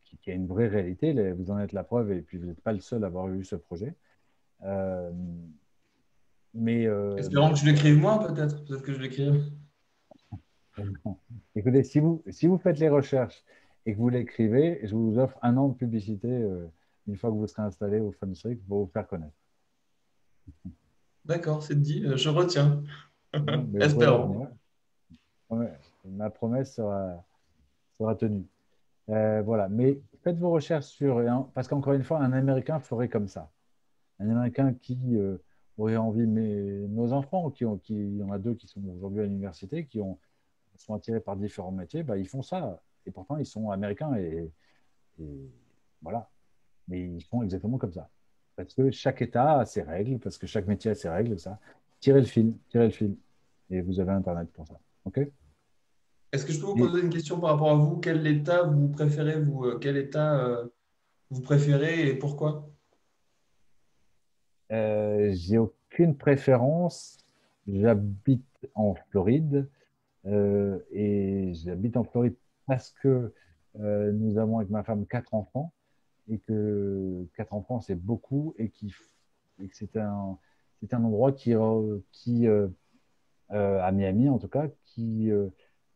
qui, 0.03 0.17
qui, 0.17 0.31
a 0.31 0.33
une 0.33 0.47
vraie 0.47 0.67
réalité. 0.67 1.31
Vous 1.31 1.49
en 1.51 1.59
êtes 1.59 1.73
la 1.73 1.83
preuve, 1.83 2.11
et 2.11 2.21
puis 2.21 2.37
vous 2.37 2.45
n'êtes 2.45 2.61
pas 2.61 2.73
le 2.73 2.79
seul 2.79 3.03
à 3.03 3.07
avoir 3.07 3.27
eu 3.29 3.43
ce 3.43 3.55
projet. 3.55 3.95
Mais, 6.53 6.85
euh, 6.85 7.15
Espérons 7.17 7.51
que 7.51 7.57
je 7.57 7.65
l'écrive 7.65 7.97
moi, 7.97 8.19
peut-être. 8.27 8.63
Peut-être 8.65 8.83
que 8.83 8.93
je 8.93 8.99
l'écrive. 8.99 9.51
Écoutez, 11.55 11.83
si 11.83 11.99
vous, 11.99 12.23
si 12.29 12.47
vous 12.47 12.57
faites 12.57 12.79
les 12.79 12.89
recherches 12.89 13.43
et 13.85 13.93
que 13.93 13.97
vous 13.97 14.09
l'écrivez, 14.09 14.79
je 14.83 14.95
vous 14.95 15.17
offre 15.17 15.37
un 15.41 15.57
an 15.57 15.69
de 15.69 15.73
publicité 15.73 16.27
euh, 16.27 16.67
une 17.07 17.17
fois 17.17 17.31
que 17.31 17.35
vous 17.35 17.47
serez 17.47 17.63
installé 17.63 17.99
au 17.99 18.11
Funstrict 18.11 18.63
pour 18.67 18.85
vous 18.85 18.91
faire 18.91 19.07
connaître. 19.07 19.35
D'accord, 21.25 21.63
c'est 21.63 21.79
dit. 21.79 22.05
Euh, 22.05 22.17
je 22.17 22.29
retiens. 22.29 22.83
Espérons. 23.79 24.47
ma 26.05 26.29
promesse 26.29 26.75
sera, 26.75 27.23
sera 27.97 28.15
tenue. 28.15 28.45
voilà, 29.07 29.69
mais 29.69 29.99
faites 30.23 30.37
vos 30.37 30.51
recherches 30.51 30.85
sur. 30.85 31.21
Parce 31.53 31.67
qu'encore 31.67 31.93
une 31.93 32.03
fois, 32.03 32.19
un 32.19 32.33
Américain 32.33 32.79
ferait 32.79 33.09
comme 33.09 33.27
ça. 33.27 33.49
Un 34.19 34.29
Américain 34.29 34.73
qui 34.73 35.17
aurait 35.77 35.97
envie, 35.97 36.27
mais 36.27 36.87
nos 36.87 37.13
enfants, 37.13 37.49
qui 37.49 37.65
ont, 37.65 37.77
qui, 37.77 37.95
il 37.95 38.17
y 38.17 38.23
en 38.23 38.31
a 38.31 38.37
deux 38.37 38.53
qui 38.53 38.67
sont 38.67 38.81
aujourd'hui 38.95 39.21
à 39.21 39.23
l'université, 39.23 39.85
qui 39.85 39.99
ont, 39.99 40.19
sont 40.77 40.93
attirés 40.93 41.19
par 41.19 41.35
différents 41.35 41.71
métiers, 41.71 42.03
bah, 42.03 42.17
ils 42.17 42.27
font 42.27 42.41
ça. 42.41 42.81
Et 43.05 43.11
pourtant, 43.11 43.37
ils 43.37 43.45
sont 43.45 43.69
américains 43.69 44.15
et, 44.15 44.51
voilà. 46.01 46.29
Mais 46.87 47.01
ils 47.01 47.23
font 47.23 47.43
exactement 47.43 47.77
comme 47.77 47.93
ça. 47.93 48.09
Parce 48.55 48.73
que 48.73 48.91
chaque 48.91 49.21
État 49.21 49.59
a 49.59 49.65
ses 49.65 49.81
règles, 49.81 50.19
parce 50.19 50.37
que 50.37 50.47
chaque 50.47 50.67
métier 50.67 50.91
a 50.91 50.95
ses 50.95 51.09
règles, 51.09 51.39
ça. 51.39 51.59
Tirez 51.99 52.19
le 52.19 52.25
fil, 52.25 52.53
tirez 52.69 52.85
le 52.85 52.91
fil. 52.91 53.15
Et 53.69 53.81
vous 53.81 53.99
avez 53.99 54.11
Internet 54.11 54.51
pour 54.53 54.67
ça. 54.67 54.79
OK? 55.05 55.19
Est-ce 56.31 56.45
que 56.45 56.51
je 56.51 56.59
peux 56.59 56.65
vous 56.65 56.75
poser 56.75 57.01
une 57.01 57.09
question 57.09 57.39
par 57.39 57.51
rapport 57.51 57.69
à 57.69 57.75
vous? 57.75 57.97
Quel 57.97 58.25
État 58.25 58.63
vous 58.63 58.89
préférez 58.89 59.39
vous 59.39 59.65
euh, 59.65 59.77
Quel 59.79 59.97
État 59.97 60.39
euh, 60.39 60.65
vous 61.29 61.41
préférez 61.41 62.09
et 62.09 62.15
pourquoi? 62.15 62.69
Euh, 64.71 65.31
j'ai 65.33 65.59
aucune 65.59 66.15
préférence. 66.17 67.17
J'habite 67.67 68.67
en 68.73 68.95
Floride 69.09 69.69
euh, 70.25 70.79
et 70.91 71.53
j'habite 71.53 71.95
en 71.97 72.03
Floride 72.03 72.35
parce 72.65 72.91
que 73.01 73.31
nous 73.75 74.37
avons 74.37 74.59
avec 74.59 74.69
ma 74.69 74.83
femme 74.83 75.07
quatre 75.07 75.33
enfants 75.33 75.73
et 76.29 76.39
que 76.39 77.27
quatre 77.35 77.53
enfants 77.53 77.79
c'est 77.79 77.95
beaucoup 77.95 78.53
et, 78.57 78.69
qui, 78.69 78.93
que 79.57 79.75
c'est 79.75 79.97
un, 79.97 80.37
un 80.91 81.03
endroit 81.03 81.31
qui, 81.31 81.53
qui 82.11 82.47
à 83.49 83.91
Miami 83.91 84.29
en 84.29 84.39
tout 84.39 84.47
cas, 84.47 84.67
qui 84.85 85.29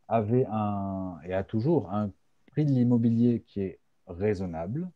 avait 0.06 0.46
un 0.50 1.18
et 1.24 1.34
a 1.34 1.44
toujours 1.44 1.90
un 1.92 2.10
prix 2.46 2.64
de 2.64 2.70
l'immobilier 2.70 3.42
qui 3.46 3.60
est 3.60 3.80
raisonnable 4.06 4.90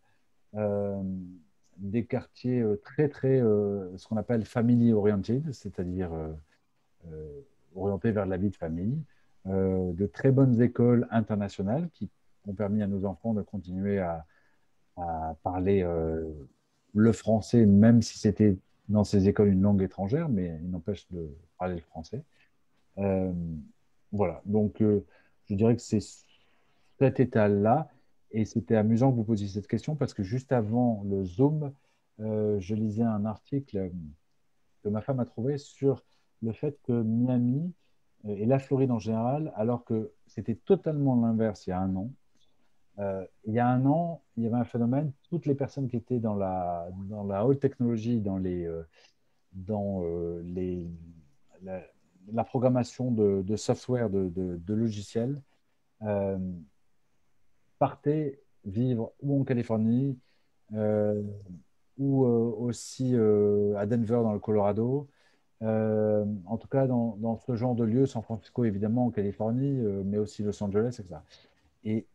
des 1.83 2.05
quartiers 2.05 2.61
euh, 2.61 2.81
très, 2.85 3.09
très, 3.09 3.41
euh, 3.41 3.97
ce 3.97 4.07
qu'on 4.07 4.17
appelle 4.17 4.45
family 4.45 4.93
oriented, 4.93 5.53
c'est-à-dire 5.53 6.11
euh, 6.13 7.41
orientés 7.75 8.13
vers 8.13 8.27
la 8.27 8.37
vie 8.37 8.51
de 8.51 8.57
famille, 8.57 9.03
de 9.45 10.07
très 10.07 10.31
bonnes 10.31 10.63
écoles 10.63 11.09
internationales 11.11 11.89
qui 11.95 12.09
ont 12.47 12.55
permis 12.55 12.81
à 12.81 12.87
nos 12.87 13.05
enfants 13.05 13.35
de 13.35 13.43
continuer 13.43 13.99
à, 13.99 14.25
parler 15.43 15.87
le 16.95 17.13
français, 17.13 17.67
même 17.67 18.03
si 18.03 18.19
c'était 18.19 18.57
dans 18.89 19.05
ces 19.05 19.29
écoles 19.29 19.49
une 19.49 19.63
langue 19.63 19.83
étrangère, 19.83 20.29
mais 20.29 20.59
il 20.63 20.71
n'empêche 20.71 21.07
de 21.11 21.29
parler 21.59 21.77
le 21.77 21.81
français. 21.83 22.23
voilà, 24.13 24.43
donc 24.45 24.77
je 24.81 25.55
dirais 25.55 25.77
que 25.77 25.83
c'est 25.83 26.01
cet 26.99 27.21
état-là 27.21 27.89
et 28.31 28.45
c'était 28.45 28.77
amusant 28.77 29.11
que 29.11 29.17
vous 29.17 29.25
posiez 29.25 29.49
cette 29.49 29.67
question 29.67 29.97
parce 29.97 30.15
que 30.15 30.23
juste 30.23 30.53
avant 30.53 31.03
le 31.05 31.25
Zoom, 31.25 31.73
euh, 32.21 32.59
je 32.61 32.75
lisais 32.75 33.03
un 33.03 33.25
article 33.25 33.91
que 34.83 34.89
ma 34.89 35.01
femme 35.01 35.21
a 35.21 35.27
trouvé 35.27 35.59
sur 35.59 36.03
le 36.43 36.53
fait 36.53 36.79
que 36.83 36.93
Miami 36.93 37.73
euh, 38.25 38.37
et 38.37 38.47
la 38.47 38.59
Floride 38.59 38.91
en 38.91 38.99
général, 38.99 39.53
alors 39.57 39.85
que 39.85 40.13
c'était 40.27 40.55
totalement 40.55 41.21
l'inverse 41.21 41.67
il 41.67 41.71
y 41.71 41.73
a 41.73 41.81
un 41.81 41.95
an, 41.97 42.11
euh, 42.99 43.25
il 43.45 43.55
y 43.55 43.59
a 43.59 43.69
un 43.69 43.85
an, 43.87 44.23
il 44.37 44.45
y 44.45 44.47
avait 44.47 44.57
un 44.57 44.65
phénomène, 44.65 45.13
toutes 45.31 45.47
les 45.47 45.55
personnes 45.55 45.89
qui 45.89 45.97
étaient 45.97 46.21
dans 46.21 46.35
la, 46.35 46.89
haute 47.45 47.61
technologie, 47.61 48.21
dans, 48.21 48.41
dans 49.53 50.03
les, 50.45 50.89
la, 51.63 52.45
programmation 52.45 53.11
de, 53.11 53.57
software, 53.57 54.11
de, 54.11 54.75
logiciels, 54.75 55.41
partaient 57.79 58.41
vivre 58.65 59.13
ou 59.21 59.41
en 59.41 59.45
Californie 59.45 60.19
euh, 60.75 61.23
ou 61.99 62.25
euh, 62.25 62.55
aussi 62.59 63.11
euh, 63.15 63.77
à 63.77 63.87
Denver 63.87 64.21
dans 64.23 64.33
le 64.33 64.39
Colorado. 64.39 65.09
en 65.61 66.57
tout 66.59 66.69
cas, 66.69 66.87
dans, 66.87 67.37
ce 67.47 67.55
genre 67.55 67.75
de 67.75 67.85
lieu, 67.85 68.07
San 68.07 68.23
Francisco 68.23 68.65
évidemment 68.65 69.07
en 69.07 69.11
Californie, 69.11 69.81
mais 70.05 70.19
aussi 70.19 70.43
Los 70.43 70.63
Angeles, 70.63 70.99
etc. 70.99 71.21
Et 71.85 72.07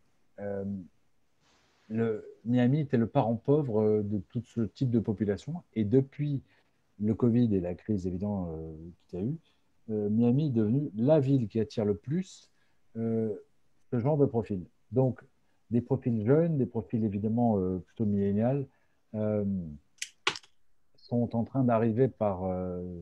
le, 1.90 2.38
Miami 2.46 2.82
était 2.82 2.98
le 2.98 3.08
parent 3.08 3.36
pauvre 3.36 4.02
de 4.04 4.20
tout 4.30 4.42
ce 4.42 4.62
type 4.62 4.90
de 4.90 5.00
population. 5.00 5.64
Et 5.74 5.84
depuis 5.84 6.42
le 7.00 7.14
Covid 7.14 7.56
et 7.56 7.60
la 7.60 7.76
crise 7.76 8.08
évidemment 8.08 8.54
qu'il 9.08 9.20
y 9.20 9.22
a 9.22 9.26
eu, 9.26 9.38
Miami 9.88 10.48
est 10.48 10.52
devenu 10.52 10.92
la 10.96 11.20
ville 11.20 11.48
qui 11.48 11.60
attire 11.60 11.86
le 11.86 11.96
plus 11.96 12.50
ce 12.96 14.00
genre 14.00 14.18
de 14.18 14.26
profil. 14.26 14.66
Donc, 14.92 15.22
des 15.70 15.82
profils 15.82 16.26
jeunes, 16.26 16.58
des 16.58 16.66
profils 16.66 17.04
évidemment 17.04 17.58
euh, 17.58 17.80
plutôt 17.80 18.06
millénials, 18.06 18.66
euh, 19.16 19.44
sont 20.96 21.36
en 21.36 21.44
train 21.44 21.64
d'arriver 21.64 22.12
euh, 22.22 23.02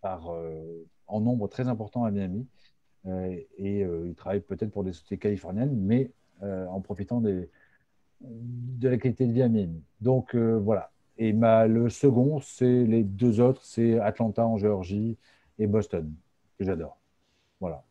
par 0.00 0.30
en 1.06 1.20
nombre 1.20 1.48
très 1.48 1.68
important 1.68 2.04
à 2.04 2.10
Miami. 2.10 2.46
Et 3.06 3.80
ils 3.80 4.14
travaillent 4.16 4.40
peut-être 4.40 4.70
pour 4.70 4.84
des 4.84 4.92
sociétés 4.92 5.18
californiennes, 5.18 5.76
mais 5.76 6.10
en 6.42 6.80
profitant 6.80 7.20
des, 7.20 7.48
de 8.20 8.88
la 8.88 8.96
qualité 8.96 9.26
de 9.26 9.32
vie 9.32 9.42
à 9.42 9.48
Miami. 9.48 9.82
Donc 10.00 10.34
voilà. 10.34 10.90
Et 11.18 11.32
ma, 11.32 11.66
le 11.66 11.88
second, 11.88 12.40
c'est 12.40 12.84
les 12.84 13.04
deux 13.04 13.40
autres, 13.40 13.64
c'est 13.64 13.98
Atlanta 13.98 14.46
en 14.46 14.56
Géorgie 14.56 15.16
et 15.58 15.66
Boston, 15.66 16.12
que 16.58 16.64
j'adore. 16.64 16.98
Voilà. 17.60 17.84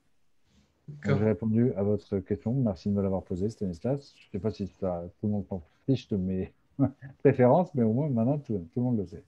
J'ai 1.05 1.13
répondu 1.13 1.71
à 1.73 1.83
votre 1.83 2.19
question. 2.19 2.53
Merci 2.53 2.89
de 2.89 2.93
me 2.93 3.01
l'avoir 3.01 3.23
posée, 3.23 3.49
Stanislas. 3.49 4.13
Je 4.17 4.27
ne 4.27 4.31
sais 4.31 4.39
pas 4.39 4.51
si 4.51 4.67
ça, 4.67 5.03
tout 5.19 5.27
le 5.27 5.33
monde 5.33 5.45
s'en 5.47 5.61
fiche 5.85 6.07
de 6.09 6.17
mes 6.17 6.53
préférences, 7.19 7.73
mais 7.73 7.83
au 7.83 7.93
moins 7.93 8.09
maintenant, 8.09 8.37
tout, 8.39 8.67
le 8.75 8.81
monde 8.81 8.97
le 8.97 9.05
sait. 9.05 9.23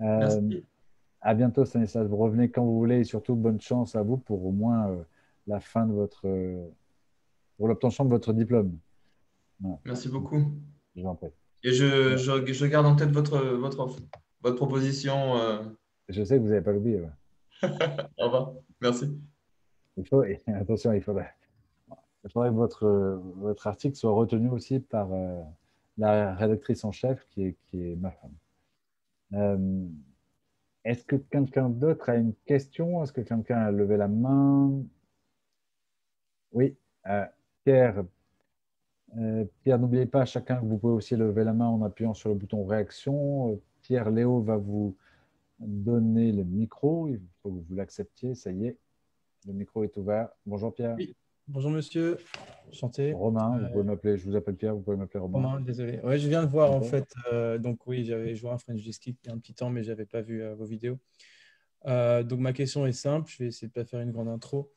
Euh, 0.00 0.60
à 1.20 1.34
bientôt, 1.34 1.64
Stanislas. 1.64 2.06
Vous 2.06 2.16
revenez 2.16 2.50
quand 2.50 2.64
vous 2.64 2.78
voulez 2.78 3.00
et 3.00 3.04
surtout, 3.04 3.34
bonne 3.34 3.60
chance 3.60 3.96
à 3.96 4.02
vous 4.02 4.16
pour 4.16 4.44
au 4.46 4.52
moins 4.52 4.88
euh, 4.88 5.02
la 5.46 5.60
fin 5.60 5.86
de 5.86 5.92
votre. 5.92 6.26
pour 7.56 7.68
l'obtention 7.68 8.04
de 8.04 8.10
votre 8.10 8.32
diplôme. 8.32 8.78
Merci 9.84 10.08
beaucoup. 10.08 10.52
Je 10.96 11.02
vous 11.02 11.08
en 11.08 11.14
prie. 11.14 11.30
Et 11.62 11.72
je, 11.72 12.16
je, 12.16 12.52
je, 12.52 12.66
garde 12.66 12.86
en 12.86 12.96
tête 12.96 13.10
votre, 13.10 13.38
votre, 13.38 13.86
votre 14.42 14.56
proposition. 14.56 15.36
Euh. 15.36 15.58
Je 16.08 16.22
sais 16.24 16.36
que 16.36 16.42
vous 16.42 16.48
n'avez 16.48 16.62
pas 16.62 16.72
l'oublier. 16.72 17.02
au 17.62 18.24
revoir. 18.24 18.52
Merci 18.80 19.20
il 19.96 20.06
faut, 20.06 20.22
attention, 20.46 20.92
il 20.92 21.02
faudrait, 21.02 21.32
il 22.24 22.30
faudrait 22.30 22.50
que 22.50 22.54
votre, 22.54 22.86
votre 23.36 23.66
article 23.66 23.96
soit 23.96 24.12
retenu 24.12 24.48
aussi 24.50 24.80
par 24.80 25.12
euh, 25.12 25.42
la 25.98 26.34
rédactrice 26.34 26.84
en 26.84 26.92
chef 26.92 27.24
qui 27.30 27.44
est, 27.44 27.56
qui 27.66 27.90
est 27.90 27.96
ma 27.96 28.10
femme. 28.10 29.90
Est-ce 30.84 31.04
que 31.04 31.16
quelqu'un 31.16 31.68
d'autre 31.68 32.08
a 32.08 32.16
une 32.16 32.34
question? 32.46 33.02
Est-ce 33.02 33.12
que 33.12 33.20
quelqu'un 33.20 33.58
a 33.58 33.70
levé 33.70 33.96
la 33.96 34.08
main? 34.08 34.82
Oui, 36.52 36.76
euh, 37.06 37.26
Pierre. 37.64 38.04
Euh, 39.18 39.44
Pierre, 39.62 39.78
n'oubliez 39.78 40.06
pas, 40.06 40.24
chacun, 40.24 40.60
vous 40.60 40.78
pouvez 40.78 40.94
aussi 40.94 41.16
lever 41.16 41.44
la 41.44 41.52
main 41.52 41.66
en 41.66 41.82
appuyant 41.82 42.14
sur 42.14 42.30
le 42.30 42.36
bouton 42.36 42.64
réaction. 42.64 43.52
Euh, 43.52 43.62
Pierre 43.82 44.10
Léo 44.10 44.40
va 44.40 44.56
vous 44.56 44.96
donner 45.58 46.32
le 46.32 46.44
micro. 46.44 47.08
Il 47.08 47.20
faut 47.42 47.50
que 47.50 47.68
vous 47.68 47.74
l'acceptiez. 47.74 48.34
Ça 48.34 48.50
y 48.50 48.66
est, 48.66 48.78
le 49.46 49.52
micro 49.52 49.84
est 49.84 49.96
ouvert. 49.96 50.28
Bonjour 50.46 50.74
Pierre. 50.74 50.96
Bonjour 51.52 51.72
monsieur, 51.72 52.16
chanté. 52.70 53.12
Romain, 53.12 53.58
vous 53.58 53.72
pouvez 53.72 53.82
m'appeler, 53.82 54.16
je 54.16 54.24
vous 54.24 54.36
appelle 54.36 54.54
Pierre, 54.54 54.76
vous 54.76 54.82
pouvez 54.82 54.96
m'appeler 54.96 55.18
Romain. 55.18 55.48
Romain, 55.48 55.60
désolé. 55.60 55.98
Ouais, 56.04 56.16
je 56.16 56.28
viens 56.28 56.44
de 56.44 56.48
voir 56.48 56.70
en 56.70 56.80
fait, 56.80 57.12
euh, 57.32 57.58
donc 57.58 57.88
oui, 57.88 58.04
j'avais 58.04 58.36
joué 58.36 58.50
un 58.50 58.58
French 58.58 58.80
Disc 58.80 59.04
il 59.04 59.16
y 59.26 59.30
a 59.30 59.32
un 59.32 59.38
petit 59.38 59.52
temps, 59.52 59.68
mais 59.68 59.82
je 59.82 59.88
n'avais 59.88 60.06
pas 60.06 60.20
vu 60.20 60.44
euh, 60.44 60.54
vos 60.54 60.64
vidéos. 60.64 61.00
Euh, 61.86 62.22
donc 62.22 62.38
ma 62.38 62.52
question 62.52 62.86
est 62.86 62.92
simple, 62.92 63.28
je 63.32 63.38
vais 63.42 63.48
essayer 63.48 63.66
de 63.66 63.72
ne 63.76 63.82
pas 63.82 63.84
faire 63.84 63.98
une 63.98 64.12
grande 64.12 64.28
intro. 64.28 64.72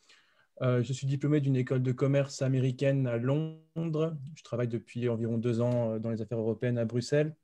je 0.62 0.94
suis 0.94 1.06
diplômé 1.06 1.42
d'une 1.42 1.56
école 1.56 1.84
de 1.84 1.92
commerce 1.92 2.42
américaine 2.42 3.06
à 3.06 3.18
Londres. 3.18 4.18
Je 4.34 4.44
travaille 4.44 4.68
depuis 4.68 5.08
environ 5.10 5.38
deux 5.38 5.62
ans 5.62 6.00
dans 6.00 6.10
les 6.10 6.24
affaires 6.24 6.40
européennes 6.40 6.80
à 6.80 6.86
Bruxelles. 6.86 7.36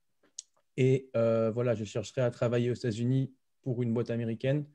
Et 0.75 1.11
voilà, 1.13 1.75
je 1.75 1.83
chercherai 1.83 2.21
à 2.21 2.31
travailler 2.31 2.71
aux 2.71 2.75
États-Unis 2.75 3.31
pour 3.61 3.83
une 3.83 3.93
boîte 3.93 4.09
américaine. 4.09 4.65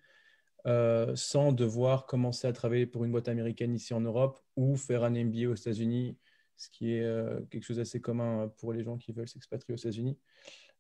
Euh, 0.67 1.15
sans 1.15 1.53
devoir 1.53 2.07
commencer 2.07 2.47
à 2.47 2.53
travailler 2.55 2.87
pour 2.87 3.05
une 3.05 3.11
boîte 3.11 3.29
américaine 3.29 3.75
ici 3.75 3.93
en 3.93 4.01
Europe 4.01 4.41
ou 4.57 4.77
faire 4.77 5.05
un 5.05 5.11
MBA 5.11 5.51
aux 5.51 5.55
États-Unis, 5.55 6.17
ce 6.57 6.71
qui 6.71 6.95
est 6.95 7.03
euh, 7.03 7.43
quelque 7.51 7.65
chose 7.65 7.77
d'assez 7.77 8.01
commun 8.01 8.51
pour 8.57 8.73
les 8.73 8.83
gens 8.83 8.97
qui 8.97 9.13
veulent 9.13 9.29
s'expatrier 9.29 9.75
aux 9.75 9.79
États-Unis. 9.79 10.19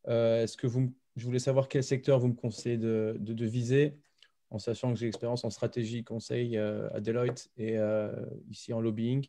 Euh, 0.08 0.42
est-ce 0.42 0.56
que 0.56 0.66
vous, 0.66 0.94
je 1.16 1.26
voulais 1.26 1.38
savoir 1.38 1.68
quel 1.68 1.84
secteur 1.84 2.18
vous 2.18 2.28
me 2.28 2.34
conseillez 2.34 2.78
de, 2.78 3.16
de, 3.20 3.44
viser, 3.44 4.00
en 4.48 4.58
sachant 4.58 4.90
que 4.90 4.98
j'ai 4.98 5.04
l'expérience 5.04 5.44
en 5.44 5.50
stratégie 5.50 6.02
conseil 6.02 6.56
à 6.56 7.00
Deloitte 7.00 7.50
et 7.58 7.76
ici 8.48 8.72
en 8.72 8.80
lobbying. 8.80 9.26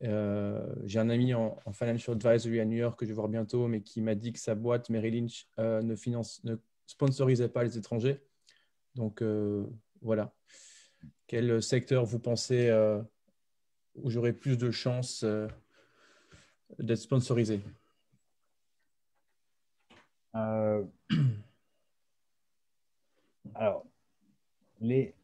j'ai 0.00 0.98
un 0.98 1.10
ami 1.10 1.32
en, 1.32 1.56
en, 1.64 1.72
financial 1.72 2.16
advisory 2.16 2.58
à 2.58 2.64
New 2.64 2.78
York 2.78 2.98
que 2.98 3.06
je 3.06 3.10
vais 3.10 3.14
voir 3.14 3.28
bientôt, 3.28 3.68
mais 3.68 3.82
qui 3.82 4.00
m'a 4.00 4.16
dit 4.16 4.32
que 4.32 4.40
sa 4.40 4.56
boîte 4.56 4.90
Merrill 4.90 5.14
Lynch 5.14 5.46
ne, 5.58 5.94
finance, 5.94 6.42
ne 6.42 6.56
sponsorisait 6.86 7.48
pas 7.48 7.62
les 7.62 7.78
étrangers. 7.78 8.20
Donc 8.94 9.22
euh, 9.22 9.66
voilà. 10.02 10.32
Quel 11.26 11.62
secteur 11.62 12.04
vous 12.04 12.18
pensez 12.18 12.68
euh, 12.68 13.02
où 13.96 14.10
j'aurais 14.10 14.32
plus 14.32 14.56
de 14.58 14.70
chances 14.70 15.22
euh, 15.24 15.48
d'être 16.78 16.98
sponsorisé? 16.98 17.60
Alors, 23.54 23.86
les... 24.80 25.14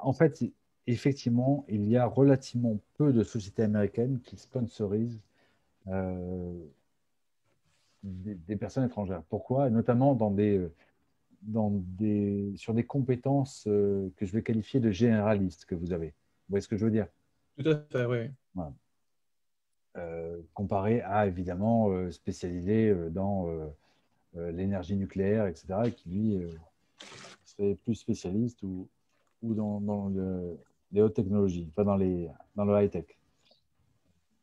en 0.00 0.12
fait, 0.12 0.42
effectivement, 0.88 1.64
il 1.68 1.88
y 1.88 1.96
a 1.96 2.06
relativement 2.06 2.80
peu 2.94 3.12
de 3.12 3.22
sociétés 3.22 3.62
américaines 3.62 4.20
qui 4.20 4.36
sponsorisent 4.36 5.20
des, 8.04 8.56
personnes 8.56 8.84
étrangères. 8.84 9.22
Pourquoi? 9.28 9.70
Notamment 9.70 10.14
dans 10.14 10.30
des, 10.30 10.58
euh, 10.58 10.72
dans 11.42 11.70
des, 11.72 12.52
sur 12.56 12.74
des 12.74 12.84
compétences 12.84 13.64
euh, 13.66 14.10
que 14.16 14.26
je 14.26 14.32
vais 14.32 14.42
qualifier 14.42 14.80
de 14.80 14.90
généralistes 14.90 15.64
que 15.64 15.74
vous 15.74 15.92
avez. 15.92 16.08
Vous 16.08 16.50
voyez 16.50 16.60
ce 16.60 16.68
que 16.68 16.76
je 16.76 16.84
veux 16.84 16.90
dire? 16.90 17.08
Tout 17.58 17.68
à 17.68 17.76
fait, 17.90 18.04
oui. 18.04 18.30
Euh, 19.96 20.40
comparé 20.52 21.00
à, 21.02 21.26
évidemment, 21.26 22.10
spécialisé 22.10 22.92
dans 23.10 23.48
l'énergie 24.34 24.96
nucléaire, 24.96 25.46
etc., 25.46 25.90
qui, 25.96 26.08
lui, 26.10 26.40
serait 27.44 27.76
plus 27.76 27.94
spécialiste 27.94 28.62
ou, 28.64 28.88
ou 29.42 29.54
dans, 29.54 29.80
dans 29.80 30.08
le, 30.08 30.58
les 30.90 31.00
hautes 31.00 31.14
technologies, 31.14 31.70
pas 31.76 31.84
dans, 31.84 31.96
les, 31.96 32.28
dans 32.56 32.64
le 32.64 32.82
high-tech. 32.82 33.06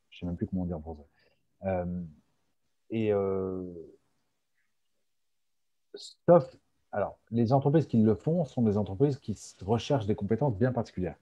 Je 0.10 0.16
ne 0.16 0.20
sais 0.20 0.26
même 0.26 0.38
plus 0.38 0.48
comment 0.48 0.66
dire 0.66 0.78
en 0.78 0.82
français. 0.82 1.06
Et 2.92 3.14
euh, 3.14 3.64
sauf, 5.96 6.58
alors, 6.92 7.18
les 7.32 7.54
entreprises 7.54 7.88
qui 7.88 7.98
le 7.98 8.16
font 8.16 8.44
sont 8.46 8.62
des 8.62 8.78
entreprises 8.78 9.18
qui 9.18 9.38
recherchent 9.62 10.06
des 10.06 10.16
compétences 10.16 10.58
bien 10.58 10.74
particulières. 10.74 11.16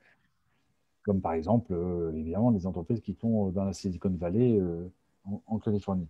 Comme 1.04 1.22
par 1.22 1.34
exemple, 1.34 1.74
euh, 1.74 2.12
évidemment, 2.16 2.50
les 2.50 2.66
entreprises 2.66 3.02
qui 3.02 3.14
sont 3.14 3.50
dans 3.50 3.64
la 3.64 3.74
Silicon 3.74 4.10
Valley 4.10 4.60
euh, 4.60 4.90
en, 5.48 5.60
Californie. 5.60 6.08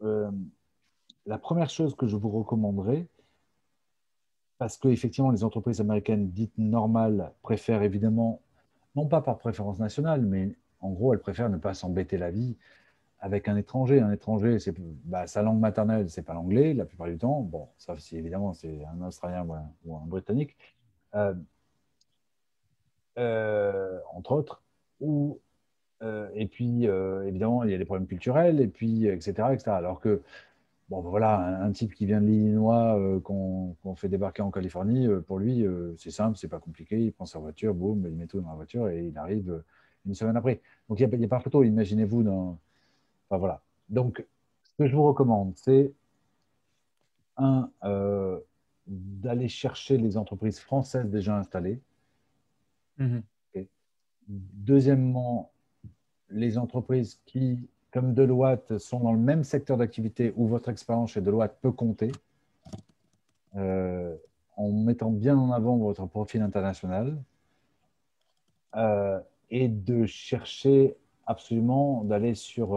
la 0.00 1.38
première 1.38 1.68
chose 1.68 1.94
que 1.94 2.06
je 2.06 2.16
vous 2.16 2.30
recommanderais, 2.30 3.06
parce 4.56 4.78
que 4.78 4.88
effectivement, 4.88 5.30
les 5.30 5.44
entreprises 5.44 5.80
américaines 5.80 6.30
dites 6.30 6.56
normales 6.56 7.32
préfèrent 7.42 7.82
évidemment, 7.82 8.40
non 8.96 9.06
pas 9.06 9.20
par 9.20 9.38
préférence 9.38 9.78
nationale, 9.78 10.22
mais 10.22 10.56
en 10.80 10.90
gros, 10.90 11.12
elles 11.12 11.20
préfèrent 11.20 11.50
ne 11.50 11.58
pas 11.58 11.74
s'embêter 11.74 12.16
la 12.16 12.30
vie 12.30 12.56
avec 13.20 13.48
un 13.48 13.56
étranger. 13.56 14.00
Un 14.00 14.12
étranger, 14.12 14.58
c'est 14.58 14.74
bah, 15.04 15.26
sa 15.26 15.42
langue 15.42 15.60
maternelle, 15.60 16.08
c'est 16.10 16.22
pas 16.22 16.34
l'anglais 16.34 16.74
la 16.74 16.84
plupart 16.84 17.06
du 17.06 17.18
temps. 17.18 17.40
Bon, 17.42 17.68
ça, 17.76 17.96
si 17.98 18.16
évidemment 18.16 18.54
c'est 18.54 18.84
un 18.84 19.06
Australien 19.06 19.46
ou 19.84 19.96
un, 19.96 20.06
Britannique, 20.06 20.56
euh, 21.14 21.34
euh, 23.18 23.98
entre 24.14 24.32
autres. 24.32 24.62
Ou, 25.00 25.40
euh, 26.02 26.28
et 26.34 26.46
puis, 26.46 26.84
évidemment, 26.84 27.64
il 27.64 27.70
y 27.70 27.74
a 27.74 27.78
des 27.78 27.84
problèmes 27.84 28.06
culturels, 28.06 28.60
et 28.60 28.68
puis, 28.68 29.06
etc., 29.06 29.32
etc. 29.52 29.70
Alors 29.72 30.00
que, 30.00 30.22
bon, 30.88 31.00
voilà, 31.02 31.62
un, 31.62 31.72
type 31.72 31.94
qui 31.94 32.06
vient 32.06 32.20
de 32.20 32.26
l'Illinois, 32.26 33.20
qu'on 33.22 33.76
fait 33.96 34.08
débarquer 34.08 34.42
en 34.42 34.50
Californie, 34.50 35.08
pour 35.26 35.38
lui, 35.38 35.66
c'est 35.98 36.10
simple, 36.10 36.38
c'est 36.38 36.48
pas 36.48 36.58
compliqué. 36.58 36.98
Il 36.98 37.12
prend 37.12 37.26
sa 37.26 37.38
voiture, 37.38 37.74
boum, 37.74 38.06
il 38.06 38.16
met 38.16 38.26
tout 38.26 38.40
dans 38.40 38.48
la 38.48 38.54
voiture 38.54 38.88
et 38.88 39.06
il 39.06 39.18
arrive 39.18 39.62
une 40.06 40.14
semaine 40.14 40.36
après. 40.36 40.60
Donc, 40.88 41.00
il 41.00 41.06
n'y 41.06 41.24
a, 41.24 41.26
a, 41.26 41.28
pas 41.28 41.40
photo. 41.40 41.62
Imaginez-vous 41.62 42.22
dans 42.22 42.58
voilà. 43.38 43.62
Donc, 43.88 44.24
ce 44.62 44.74
que 44.76 44.86
je 44.86 44.96
vous 44.96 45.04
recommande, 45.04 45.52
c'est 45.56 45.92
un, 47.36 47.70
euh, 47.84 48.38
d'aller 48.86 49.48
chercher 49.48 49.96
les 49.96 50.16
entreprises 50.16 50.58
françaises 50.58 51.08
déjà 51.10 51.36
installées. 51.36 51.80
Mhm. 52.98 53.22
Deuxièmement, 54.28 55.50
les 56.28 56.56
entreprises 56.56 57.20
qui, 57.26 57.68
comme 57.90 58.14
Deloitte, 58.14 58.78
sont 58.78 59.00
dans 59.00 59.12
le 59.12 59.18
même 59.18 59.42
secteur 59.42 59.76
d'activité 59.76 60.32
où 60.36 60.46
votre 60.46 60.68
expérience 60.68 61.12
chez 61.12 61.20
Deloitte 61.20 61.56
peut 61.60 61.72
compter, 61.72 62.12
euh, 63.56 64.14
en 64.56 64.70
mettant 64.70 65.10
bien 65.10 65.36
en 65.36 65.50
avant 65.50 65.76
votre 65.78 66.06
profil 66.06 66.42
international, 66.42 67.20
euh, 68.76 69.18
et 69.50 69.66
de 69.66 70.06
chercher 70.06 70.96
absolument 71.26 72.04
d'aller 72.04 72.36
sur 72.36 72.76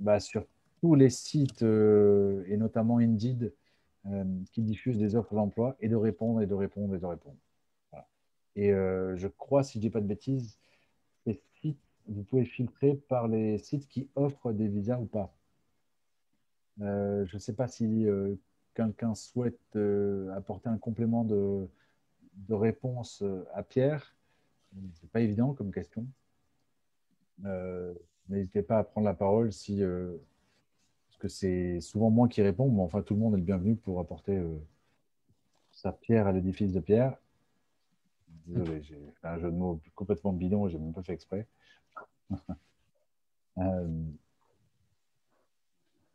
bah, 0.00 0.18
sur 0.18 0.46
tous 0.80 0.94
les 0.94 1.10
sites, 1.10 1.62
euh, 1.62 2.42
et 2.48 2.56
notamment 2.56 2.98
Indeed, 2.98 3.52
euh, 4.06 4.24
qui 4.52 4.62
diffusent 4.62 4.98
des 4.98 5.14
offres 5.14 5.34
d'emploi, 5.34 5.76
et 5.80 5.88
de 5.88 5.96
répondre, 5.96 6.40
et 6.40 6.46
de 6.46 6.54
répondre, 6.54 6.94
et 6.94 6.98
de 6.98 7.06
répondre. 7.06 7.36
Et 8.56 8.72
euh, 8.72 9.16
je 9.16 9.28
crois, 9.28 9.62
si 9.62 9.74
je 9.74 9.78
ne 9.78 9.82
dis 9.82 9.90
pas 9.90 10.00
de 10.00 10.06
bêtises, 10.06 10.58
ces 11.24 11.40
sites, 11.60 11.78
vous 12.08 12.24
pouvez 12.24 12.44
filtrer 12.44 12.94
par 12.94 13.28
les 13.28 13.58
sites 13.58 13.86
qui 13.88 14.08
offrent 14.16 14.52
des 14.52 14.66
visas 14.68 14.98
ou 14.98 15.06
pas. 15.06 15.32
je 16.78 17.32
ne 17.32 17.38
sais 17.38 17.52
pas 17.52 17.68
si 17.68 18.06
quelqu'un 18.74 19.14
souhaite 19.14 19.76
apporter 20.34 20.68
un 20.68 20.78
complément 20.78 21.24
de, 21.24 21.68
de 22.48 22.54
réponse 22.54 23.22
à 23.54 23.62
Pierre. 23.62 24.16
Ce 24.72 25.02
n'est 25.02 25.08
pas 25.12 25.20
évident 25.20 25.54
comme 25.54 25.70
question. 25.70 26.06
N'hésitez 28.30 28.62
pas 28.62 28.78
à 28.78 28.84
prendre 28.84 29.06
la 29.06 29.14
parole 29.14 29.52
si, 29.52 29.82
euh, 29.82 30.16
parce 31.08 31.18
que 31.18 31.28
c'est 31.28 31.80
souvent 31.80 32.10
moi 32.10 32.28
qui 32.28 32.42
réponds, 32.42 32.70
mais 32.70 32.80
enfin 32.80 33.02
tout 33.02 33.14
le 33.14 33.20
monde 33.20 33.34
est 33.34 33.38
le 33.38 33.42
bienvenu 33.42 33.74
pour 33.74 33.98
apporter 33.98 34.36
euh, 34.36 34.56
sa 35.72 35.92
pierre 35.92 36.28
à 36.28 36.32
l'édifice 36.32 36.72
de 36.72 36.78
Pierre. 36.78 37.16
Désolé, 38.46 38.82
j'ai 38.82 39.00
fait 39.20 39.26
un 39.26 39.38
jeu 39.38 39.50
de 39.50 39.56
mots 39.56 39.80
complètement 39.96 40.32
bidon 40.32 40.68
n'ai 40.68 40.78
même 40.78 40.92
pas 40.92 41.02
fait 41.02 41.12
exprès. 41.12 41.46
Euh, 43.58 43.88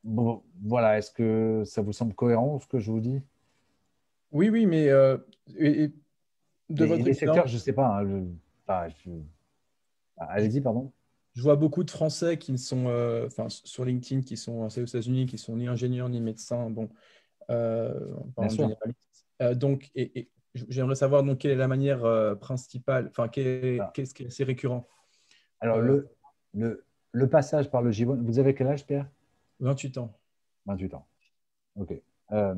bon, 0.03 0.41
voilà, 0.63 0.97
est-ce 0.97 1.11
que 1.11 1.63
ça 1.63 1.83
vous 1.83 1.91
semble 1.91 2.15
cohérent 2.15 2.59
ce 2.59 2.65
que 2.65 2.79
je 2.79 2.89
vous 2.89 3.01
dis? 3.01 3.21
Oui, 4.31 4.49
oui, 4.49 4.65
mais 4.65 4.87
de 4.87 6.85
votre 6.85 7.03
les 7.03 7.13
secteurs, 7.13 7.45
je 7.45 7.55
ne 7.55 7.59
sais 7.59 7.73
pas. 7.73 7.99
Hein, 7.99 8.25
allez-y, 10.17 10.61
pardon 10.61 10.91
je 11.35 11.41
vois 11.41 11.57
beaucoup 11.57 11.83
de 11.83 11.91
Français 11.91 12.37
qui 12.37 12.57
sont, 12.57 12.87
euh, 12.87 13.27
enfin, 13.27 13.47
sur 13.49 13.83
LinkedIn, 13.83 14.21
qui 14.21 14.37
sont 14.37 14.63
aux 14.63 14.69
États-Unis, 14.69 15.25
qui 15.25 15.37
sont 15.37 15.57
ni 15.57 15.67
ingénieurs 15.67 16.07
ni 16.09 16.21
médecins. 16.21 16.69
Bon, 16.69 16.89
euh, 17.49 17.93
euh, 19.41 19.53
donc, 19.53 19.91
et, 19.95 20.29
j'aimerais 20.53 20.95
savoir 20.95 21.23
donc 21.23 21.39
quelle 21.39 21.51
est 21.51 21.55
la 21.55 21.67
manière 21.67 22.37
principale, 22.39 23.07
enfin, 23.09 23.25
ah. 23.25 23.91
qu'est-ce 23.93 24.13
qui 24.13 24.23
est 24.23 24.27
assez 24.27 24.45
récurrent? 24.45 24.87
Alors, 25.59 25.79
le, 25.79 26.07
le, 26.53 26.85
le, 27.11 27.29
passage 27.29 27.69
par 27.69 27.81
le 27.81 27.91
J1, 27.91 28.21
vous 28.21 28.39
avez 28.39 28.55
quel 28.55 28.67
âge, 28.67 28.85
Pierre? 28.85 29.09
28 29.59 29.97
ans. 29.97 30.17
28 30.65 30.93
ans. 30.93 31.05
Ok. 31.75 32.01
Euh, 32.31 32.55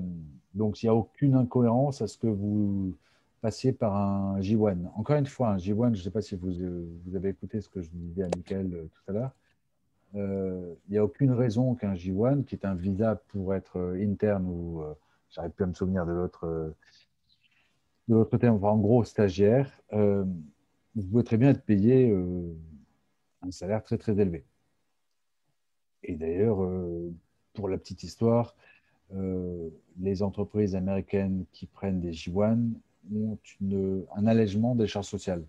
donc, 0.53 0.81
il 0.81 0.85
n'y 0.85 0.89
a 0.89 0.95
aucune 0.95 1.35
incohérence 1.35 2.01
à 2.01 2.07
ce 2.07 2.17
que 2.17 2.27
vous 2.27 2.95
passiez 3.41 3.71
par 3.73 3.95
un 3.95 4.39
J1. 4.39 4.77
Encore 4.95 5.17
une 5.17 5.25
fois, 5.25 5.49
un 5.49 5.57
J1, 5.57 5.93
je 5.93 5.99
ne 5.99 6.03
sais 6.03 6.11
pas 6.11 6.21
si 6.21 6.35
vous, 6.35 6.51
vous, 7.05 7.15
avez 7.15 7.29
écouté 7.29 7.61
ce 7.61 7.69
que 7.69 7.81
je 7.81 7.89
disais 7.91 8.23
à 8.23 8.29
Michael 8.35 8.87
tout 8.93 9.11
à 9.11 9.13
l'heure. 9.13 9.31
Il 10.13 10.91
n'y 10.91 10.97
a 10.97 11.03
aucune 11.03 11.31
raison 11.31 11.75
qu'un 11.75 11.93
J1, 11.93 12.43
qui 12.45 12.55
est 12.55 12.65
un 12.65 12.75
visa 12.75 13.15
pour 13.27 13.53
être 13.53 13.95
interne 13.99 14.45
ou, 14.47 14.81
j'arrive 15.29 15.51
plus 15.51 15.63
à 15.65 15.67
me 15.67 15.73
souvenir 15.73 16.05
de 16.05 16.11
l'autre 16.11 16.73
de 18.07 18.15
l'autre 18.15 18.29
côté, 18.29 18.47
en 18.47 18.77
gros 18.77 19.03
stagiaire, 19.03 19.69
euh, 19.93 20.23
vous 20.95 21.03
pouvez 21.03 21.23
très 21.23 21.37
bien 21.37 21.49
être 21.49 21.63
payé 21.63 22.09
euh, 22.09 22.53
un 23.41 23.51
salaire 23.51 23.83
très 23.83 23.97
très 23.97 24.17
élevé. 24.19 24.45
Et 26.03 26.15
d'ailleurs, 26.15 26.63
euh, 26.63 27.13
pour 27.53 27.67
la 27.69 27.77
petite 27.77 28.03
histoire, 28.03 28.55
les 29.99 30.21
entreprises 30.21 30.75
américaines 30.75 31.45
qui 31.53 31.65
prennent 31.65 32.01
des 32.01 32.11
J1 32.11 32.73
ont 33.15 33.37
un 34.15 34.27
allègement 34.27 34.75
des 34.75 34.87
charges 34.87 35.07
sociales, 35.07 35.43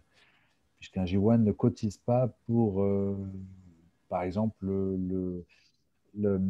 puisqu'un 0.78 1.04
J1 1.04 1.42
ne 1.42 1.52
cotise 1.52 1.98
pas 1.98 2.28
pour, 2.46 2.84
par 4.08 4.22
exemple, 4.22 4.66
le, 4.66 5.44
le, 6.14 6.40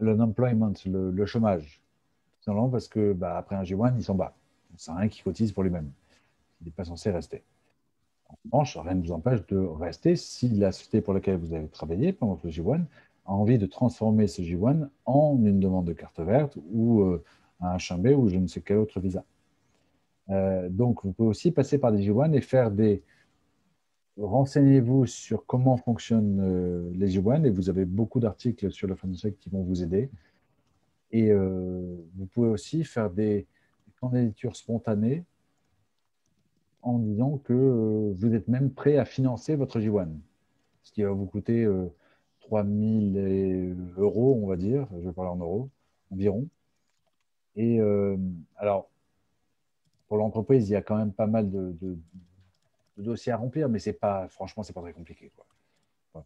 le, 0.00 1.10
le 1.10 1.26
chômage. 1.26 1.80
Simplement 2.40 2.68
parce 2.68 2.88
que 2.88 3.12
bah, 3.12 3.38
après 3.38 3.56
un 3.56 3.62
J1, 3.62 3.94
il 3.96 4.04
s'en 4.04 4.14
bat. 4.14 4.34
C'est 4.76 4.92
rien 4.92 5.08
qui 5.08 5.22
cotise 5.22 5.52
pour 5.52 5.62
lui-même. 5.62 5.90
Il 6.60 6.66
n'est 6.66 6.72
pas 6.72 6.84
censé 6.84 7.10
rester. 7.10 7.42
En 8.28 8.58
revanche, 8.58 8.76
rien 8.76 8.94
ne 8.94 9.02
vous 9.02 9.12
empêche 9.12 9.46
de 9.46 9.56
rester 9.56 10.16
si 10.16 10.48
la 10.48 10.72
société 10.72 11.00
pour 11.00 11.14
laquelle 11.14 11.36
vous 11.36 11.54
avez 11.54 11.68
travaillé 11.68 12.12
pendant 12.12 12.38
le 12.42 12.50
J1 12.50 12.84
a 13.26 13.32
envie 13.32 13.58
de 13.58 13.66
transformer 13.66 14.26
ce 14.26 14.42
J1 14.42 14.88
en 15.06 15.38
une 15.42 15.60
demande 15.60 15.86
de 15.86 15.92
carte 15.92 16.20
verte 16.20 16.58
ou 16.72 17.02
euh, 17.02 17.24
un 17.60 17.76
H1B 17.76 18.14
ou 18.14 18.28
je 18.28 18.36
ne 18.36 18.46
sais 18.46 18.60
quel 18.60 18.78
autre 18.78 19.00
visa. 19.00 19.24
Euh, 20.30 20.68
donc, 20.68 21.04
vous 21.04 21.12
pouvez 21.12 21.28
aussi 21.28 21.50
passer 21.50 21.78
par 21.78 21.92
J1 21.94 22.32
et 22.34 22.40
faire 22.40 22.70
des. 22.70 23.02
Renseignez-vous 24.16 25.06
sur 25.06 25.44
comment 25.44 25.76
fonctionnent 25.76 26.40
euh, 26.40 26.90
les 26.94 27.08
J1 27.08 27.44
et 27.44 27.50
vous 27.50 27.68
avez 27.68 27.84
beaucoup 27.84 28.20
d'articles 28.20 28.70
sur 28.70 28.86
le 28.86 28.94
français 28.94 29.32
qui 29.32 29.50
vont 29.50 29.62
vous 29.62 29.82
aider. 29.82 30.10
Et 31.10 31.32
vous 31.32 32.26
pouvez 32.32 32.48
aussi 32.48 32.82
faire 32.82 33.08
des, 33.08 33.46
candidature 34.04 34.56
spontanée 34.56 35.24
en 36.82 36.98
disant 36.98 37.38
que 37.38 37.52
euh, 37.52 38.12
vous 38.14 38.34
êtes 38.34 38.48
même 38.48 38.70
prêt 38.70 38.98
à 38.98 39.04
financer 39.04 39.56
votre 39.56 39.80
J1, 39.80 40.08
ce 40.82 40.92
qui 40.92 41.02
va 41.02 41.10
vous 41.10 41.24
coûter 41.24 41.66
3000 42.40 43.16
euh, 43.16 43.74
euros, 43.96 44.38
on 44.42 44.46
va 44.46 44.56
dire, 44.56 44.86
je 45.00 45.08
vais 45.08 45.12
parler 45.12 45.30
en 45.30 45.36
euros, 45.36 45.70
environ. 46.10 46.46
Et 47.56 47.80
euh, 47.80 48.16
alors, 48.56 48.90
pour 50.14 50.20
l'entreprise, 50.20 50.68
il 50.68 50.74
y 50.74 50.76
a 50.76 50.80
quand 50.80 50.96
même 50.96 51.12
pas 51.12 51.26
mal 51.26 51.50
de, 51.50 51.98
dossiers 52.98 53.32
à 53.32 53.36
remplir, 53.36 53.68
mais 53.68 53.80
c'est 53.80 53.94
pas, 53.94 54.28
franchement, 54.28 54.62
c'est 54.62 54.72
pas 54.72 54.80
très 54.80 54.92
compliqué. 54.92 55.32
Quoi. 55.34 56.24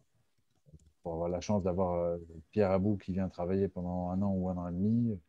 Pour 1.01 1.13
avoir 1.13 1.27
la 1.27 1.41
chance 1.41 1.63
d'avoir 1.63 2.19
Pierre 2.51 2.69
Abou 2.69 2.97
qui 2.97 3.13
vient 3.13 3.27
travailler 3.29 3.67
pendant 3.67 4.11
un 4.11 4.21
an 4.21 4.31
ou 4.31 4.47
un 4.47 4.57
an 4.57 4.67
et 4.67 4.73
demi. 4.73 5.19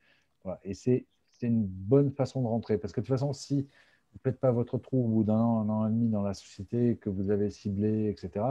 Et 0.62 0.74
c'est 0.74 1.06
une 1.40 1.64
bonne 1.64 2.10
façon 2.10 2.42
de 2.42 2.48
rentrer. 2.48 2.76
Parce 2.76 2.92
que 2.92 3.00
de 3.00 3.06
toute 3.06 3.14
façon, 3.14 3.32
si 3.32 3.62
vous 3.62 4.18
ne 4.18 4.20
faites 4.24 4.38
pas 4.38 4.50
votre 4.50 4.76
trou 4.76 5.20
au 5.20 5.24
d'un 5.24 5.40
an, 5.40 5.60
un 5.60 5.68
an 5.70 5.86
et 5.86 5.90
demi 5.90 6.10
dans 6.10 6.22
la 6.22 6.34
société 6.34 6.98
que 6.98 7.08
vous 7.08 7.30
avez 7.30 7.48
ciblée, 7.48 8.10
etc., 8.10 8.44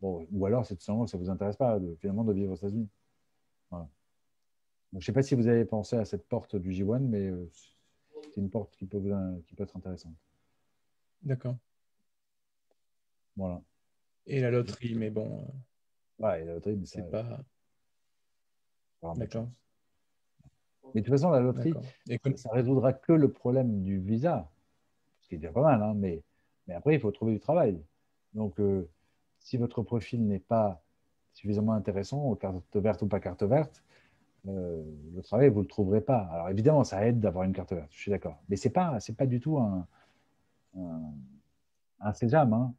bon, 0.00 0.26
ou 0.32 0.46
alors 0.46 0.64
c'est 0.64 0.76
tout 0.76 0.84
simplement 0.84 1.04
que 1.04 1.10
ça 1.10 1.18
vous 1.18 1.28
intéresse 1.28 1.58
pas 1.58 1.78
de, 1.78 1.94
finalement 2.00 2.24
de 2.24 2.32
vivre 2.32 2.52
aux 2.52 2.56
États-Unis. 2.56 2.88
je 3.72 3.76
ne 4.94 5.00
sais 5.02 5.12
pas 5.12 5.20
si 5.20 5.34
vous 5.34 5.48
avez 5.48 5.66
pensé 5.66 5.96
à 5.96 6.06
cette 6.06 6.26
porte 6.26 6.56
du 6.56 6.70
J1, 6.70 7.00
mais 7.00 7.26
euh, 7.26 7.46
c'est 8.30 8.40
une 8.40 8.50
porte 8.50 8.74
qui 8.76 8.86
peut, 8.86 9.00
qui 9.46 9.54
peut 9.54 9.64
être 9.64 9.76
intéressante. 9.76 10.14
D'accord. 11.22 11.56
Voilà. 13.36 13.60
Et 14.26 14.40
la 14.40 14.50
loterie, 14.50 14.94
mais 14.94 15.10
bon. 15.10 15.40
Euh, 16.20 16.24
ouais, 16.24 16.44
la 16.44 16.54
loterie, 16.54 16.76
mais 16.76 16.86
c'est 16.86 17.08
pas. 17.10 17.40
D'accord. 19.16 19.48
Mais 20.94 21.02
de 21.02 21.06
toute 21.06 21.14
façon, 21.14 21.30
la 21.30 21.40
loterie, 21.40 21.74
ça 22.36 22.48
ne 22.50 22.54
résoudra 22.54 22.92
que 22.92 23.12
le 23.12 23.30
problème 23.30 23.82
du 23.82 23.98
visa, 23.98 24.50
ce 25.20 25.28
qui 25.28 25.34
est 25.34 25.38
déjà 25.38 25.52
pas 25.52 25.62
mal, 25.62 25.82
hein, 25.82 25.94
mais, 25.94 26.22
mais 26.66 26.74
après, 26.74 26.94
il 26.94 27.00
faut 27.00 27.10
trouver 27.10 27.34
du 27.34 27.40
travail. 27.40 27.80
Donc, 28.34 28.58
euh, 28.58 28.88
si 29.38 29.56
votre 29.56 29.82
profil 29.82 30.26
n'est 30.26 30.38
pas 30.38 30.82
suffisamment 31.32 31.72
intéressant, 31.72 32.34
carte 32.36 32.76
verte 32.76 33.02
ou 33.02 33.06
pas 33.06 33.20
carte 33.20 33.42
verte, 33.42 33.84
euh, 34.48 34.82
le 35.14 35.22
travail, 35.22 35.48
vous 35.48 35.58
ne 35.58 35.62
le 35.62 35.68
trouverez 35.68 36.00
pas. 36.00 36.20
Alors, 36.32 36.48
évidemment, 36.48 36.84
ça 36.84 37.06
aide 37.06 37.20
d'avoir 37.20 37.44
une 37.44 37.52
carte 37.52 37.72
verte, 37.72 37.88
je 37.90 37.98
suis 37.98 38.10
d'accord. 38.10 38.40
Mais 38.48 38.56
ce 38.56 38.68
n'est 38.68 38.72
pas, 38.72 38.98
pas 39.16 39.26
du 39.26 39.40
tout 39.40 39.58
un, 39.58 39.86
un, 42.00 42.12
sésame 42.12 42.52
hein, 42.52 42.74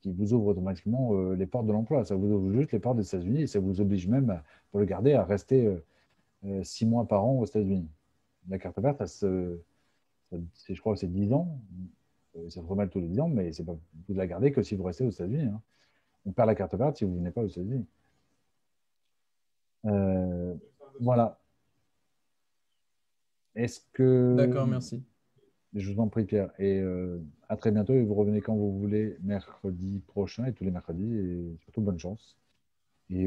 qui 0.00 0.10
vous 0.10 0.32
ouvre 0.32 0.48
automatiquement 0.48 1.14
euh, 1.14 1.34
les 1.34 1.46
portes 1.46 1.66
de 1.66 1.72
l'emploi. 1.72 2.04
Ça 2.04 2.16
vous 2.16 2.32
ouvre 2.32 2.52
juste 2.52 2.72
les 2.72 2.78
portes 2.78 2.96
des 2.96 3.06
États-Unis 3.06 3.42
et 3.42 3.46
ça 3.46 3.60
vous 3.60 3.80
oblige 3.80 4.08
même, 4.08 4.42
pour 4.70 4.80
le 4.80 4.86
garder, 4.86 5.14
à 5.14 5.24
rester 5.24 5.78
euh, 6.44 6.64
six 6.64 6.86
mois 6.86 7.06
par 7.06 7.24
an 7.24 7.38
aux 7.38 7.44
États-Unis. 7.44 7.88
La 8.48 8.58
carte 8.58 8.80
verte, 8.80 9.02
je 9.04 10.80
crois 10.80 10.94
que 10.94 11.00
c'est 11.00 11.12
10 11.12 11.32
ans. 11.32 11.60
Ça 12.48 12.50
se 12.50 12.60
remet 12.60 12.88
tous 12.88 12.98
les 12.98 13.08
10 13.08 13.20
ans, 13.20 13.28
mais 13.28 13.50
pas, 13.64 13.76
vous 14.08 14.14
la 14.14 14.26
gardez 14.26 14.50
que 14.50 14.62
si 14.62 14.74
vous 14.74 14.82
restez 14.82 15.04
aux 15.04 15.10
États-Unis. 15.10 15.46
Hein. 15.46 15.60
On 16.24 16.32
perd 16.32 16.48
la 16.48 16.54
carte 16.54 16.74
verte 16.74 16.96
si 16.96 17.04
vous 17.04 17.12
ne 17.12 17.18
venez 17.18 17.30
pas 17.30 17.42
aux 17.42 17.46
États-Unis. 17.46 17.86
Euh, 19.86 20.54
voilà. 21.00 21.38
Est-ce 23.54 23.80
que. 23.92 24.34
D'accord, 24.36 24.66
merci. 24.66 25.02
Je 25.74 25.92
vous 25.92 26.00
en 26.00 26.08
prie, 26.08 26.24
Pierre. 26.24 26.50
Et 26.58 26.82
à 27.48 27.56
très 27.56 27.70
bientôt. 27.70 27.94
Et 27.94 28.02
vous 28.02 28.14
revenez 28.14 28.40
quand 28.40 28.54
vous 28.54 28.78
voulez, 28.78 29.16
mercredi 29.22 30.00
prochain 30.06 30.44
et 30.44 30.52
tous 30.52 30.64
les 30.64 30.70
mercredis. 30.70 31.14
Et 31.14 31.56
surtout, 31.62 31.80
bonne 31.80 31.98
chance. 31.98 32.36
Et, 33.10 33.26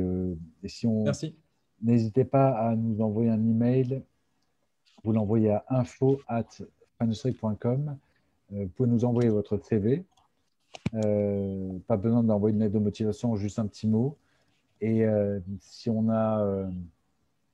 et 0.64 0.68
si 0.68 0.86
on. 0.86 1.04
Merci. 1.04 1.36
N'hésitez 1.82 2.24
pas 2.24 2.52
à 2.52 2.76
nous 2.76 3.02
envoyer 3.02 3.30
un 3.30 3.44
email. 3.44 4.04
Vous 5.04 5.12
l'envoyez 5.12 5.52
à 5.52 5.66
info 5.70 6.20
at 6.28 6.46
euh, 8.54 8.64
vous 8.64 8.68
pouvez 8.70 8.90
nous 8.90 9.06
envoyer 9.06 9.30
votre 9.30 9.58
CV. 9.58 10.06
Euh, 10.94 11.78
pas 11.88 11.98
besoin 11.98 12.24
d'envoyer 12.24 12.56
une 12.56 12.62
lettre 12.62 12.74
de 12.74 12.80
motivation, 12.80 13.36
juste 13.36 13.60
un 13.60 13.68
petit 13.68 13.88
mot. 13.88 14.18
Et 14.86 15.04
euh, 15.04 15.40
si 15.60 15.90
on 15.90 16.10
a 16.10 16.70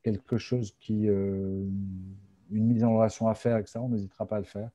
quelque 0.03 0.38
chose 0.38 0.75
qui, 0.82 1.05
une 1.05 1.71
mise 2.49 2.84
en 2.84 2.97
relation 2.97 3.29
à 3.29 3.36
faire 3.36 3.55
avec 3.55 3.69
ça, 3.69 3.82
on 3.82 3.88
n'hésitera 3.88 4.25
pas 4.25 4.36
à 4.36 4.39
le 4.39 4.45
faire. 4.45 4.69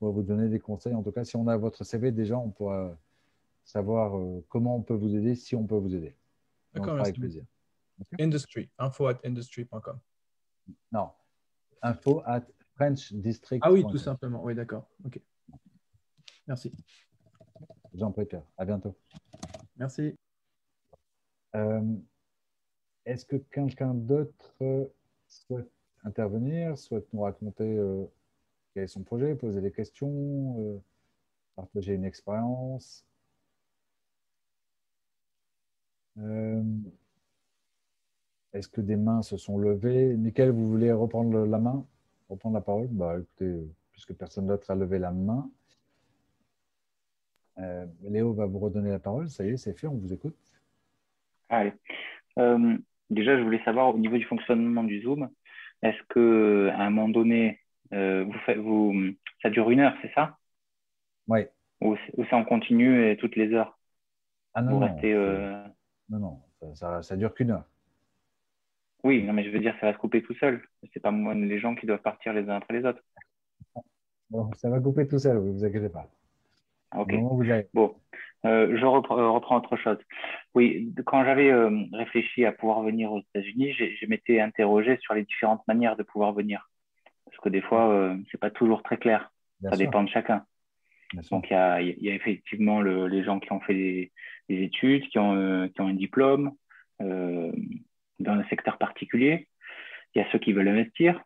On 0.00 0.06
va 0.06 0.12
vous 0.12 0.22
donner 0.22 0.48
des 0.48 0.58
conseils. 0.58 0.94
En 0.94 1.02
tout 1.04 1.12
cas, 1.12 1.24
si 1.24 1.36
on 1.36 1.46
a 1.46 1.56
votre 1.56 1.84
CV, 1.84 2.10
déjà, 2.10 2.36
on 2.36 2.50
pourra 2.50 2.98
savoir 3.64 4.20
comment 4.48 4.74
on 4.74 4.82
peut 4.82 4.94
vous 4.94 5.14
aider, 5.14 5.36
si 5.36 5.54
on 5.54 5.64
peut 5.64 5.76
vous 5.76 5.94
aider. 5.94 6.16
D'accord, 6.74 6.98
Avec 6.98 7.14
plaisir. 7.14 7.44
Industry, 8.18 8.68
info 8.78 9.06
at 9.06 9.20
industry.com. 9.24 10.00
Non, 10.90 11.10
info 11.82 12.20
at 12.26 12.42
French 12.74 13.12
District. 13.12 13.62
Ah 13.64 13.70
oui, 13.70 13.84
tout 13.88 13.98
simplement. 13.98 14.42
Oui, 14.42 14.56
d'accord. 14.56 14.88
OK. 15.04 15.20
Merci. 16.48 16.72
Jean 17.94 18.10
Pierre. 18.10 18.42
À 18.56 18.64
bientôt. 18.64 18.96
Merci. 19.76 20.16
Euh, 21.54 21.80
est-ce 23.04 23.24
que 23.26 23.36
quelqu'un 23.36 23.94
d'autre 23.94 24.54
souhaite 25.28 25.70
intervenir, 26.04 26.78
souhaite 26.78 27.06
nous 27.12 27.20
raconter 27.22 27.64
euh, 27.64 28.04
quel 28.74 28.84
est 28.84 28.88
son 28.88 29.02
projet, 29.02 29.34
poser 29.34 29.60
des 29.60 29.72
questions, 29.72 30.56
euh, 30.58 30.78
partager 31.56 31.94
une 31.94 32.04
expérience? 32.04 33.04
Est-ce 38.52 38.68
que 38.68 38.80
des 38.80 38.96
mains 38.96 39.22
se 39.22 39.36
sont 39.36 39.58
levées? 39.58 40.16
Nickel, 40.16 40.50
vous 40.50 40.68
voulez 40.68 40.92
reprendre 40.92 41.44
la 41.46 41.58
main 41.58 41.84
Reprendre 42.28 42.54
la 42.54 42.60
parole? 42.60 42.88
Bah, 42.88 43.18
Écoutez, 43.18 43.66
puisque 43.92 44.14
personne 44.14 44.46
d'autre 44.46 44.70
a 44.70 44.74
levé 44.74 44.98
la 44.98 45.10
main, 45.10 45.50
euh, 47.58 47.86
Léo 48.02 48.32
va 48.32 48.46
vous 48.46 48.58
redonner 48.58 48.90
la 48.90 48.98
parole. 48.98 49.28
Ça 49.28 49.44
y 49.44 49.50
est, 49.50 49.56
c'est 49.56 49.74
fait, 49.74 49.86
on 49.86 49.94
vous 49.96 50.12
écoute. 50.12 50.36
Allez. 51.52 51.74
Euh, 52.38 52.78
déjà, 53.10 53.36
je 53.36 53.42
voulais 53.42 53.62
savoir 53.64 53.94
au 53.94 53.98
niveau 53.98 54.16
du 54.16 54.24
fonctionnement 54.24 54.84
du 54.84 55.02
Zoom, 55.02 55.28
est-ce 55.82 56.02
que 56.08 56.70
à 56.72 56.80
un 56.80 56.90
moment 56.90 57.10
donné, 57.10 57.60
euh, 57.92 58.24
vous 58.24 58.38
faites, 58.46 58.56
vous, 58.56 58.94
ça 59.42 59.50
dure 59.50 59.70
une 59.70 59.80
heure, 59.80 59.94
c'est 60.00 60.12
ça? 60.14 60.38
Oui. 61.28 61.40
Ou, 61.82 61.96
ça 62.30 62.36
en 62.36 62.44
continue 62.44 63.10
et 63.10 63.16
toutes 63.18 63.36
les 63.36 63.52
heures? 63.52 63.78
Ah 64.54 64.62
non, 64.62 64.80
non, 64.80 64.88
non, 66.08 66.18
non, 66.18 66.74
ça, 66.74 67.02
ça 67.02 67.16
dure 67.16 67.34
qu'une 67.34 67.50
heure. 67.50 67.64
Oui, 69.04 69.22
non, 69.22 69.32
mais 69.34 69.44
je 69.44 69.50
veux 69.50 69.58
dire, 69.58 69.74
ça 69.80 69.86
va 69.86 69.92
se 69.92 69.98
couper 69.98 70.22
tout 70.22 70.34
seul. 70.34 70.62
C'est 70.94 71.00
pas 71.00 71.10
moi, 71.10 71.34
les 71.34 71.58
gens 71.58 71.74
qui 71.74 71.86
doivent 71.86 72.02
partir 72.02 72.32
les 72.32 72.48
uns 72.48 72.56
après 72.56 72.78
les 72.78 72.86
autres. 72.86 73.02
Bon, 74.30 74.50
ça 74.54 74.70
va 74.70 74.80
couper 74.80 75.06
tout 75.06 75.18
seul, 75.18 75.36
vous 75.36 75.52
vous 75.52 75.64
inquiétez 75.66 75.90
pas. 75.90 76.08
Ok. 76.96 77.12
Bon, 77.74 77.94
euh, 78.44 78.76
je 78.76 78.84
euh, 78.84 78.88
reprends, 78.88 79.56
autre 79.56 79.76
chose. 79.76 79.98
Oui, 80.54 80.92
quand 81.06 81.24
j'avais 81.24 81.52
réfléchi 81.92 82.44
à 82.44 82.52
pouvoir 82.52 82.82
venir 82.82 83.12
aux 83.12 83.20
États-Unis, 83.20 83.72
je 83.72 84.06
m'étais 84.06 84.40
interrogé 84.40 84.98
sur 85.00 85.14
les 85.14 85.24
différentes 85.24 85.66
manières 85.68 85.96
de 85.96 86.02
pouvoir 86.02 86.32
venir. 86.32 86.68
Parce 87.24 87.38
que 87.38 87.48
des 87.48 87.62
fois, 87.62 87.88
ce 88.14 88.16
n'est 88.16 88.40
pas 88.40 88.50
toujours 88.50 88.82
très 88.82 88.96
clair. 88.96 89.30
ça 89.62 89.76
dépend 89.76 90.02
de 90.02 90.10
chacun. 90.10 90.44
Donc, 91.30 91.50
il 91.50 91.52
y 91.52 91.56
a, 91.56 91.80
y 91.80 92.10
a, 92.10 92.14
effectivement 92.14 92.80
le, 92.80 93.06
les 93.06 93.22
gens 93.22 93.38
qui 93.38 93.52
ont 93.52 93.60
fait 93.60 93.74
des, 93.74 94.12
des 94.48 94.62
études, 94.62 95.06
qui 95.08 95.18
ont, 95.18 95.68
qui 95.68 95.80
ont 95.80 95.88
un 95.88 95.94
diplôme 95.94 96.52
euh, 97.02 97.52
dans 98.20 98.32
un 98.32 98.44
secteur 98.44 98.78
particulier. 98.78 99.48
Il 100.14 100.22
y 100.22 100.24
a 100.24 100.30
ceux 100.30 100.38
qui 100.38 100.52
veulent 100.52 100.68
investir. 100.68 101.20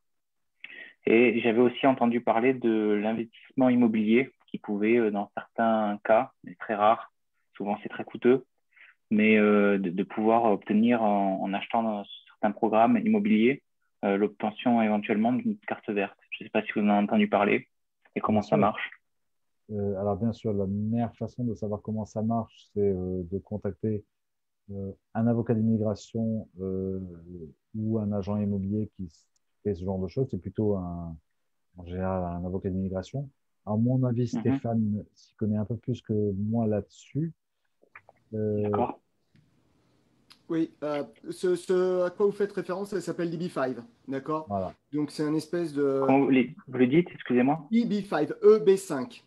Et 1.05 1.41
j'avais 1.41 1.61
aussi 1.61 1.87
entendu 1.87 2.21
parler 2.21 2.55
de 2.55 2.99
l'investissement 3.03 3.69
immobilier 3.69 4.33
qui 4.47 4.59
pouvait, 4.59 4.97
euh, 4.97 5.11
dans 5.11 5.31
certains 5.35 5.99
cas, 6.05 6.33
mais 6.45 6.55
très 6.57 6.75
rare, 6.75 7.13
souvent 7.57 7.79
c'est 7.83 7.89
très 7.89 8.05
coûteux, 8.05 8.45
mais 9.11 9.37
euh, 9.39 9.79
de, 9.79 10.03
pouvoir 10.03 10.45
obtenir 10.45 11.03
en, 11.03 11.53
achetant 11.53 11.83
dans 11.83 12.05
certains 12.29 12.53
programmes 12.53 12.99
immobiliers 12.99 13.63
l'obtention 14.03 14.81
éventuellement 14.83 15.33
d'une 15.33 15.59
carte 15.67 15.91
verte. 15.91 16.17
Je 16.31 16.45
ne 16.45 16.47
sais 16.47 16.51
pas 16.51 16.63
si 16.63 16.71
vous 16.77 16.83
en 16.83 16.91
avez 16.91 17.03
entendu 17.03 17.29
parler 17.29 17.67
et 18.15 18.21
comment 18.21 18.43
ça 18.43 18.57
marche. 18.57 18.89
Euh, 19.73 19.99
alors 20.01 20.17
bien 20.17 20.33
sûr, 20.33 20.53
la 20.53 20.67
meilleure 20.67 21.15
façon 21.17 21.45
de 21.45 21.55
savoir 21.55 21.83
comment 21.83 22.05
ça 22.05 22.23
marche, 22.23 22.69
c'est 22.73 22.81
euh, 22.81 23.23
de 23.31 23.39
contacter 23.39 24.05
euh, 24.71 24.93
un 25.15 25.27
avocat 25.27 25.55
d'immigration 25.55 26.49
ou 27.75 27.99
un 27.99 28.13
agent 28.13 28.37
immobilier 28.37 28.91
qui 28.97 29.09
fait 29.63 29.75
ce 29.75 29.85
genre 29.85 29.99
de 29.99 30.09
choses. 30.09 30.29
C'est 30.31 30.41
plutôt 30.41 30.77
un, 30.77 31.17
en 31.77 31.87
général 31.87 32.25
un 32.25 32.45
avocat 32.45 32.71
d'immigration. 32.71 33.29
À 33.67 33.77
mon 33.77 34.03
avis, 34.05 34.31
mhm. 34.33 34.41
Stéphane 34.41 35.05
s'y 35.14 35.35
connaît 35.35 35.57
un 35.57 35.64
peu 35.64 35.77
plus 35.77 36.01
que 36.01 36.33
moi 36.33 36.67
là-dessus. 36.67 37.33
D'accord. 38.33 39.01
Oui, 40.49 40.73
ce, 41.31 42.05
à 42.05 42.11
quoi 42.11 42.27
vous 42.27 42.33
faites 42.33 42.53
référence, 42.53 42.91
ça 42.91 43.01
s'appelle 43.01 43.31
DB5, 43.31 43.79
d'accord? 44.07 44.47
Voilà. 44.49 44.73
Donc 44.93 45.11
c'est 45.11 45.25
un 45.25 45.35
espèce 45.35 45.73
de... 45.73 46.03
Comment 46.07 46.21
vous, 46.21 46.31
le 46.31 46.87
dites, 46.87 47.09
excusez-moi? 47.12 47.67
DB5, 47.73 48.33
EB5. 48.43 49.23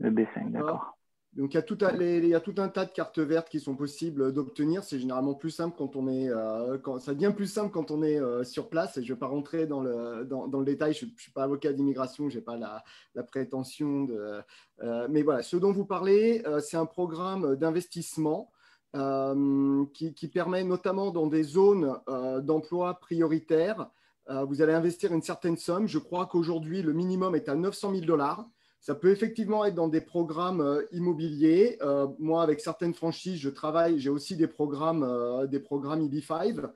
Le 0.00 0.10
B5, 0.10 0.50
d'accord. 0.50 0.98
Donc 1.34 1.54
il 1.54 1.56
y, 1.56 1.58
a 1.58 1.62
tout 1.62 2.54
un, 2.58 2.68
tas 2.68 2.84
de 2.84 2.90
cartes 2.90 3.20
vertes 3.20 3.48
qui 3.48 3.60
sont 3.60 3.76
possibles 3.76 4.32
d'obtenir. 4.32 4.82
C'est 4.82 4.98
généralement 4.98 5.34
plus 5.34 5.50
simple 5.50 5.76
quand 5.78 5.94
on 5.94 6.08
est, 6.08 6.28
euh, 6.28 6.76
quand, 6.78 6.98
ça 6.98 7.14
devient 7.14 7.32
plus 7.34 7.46
simple 7.46 7.70
quand 7.70 7.92
on 7.92 8.02
est 8.02 8.20
euh, 8.20 8.42
sur 8.42 8.68
place. 8.68 8.96
Et 8.96 9.02
je 9.04 9.12
ne 9.12 9.14
vais 9.14 9.20
pas 9.20 9.28
rentrer 9.28 9.66
dans 9.66 9.80
le, 9.80 10.24
dans, 10.24 10.48
dans 10.48 10.58
le 10.58 10.64
détail. 10.64 10.92
Je 10.92 11.06
ne 11.06 11.10
suis 11.16 11.30
pas 11.30 11.44
avocat 11.44 11.72
d'immigration, 11.72 12.28
je 12.28 12.38
n'ai 12.38 12.44
pas 12.44 12.56
la, 12.56 12.82
la, 13.14 13.22
prétention 13.22 14.04
de. 14.04 14.40
Euh, 14.82 15.06
mais 15.08 15.22
voilà, 15.22 15.42
ce 15.42 15.56
dont 15.56 15.70
vous 15.70 15.84
parlez, 15.84 16.42
c'est 16.60 16.76
un 16.76 16.86
programme 16.86 17.54
d'investissement 17.54 18.50
qui, 18.92 20.14
qui, 20.14 20.28
permet 20.28 20.64
notamment 20.64 21.12
dans 21.12 21.28
des 21.28 21.44
zones 21.44 21.96
d'emploi 22.42 22.98
prioritaires. 22.98 23.88
vous 24.28 24.62
allez 24.62 24.72
investir 24.72 25.12
une 25.12 25.22
certaine 25.22 25.56
somme. 25.56 25.86
Je 25.86 25.98
crois 25.98 26.26
qu'aujourd'hui 26.26 26.82
le 26.82 26.92
minimum 26.92 27.36
est 27.36 27.48
à 27.48 27.54
900 27.54 27.92
000 27.92 28.04
dollars. 28.04 28.48
Ça 28.80 28.94
peut 28.94 29.10
effectivement 29.10 29.64
être 29.66 29.74
dans 29.74 29.88
des 29.88 30.00
programmes 30.00 30.62
euh, 30.62 30.82
immobiliers. 30.90 31.76
Euh, 31.82 32.06
moi, 32.18 32.42
avec 32.42 32.60
certaines 32.60 32.94
franchises, 32.94 33.38
je 33.38 33.50
travaille, 33.50 33.98
j'ai 33.98 34.08
aussi 34.08 34.36
des 34.36 34.46
programmes, 34.46 35.02
euh, 35.02 35.46
des 35.46 35.60
programmes 35.60 36.00
EB5. 36.00 36.70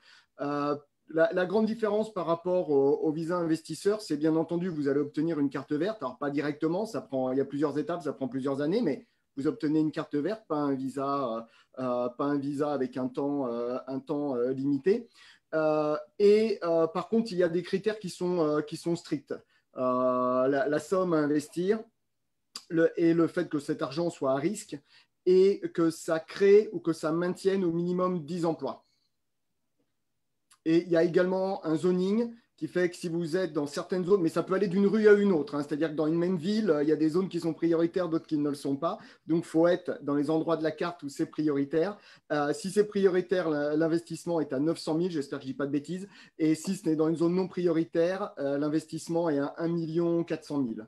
La, 1.11 1.46
grande 1.46 1.66
différence 1.66 2.12
par 2.12 2.26
rapport 2.26 2.70
au, 2.70 3.12
visa 3.12 3.36
investisseur, 3.36 4.00
c'est 4.00 4.16
bien 4.16 4.36
entendu, 4.36 4.68
vous 4.68 4.88
allez 4.88 5.00
obtenir 5.00 5.38
une 5.38 5.50
carte 5.50 5.72
verte. 5.72 6.02
Alors, 6.02 6.16
pas 6.16 6.30
directement, 6.30 6.86
ça 6.86 7.02
prend, 7.02 7.30
il 7.30 7.36
y 7.36 7.42
a 7.42 7.44
plusieurs 7.44 7.78
étapes, 7.78 8.02
ça 8.02 8.14
prend 8.14 8.26
plusieurs 8.26 8.62
années, 8.62 8.80
mais 8.80 9.07
vous 9.36 9.46
obtenez 9.46 9.80
une 9.80 9.92
carte 9.92 10.14
verte, 10.14 10.44
pas 10.48 10.57
un 10.57 10.72
visa, 10.72 11.46
pas 11.76 12.14
un 12.18 12.38
visa 12.38 12.72
avec 12.72 12.96
un 12.96 13.09
temps, 13.09 13.46
un 13.46 14.00
temps 14.00 14.34
limité. 14.48 15.11
et 16.18 16.59
par 16.62 17.09
contre, 17.11 17.32
il 17.32 17.36
y 17.36 17.42
a 17.42 17.50
des 17.50 17.62
critères 17.62 17.98
qui 17.98 18.09
sont, 18.09 18.62
qui 18.66 18.78
sont 18.78 18.96
stricts. 18.96 19.34
la, 19.76 20.78
somme 20.78 21.12
à 21.12 21.18
investir, 21.18 21.84
et 22.96 23.14
le 23.14 23.26
fait 23.26 23.48
que 23.48 23.58
cet 23.58 23.82
argent 23.82 24.10
soit 24.10 24.32
à 24.32 24.36
risque 24.36 24.76
et 25.26 25.60
que 25.72 25.90
ça 25.90 26.20
crée 26.20 26.68
ou 26.72 26.80
que 26.80 26.92
ça 26.92 27.12
maintienne 27.12 27.64
au 27.64 27.72
minimum 27.72 28.24
10 28.24 28.44
emplois. 28.44 28.84
Et 30.64 30.82
il 30.82 30.88
y 30.88 30.96
a 30.96 31.02
également 31.02 31.64
un 31.64 31.76
zoning 31.76 32.34
qui 32.57 32.68
fait 32.68 32.88
que 32.88 32.96
si 32.96 33.09
vous 33.09 33.36
êtes 33.36 33.52
dans 33.52 33.66
certaines 33.66 34.05
zones, 34.05 34.22
mais 34.22 34.28
ça 34.28 34.42
peut 34.42 34.55
aller 34.55 34.68
d'une 34.68 34.86
rue 34.86 35.09
à 35.09 35.12
une 35.12 35.32
autre, 35.32 35.55
hein, 35.57 35.62
c'est-à-dire 35.62 35.90
que 35.90 35.94
dans 35.94 36.07
une 36.07 36.18
même 36.18 36.36
ville, 36.36 36.74
il 36.82 36.88
y 36.88 36.92
a 36.92 36.96
des 36.96 37.09
zones 37.09 37.28
qui 37.28 37.40
sont 37.40 37.52
prioritaires, 37.52 38.09
d'autres 38.09 38.26
qui 38.26 38.38
ne 38.38 38.48
le 38.48 38.55
sont 38.55 38.76
pas. 38.76 38.98
Donc, 39.26 39.44
il 39.44 39.48
faut 39.48 39.66
être 39.66 39.98
dans 40.02 40.14
les 40.14 40.30
endroits 40.30 40.57
de 40.57 40.62
la 40.62 40.70
carte 40.70 41.02
où 41.02 41.09
c'est 41.09 41.26
prioritaire. 41.26 41.98
Euh, 42.32 42.52
si 42.52 42.70
c'est 42.70 42.84
prioritaire, 42.84 43.50
l'investissement 43.50 44.40
est 44.40 44.52
à 44.52 44.61
900 44.61 44.98
000, 44.98 45.11
j'espère 45.11 45.38
que 45.38 45.44
je 45.44 45.48
ne 45.48 45.52
dis 45.52 45.57
pas 45.57 45.66
de 45.66 45.72
bêtises. 45.72 46.09
Et 46.38 46.55
si 46.55 46.76
ce 46.76 46.88
n'est 46.88 46.96
dans 46.96 47.09
une 47.09 47.16
zone 47.16 47.34
non 47.34 47.48
prioritaire, 47.48 48.32
euh, 48.38 48.57
l'investissement 48.59 49.28
est 49.30 49.38
à 49.38 49.55
1 49.59 50.22
400 50.24 50.64
000, 50.76 50.86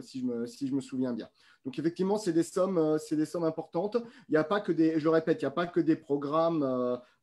si, 0.00 0.20
je 0.20 0.24
me, 0.24 0.46
si 0.46 0.66
je 0.66 0.74
me 0.74 0.80
souviens 0.80 1.12
bien. 1.12 1.28
Donc 1.64 1.78
effectivement, 1.78 2.18
c'est 2.18 2.32
des 2.32 2.42
sommes, 2.42 2.78
euh, 2.78 2.98
c'est 2.98 3.16
des 3.16 3.26
sommes 3.26 3.44
importantes. 3.44 3.96
Il 4.28 4.32
n'y 4.32 4.38
a 4.38 4.44
pas 4.44 4.60
que 4.60 4.72
des, 4.72 4.98
je 4.98 5.04
le 5.04 5.10
répète, 5.10 5.42
il 5.42 5.44
n'y 5.44 5.48
a 5.48 5.52
pas 5.52 5.66
que 5.66 5.80
des 5.80 5.96
programmes 5.96 6.62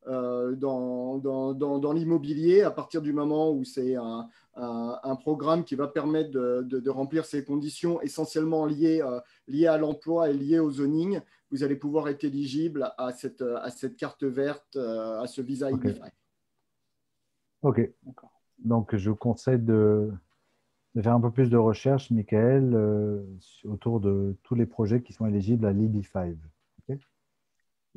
euh, 0.07 0.51
euh, 0.51 0.55
dans, 0.55 1.17
dans, 1.17 1.79
dans, 1.79 1.91
l'immobilier. 1.93 2.61
À 2.61 2.71
partir 2.71 3.01
du 3.01 3.13
moment 3.13 3.51
où 3.51 3.63
c'est 3.63 3.95
un, 3.95 4.27
un, 4.55 5.15
programme 5.15 5.63
qui 5.63 5.75
va 5.75 5.87
permettre 5.87 6.31
de, 6.31 6.61
de, 6.63 6.89
remplir 6.89 7.25
ces 7.25 7.43
conditions 7.43 8.01
essentiellement 8.01 8.65
liées, 8.65 9.01
liées 9.47 9.67
à 9.67 9.77
l'emploi 9.77 10.29
et 10.29 10.33
liées 10.33 10.59
au 10.59 10.71
zoning, 10.71 11.19
vous 11.51 11.63
allez 11.63 11.75
pouvoir 11.75 12.07
être 12.09 12.23
éligible 12.23 12.91
à 12.97 13.11
cette, 13.11 13.41
à 13.41 13.69
cette 13.69 13.95
carte 13.95 14.23
verte, 14.23 14.75
à 14.75 15.25
ce 15.27 15.41
visa 15.41 15.71
okay. 15.71 15.95
Ok. 17.61 17.91
Donc 18.59 18.95
je 18.95 19.09
vous 19.09 19.15
conseille 19.15 19.59
de 19.59 20.11
de 20.95 21.01
faire 21.01 21.13
un 21.13 21.21
peu 21.21 21.31
plus 21.31 21.49
de 21.49 21.57
recherche, 21.57 22.11
Michael, 22.11 22.73
euh, 22.73 23.23
autour 23.63 23.99
de 23.99 24.35
tous 24.43 24.55
les 24.55 24.65
projets 24.65 25.01
qui 25.01 25.13
sont 25.13 25.25
éligibles 25.25 25.65
à 25.65 25.73
l'EB5. 25.73 26.35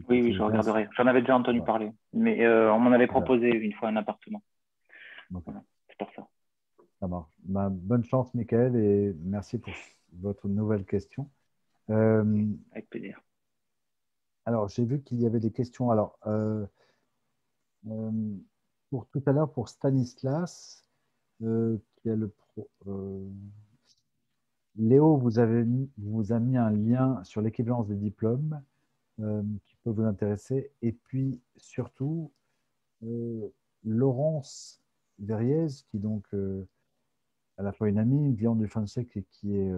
Oui, 0.08 0.22
oui, 0.22 0.34
je 0.34 0.42
regarderai. 0.42 0.88
J'en 0.96 1.06
avais 1.06 1.20
déjà 1.20 1.36
entendu 1.36 1.62
parler, 1.62 1.92
mais 2.12 2.44
euh, 2.44 2.72
on 2.72 2.78
m'en 2.80 2.92
avait 2.92 3.06
proposé 3.06 3.48
une 3.48 3.72
fois 3.74 3.88
un 3.88 3.96
appartement. 3.96 4.42
c'est 5.30 5.98
pour 5.98 6.10
ça. 6.14 6.28
Ça 7.00 7.08
marche. 7.08 7.30
Bah, 7.44 7.68
bonne 7.70 8.04
chance, 8.04 8.32
Michael, 8.34 8.76
et 8.76 9.14
merci 9.22 9.58
pour 9.58 9.72
votre 10.14 10.48
nouvelle 10.48 10.84
question. 10.84 11.28
Euh, 11.90 12.46
avec 12.72 12.88
plaisir. 12.88 13.20
Alors, 14.44 14.68
j'ai 14.68 14.84
vu 14.84 15.02
qu'il 15.02 15.20
y 15.20 15.26
avait 15.26 15.40
des 15.40 15.52
questions. 15.52 15.90
Alors, 15.90 16.18
pour 18.90 19.06
tout 19.08 19.22
à 19.26 19.32
l'heure, 19.32 19.52
pour 19.52 19.68
Stanislas, 19.68 20.88
qui 21.40 22.10
a 22.10 22.16
le 22.16 22.32
euh, 22.86 23.28
Léo 24.76 25.16
vous, 25.16 25.38
avez 25.38 25.64
vous 25.98 26.32
a 26.32 26.38
mis 26.38 26.56
un 26.56 26.70
lien 26.70 27.22
sur 27.24 27.40
l'équivalence 27.40 27.88
des 27.88 27.96
diplômes 27.96 28.62
euh, 29.20 29.42
peut 29.82 29.90
vous 29.90 30.04
intéresser. 30.04 30.70
Et 30.82 30.92
puis, 30.92 31.40
surtout, 31.56 32.32
euh, 33.04 33.48
Laurence 33.84 34.80
Verriez, 35.18 35.66
qui 35.90 35.98
donc 35.98 36.26
à 37.58 37.62
la 37.62 37.72
fois 37.72 37.88
une 37.88 37.98
amie, 37.98 38.24
une 38.24 38.36
cliente 38.36 38.58
du 38.58 38.66
FunSec 38.66 39.16
et 39.16 39.24
qui, 39.30 39.54
est, 39.54 39.70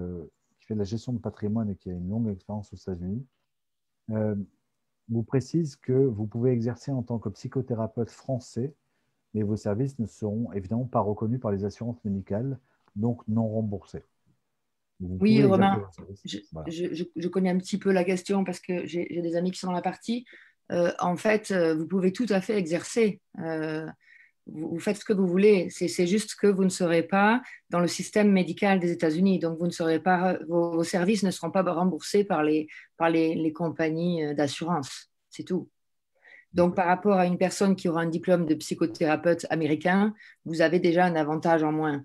qui 0.59 0.66
fait 0.66 0.74
la 0.74 0.84
gestion 0.84 1.12
de 1.12 1.18
patrimoine 1.18 1.68
et 1.68 1.76
qui 1.76 1.90
a 1.90 1.92
une 1.92 2.09
longue 2.09 2.28
expérience 2.28 2.72
aux 2.72 2.76
États-Unis, 2.76 3.26
vous 5.09 5.22
précise 5.22 5.76
que 5.76 5.92
vous 5.92 6.26
pouvez 6.26 6.52
exercer 6.52 6.92
en 6.92 7.02
tant 7.02 7.18
que 7.18 7.28
psychothérapeute 7.28 8.11
français 8.11 8.74
mais 9.34 9.42
vos 9.42 9.57
services 9.57 9.98
ne 9.98 10.07
seront 10.07 10.52
évidemment 10.52 10.86
pas 10.86 11.00
reconnus 11.00 11.40
par 11.40 11.50
les 11.50 11.64
assurances 11.64 12.02
médicales, 12.05 12.59
donc 12.96 13.26
non 13.28 13.48
remboursés. 13.48 14.05
Oui, 15.01 15.42
Romain, 15.45 15.82
je, 16.24 17.28
connais 17.28 17.51
un 17.51 17.59
petit 17.59 17.78
peu 17.78 17.90
la 17.90 18.05
question 18.05 18.45
parce 18.45 18.61
que 18.61 18.86
j'ai 18.86 19.07
des 19.07 19.36
amis 19.36 19.51
qui 19.51 19.59
sont 19.59 19.66
dans 19.66 19.72
la 19.72 19.82
partie. 19.82 20.24
Euh, 20.72 20.92
en 20.99 21.16
fait, 21.16 21.51
euh, 21.51 21.74
vous 21.74 21.86
pouvez 21.86 22.12
tout 22.12 22.26
à 22.28 22.40
fait 22.40 22.57
exercer. 22.57 23.20
Euh, 23.40 23.86
vous, 24.47 24.78
faites 24.78 24.97
ce 24.97 25.05
que 25.05 25.12
vous 25.12 25.26
voulez. 25.26 25.68
C'est 25.70 26.07
juste 26.07 26.36
que 26.36 26.47
vous 26.47 26.64
ne 26.64 26.68
serez 26.68 27.03
pas 27.03 27.42
dans 27.70 27.80
le 27.80 27.88
système 27.88 28.30
médical 28.30 28.78
des 28.78 28.92
États-Unis. 28.92 29.38
Donc, 29.40 29.59
vous 29.59 29.66
ne 29.66 29.72
serez 29.72 30.01
pas, 30.01 30.38
vos, 30.49 30.84
services 30.84 31.22
ne 31.22 31.30
seront 31.30 31.51
pas 31.51 31.62
remboursés 31.62 32.24
par 32.24 32.42
les, 32.42 32.68
par 32.97 33.11
les 33.11 33.53
compagnies 33.53 34.34
d'assurance. 34.34 35.11
C'est 35.28 35.45
tout. 35.45 35.68
Donc, 36.53 36.76
par 36.76 36.86
rapport 36.86 37.18
à 37.18 37.26
une 37.26 37.38
personne 37.38 37.74
qui 37.74 37.88
aura 37.88 38.03
un 38.03 38.09
diplôme 38.09 38.47
de 38.47 38.55
psychothérapeute 38.55 39.47
américain, 39.51 40.14
vous 40.45 40.61
avez 40.62 40.78
déjà 40.78 41.05
un 41.05 41.16
avantage 41.16 41.64
en 41.64 41.72
moins. 41.72 42.05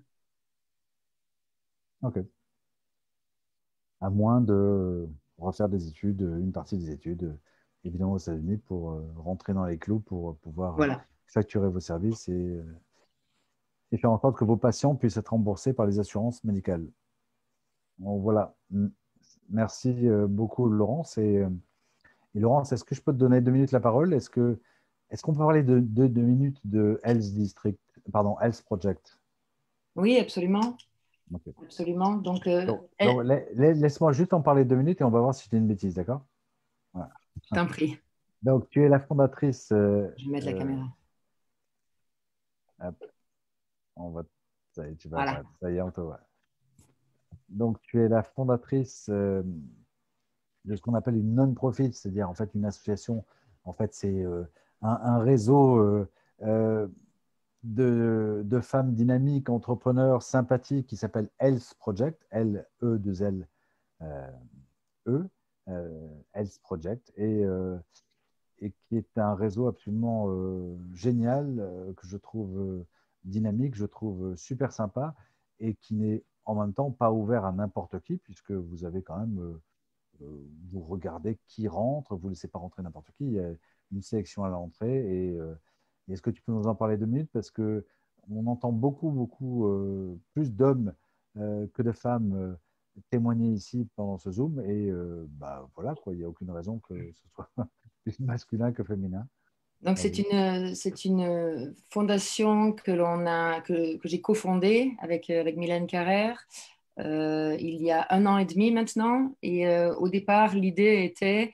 OK. 2.02 2.18
À 4.00 4.10
moins 4.10 4.40
de 4.40 5.08
refaire 5.38 5.68
des 5.68 5.88
études, 5.88 6.20
une 6.22 6.52
partie 6.52 6.78
des 6.78 6.90
études, 6.90 7.36
évidemment 7.84 8.12
aux 8.12 8.18
États-Unis, 8.18 8.58
pour 8.58 8.92
euh, 8.92 9.02
rentrer 9.16 9.52
dans 9.54 9.64
les 9.64 9.78
clous, 9.78 10.00
pour 10.00 10.36
pouvoir 10.38 10.80
euh, 10.80 10.88
facturer 11.26 11.68
vos 11.68 11.80
services 11.80 12.28
et, 12.28 12.60
et, 13.92 13.98
faire 13.98 14.10
en 14.10 14.18
sorte 14.18 14.36
que 14.36 14.44
vos 14.44 14.56
patients 14.56 14.94
puissent 14.94 15.16
être 15.16 15.28
remboursés 15.28 15.72
par 15.72 15.86
les 15.86 15.98
assurances 15.98 16.42
médicales. 16.44 16.86
voilà. 17.98 18.54
Merci 19.50 20.08
euh, 20.08 20.26
beaucoup, 20.26 20.68
Laurence. 20.68 21.18
Et 21.18 21.44
Et 22.34 22.40
Laurence, 22.40 22.72
est-ce 22.72 22.84
que 22.84 22.94
je 22.94 23.02
peux 23.02 23.12
te 23.12 23.18
donner 23.18 23.40
deux 23.40 23.52
minutes 23.52 23.72
la 23.72 23.80
parole? 23.80 24.14
Est-ce 24.14 24.30
que 24.30 24.60
est-ce 25.10 25.22
qu'on 25.22 25.32
peut 25.32 25.38
parler 25.38 25.62
de 25.62 25.80
deux, 25.80 26.08
minutes 26.08 26.60
de 26.64 27.00
Health 27.02 27.32
District, 27.34 27.80
pardon, 28.12 28.38
Health 28.40 28.62
Project? 28.62 29.18
Oui, 29.96 30.16
absolument. 30.18 30.76
Absolument. 31.62 32.14
Donc, 32.16 32.46
euh, 32.46 32.66
laisse-moi 33.54 34.12
juste 34.12 34.32
en 34.32 34.42
parler 34.42 34.64
deux 34.64 34.76
minutes 34.76 35.00
et 35.00 35.04
on 35.04 35.10
va 35.10 35.20
voir 35.20 35.34
si 35.34 35.48
c'est 35.48 35.56
une 35.56 35.66
bêtise, 35.66 35.94
d'accord? 35.94 36.24
Voilà. 36.92 37.10
Je 37.44 37.54
t'en 37.54 37.66
prie. 37.66 37.98
Donc, 38.42 38.68
tu 38.70 38.82
es 38.82 38.88
la 38.88 38.98
fondatrice. 38.98 39.70
Euh, 39.72 40.12
je 40.16 40.26
vais 40.26 40.32
mettre 40.32 40.46
la 40.46 40.52
caméra. 40.54 40.86
On 43.96 44.10
va. 44.10 44.22
Ça 44.72 44.86
y 44.86 44.92
est, 44.92 44.96
tu 44.96 45.08
vas. 45.08 45.42
Ça 45.60 45.70
y 45.70 45.76
est, 45.76 45.82
on 45.82 45.90
te 45.90 46.00
voit. 46.00 46.20
Donc, 47.48 47.80
tu 47.82 48.00
es 48.00 48.08
la 48.08 48.22
fondatrice 48.22 49.08
euh, 49.10 49.42
de 50.64 50.76
ce 50.76 50.80
qu'on 50.80 50.94
appelle 50.94 51.16
une 51.16 51.34
non-profit, 51.34 51.92
c'est-à-dire 51.92 52.28
en 52.28 52.34
fait 52.34 52.54
une 52.54 52.64
association. 52.64 53.24
En 53.64 53.72
fait, 53.72 53.92
c'est 53.94 54.22
euh, 54.24 54.44
un, 54.82 55.18
réseau 55.18 56.06
euh, 57.78 58.42
de, 58.42 58.60
femmes 58.60 58.94
dynamiques, 58.94 59.48
entrepreneurs, 59.50 60.22
sympathiques 60.22 60.86
qui 60.86 60.96
s'appelle 60.96 61.28
Health 61.38 61.74
Project, 61.78 62.26
L-E-2-L-E, 62.30 63.46
e, 65.06 65.28
Health 66.34 66.58
Project, 66.62 67.12
et, 67.16 67.42
et, 68.60 68.72
qui 68.72 68.96
est 68.96 69.18
un 69.18 69.34
réseau 69.34 69.68
absolument 69.68 70.26
génial 70.94 71.94
que 71.96 72.06
je 72.06 72.16
trouve 72.16 72.84
dynamique, 73.24 73.74
je 73.74 73.86
trouve 73.86 74.34
super 74.36 74.72
sympa 74.72 75.14
et 75.60 75.74
qui 75.74 75.94
n'est 75.94 76.24
en 76.44 76.54
même 76.54 76.72
temps 76.72 76.90
pas 76.90 77.12
ouvert 77.12 77.44
à 77.44 77.52
n'importe 77.52 78.00
qui, 78.00 78.16
puisque 78.16 78.50
vous 78.50 78.84
avez 78.84 79.02
quand 79.02 79.18
même, 79.18 79.38
euh, 79.38 79.62
euh, 80.22 80.48
vous 80.68 80.80
regardez 80.80 81.38
qui 81.46 81.68
rentre, 81.68 82.16
vous 82.16 82.28
ne 82.28 82.32
laissez 82.32 82.48
pas 82.48 82.58
rentrer 82.58 82.82
n'importe 82.82 83.10
qui, 83.12 83.26
il 83.26 83.32
y 83.34 83.40
a 83.40 83.50
une 83.92 84.02
sélection 84.02 84.44
à 84.44 84.48
l'entrée. 84.48 85.28
Et, 85.28 85.38
euh, 85.38 85.54
est-ce 86.12 86.22
que 86.22 86.30
tu 86.30 86.42
peux 86.42 86.52
nous 86.52 86.66
en 86.66 86.74
parler 86.74 86.96
deux 86.96 87.06
minutes? 87.06 87.30
Parce 87.32 87.50
que 87.50 87.84
on 88.30 88.46
entend 88.46 88.72
beaucoup, 88.72 89.10
beaucoup 89.10 89.66
plus 90.34 90.52
d'hommes 90.52 90.92
que 91.34 91.82
de 91.82 91.90
femmes 91.90 92.56
témoigner 93.10 93.50
ici 93.50 93.88
pendant 93.96 94.18
ce 94.18 94.30
Zoom. 94.30 94.60
Et 94.68 94.90
bah, 95.30 95.68
voilà, 95.74 95.94
quoi, 95.94 96.12
il 96.12 96.18
n'y 96.18 96.24
a 96.24 96.28
aucune 96.28 96.50
raison 96.50 96.78
que 96.78 96.94
ce 97.12 97.28
soit 97.34 97.48
plus 98.04 98.20
masculin 98.20 98.72
que 98.72 98.84
féminin. 98.84 99.26
Donc, 99.80 99.98
c'est 99.98 100.18
une, 100.18 100.74
c'est 100.74 101.06
une 101.06 101.74
fondation 101.88 102.72
que, 102.72 102.90
l'on 102.90 103.26
a, 103.26 103.62
que, 103.62 103.96
que 103.96 104.08
j'ai 104.08 104.20
cofondée 104.20 104.92
avec, 105.00 105.30
avec 105.30 105.56
Mylène 105.56 105.86
Carrère 105.86 106.46
euh, 107.00 107.56
il 107.58 107.82
y 107.82 107.90
a 107.90 108.06
un 108.10 108.26
an 108.26 108.38
et 108.38 108.44
demi 108.44 108.70
maintenant. 108.70 109.34
Et 109.42 109.66
euh, 109.66 109.94
au 109.96 110.08
départ, 110.08 110.54
l'idée 110.54 111.04
était 111.04 111.52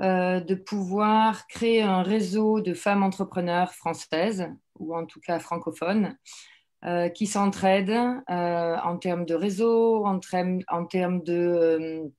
euh, 0.00 0.40
de 0.40 0.54
pouvoir 0.54 1.46
créer 1.46 1.82
un 1.82 2.02
réseau 2.02 2.60
de 2.60 2.74
femmes 2.74 3.02
entrepreneurs 3.02 3.72
françaises, 3.72 4.48
ou 4.78 4.94
en 4.94 5.06
tout 5.06 5.20
cas 5.20 5.38
francophones, 5.38 6.16
qui 7.16 7.26
s'entraident 7.26 8.22
en 8.28 8.98
termes 8.98 9.24
de 9.24 9.34
réseau, 9.34 10.06
en, 10.06 10.20
en 10.68 10.84
termes 10.84 11.24
de 11.24 12.12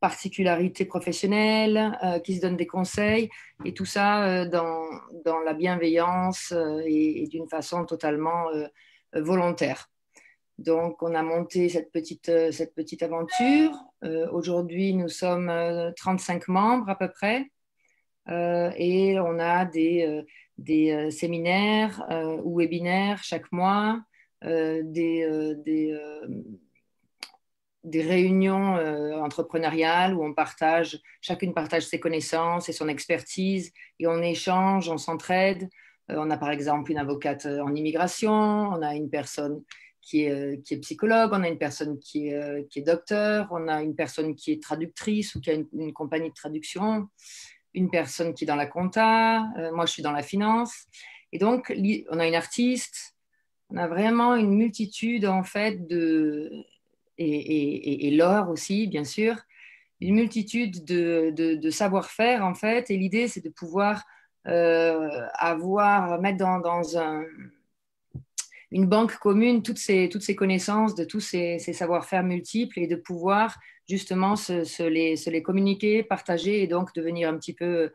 particularités 0.00 0.84
professionnelles, 0.84 1.98
euh, 2.04 2.18
qui 2.20 2.36
se 2.36 2.40
donnent 2.40 2.56
des 2.56 2.66
conseils, 2.66 3.28
et 3.64 3.74
tout 3.74 3.84
ça 3.84 4.24
euh, 4.24 4.48
dans, 4.48 4.82
dans, 5.24 5.40
la 5.40 5.54
bienveillance 5.54 6.52
euh, 6.52 6.82
et, 6.86 7.26
d'une 7.28 7.48
façon 7.48 7.84
totalement 7.84 8.46
volontaire. 9.12 9.90
Donc, 10.58 11.02
on 11.02 11.14
a 11.14 11.22
monté 11.22 11.68
cette 11.68 11.90
petite, 11.90 12.30
cette 12.52 12.74
petite 12.74 13.02
aventure. 13.02 13.72
Aujourd'hui, 14.02 14.94
nous 14.94 15.08
sommes 15.08 15.52
35 15.96 16.48
membres 16.48 16.88
à 16.88 16.96
peu 16.96 17.08
près, 17.10 17.50
et 18.28 19.18
on 19.20 19.38
a 19.38 19.64
des, 19.66 20.22
des 20.56 21.10
séminaires 21.10 22.02
ou 22.44 22.58
webinaires 22.58 23.22
chaque 23.22 23.52
mois, 23.52 24.00
des, 24.42 25.54
des 25.64 25.98
des 27.84 28.02
réunions 28.02 28.76
euh, 28.76 29.18
entrepreneuriales 29.20 30.14
où 30.14 30.24
on 30.24 30.34
partage, 30.34 31.00
chacune 31.20 31.54
partage 31.54 31.86
ses 31.86 31.98
connaissances 31.98 32.68
et 32.68 32.72
son 32.72 32.88
expertise 32.88 33.72
et 33.98 34.06
on 34.06 34.20
échange, 34.22 34.88
on 34.88 34.98
s'entraide. 34.98 35.68
Euh, 36.10 36.16
on 36.18 36.30
a 36.30 36.36
par 36.36 36.50
exemple 36.50 36.90
une 36.90 36.98
avocate 36.98 37.46
euh, 37.46 37.60
en 37.60 37.74
immigration, 37.74 38.32
on 38.32 38.82
a 38.82 38.94
une 38.94 39.08
personne 39.08 39.62
qui 40.10 40.24
est, 40.24 40.62
qui 40.64 40.74
est 40.74 40.78
psychologue, 40.78 41.30
on 41.32 41.42
a 41.42 41.48
une 41.48 41.58
personne 41.58 41.98
qui 42.00 42.28
est, 42.28 42.68
qui 42.68 42.80
est, 42.80 42.82
docteur, 42.82 43.46
on 43.52 43.68
a 43.68 43.82
une 43.82 43.94
personne 43.94 44.34
qui 44.34 44.52
est 44.52 44.62
traductrice 44.62 45.34
ou 45.36 45.40
qui 45.40 45.50
a 45.50 45.54
une, 45.54 45.92
compagnie 45.92 46.30
de 46.30 46.34
traduction, 46.34 47.08
une 47.74 47.90
personne 47.90 48.34
qui 48.34 48.44
est 48.44 48.46
dans 48.46 48.56
la 48.56 48.66
compta, 48.66 49.46
moi 49.72 49.86
je 49.86 49.92
suis 49.92 50.02
dans 50.02 50.12
la 50.12 50.22
finance. 50.22 50.86
Et 51.32 51.38
donc, 51.38 51.72
on 52.10 52.18
a 52.18 52.26
une 52.26 52.34
artiste, 52.34 53.14
on 53.68 53.76
a 53.76 53.86
vraiment 53.86 54.34
une 54.34 54.56
multitude 54.56 55.26
en 55.26 55.44
fait 55.44 55.86
de, 55.86 56.50
et, 57.18 58.10
l'or 58.10 58.48
aussi, 58.48 58.86
bien 58.86 59.04
sûr, 59.04 59.36
une 60.00 60.14
multitude 60.14 60.84
de, 60.84 61.70
savoir-faire 61.70 62.44
en 62.44 62.54
fait. 62.54 62.90
Et 62.90 62.96
l'idée, 62.96 63.28
c'est 63.28 63.44
de 63.44 63.50
pouvoir 63.50 64.04
euh, 64.46 65.26
avoir, 65.34 66.20
mettre 66.20 66.38
dans, 66.38 66.82
une 68.72 68.86
banque 68.86 69.16
commune 69.16 69.62
toutes 69.62 69.78
ces, 69.78 70.08
toutes 70.08 70.22
ces 70.22 70.36
connaissances, 70.36 70.94
de 70.94 71.04
tous 71.04 71.20
ces, 71.20 71.58
savoir-faire 71.58 72.22
multiples 72.22 72.78
et 72.78 72.86
de 72.86 72.96
pouvoir 72.96 73.58
justement 73.88 74.36
se, 74.36 74.88
les, 74.88 75.42
communiquer, 75.42 76.02
partager 76.02 76.62
et 76.62 76.66
donc 76.66 76.94
devenir 76.94 77.28
un 77.28 77.36
petit 77.36 77.54
peu, 77.54 77.90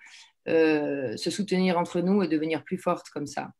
euh, 0.48 1.16
se 1.16 1.32
soutenir 1.32 1.78
entre 1.78 2.02
nous 2.02 2.24
et 2.24 2.28
devenir 2.28 2.64
plus 2.64 2.78
forte 2.78 3.10
comme 3.10 3.28
ça. 3.28 3.52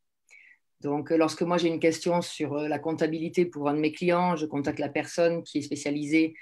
Donc, 0.82 1.12
euh, 1.12 1.18
lorsque 1.18 1.42
moi 1.42 1.58
j'ai 1.58 1.70
une 1.70 1.80
question 1.80 2.22
sur 2.22 2.58
euh, 2.58 2.68
la 2.68 2.80
comptabilité 2.80 3.46
pour 3.46 3.70
un 3.70 3.74
de 3.74 3.80
mes 3.80 3.94
clients, 3.94 4.36
je 4.36 4.46
contacte 4.46 4.80
la 4.80 4.90
personne 4.90 5.44
qui 5.44 5.60
est 5.60 5.64
spécialisée 5.64 6.36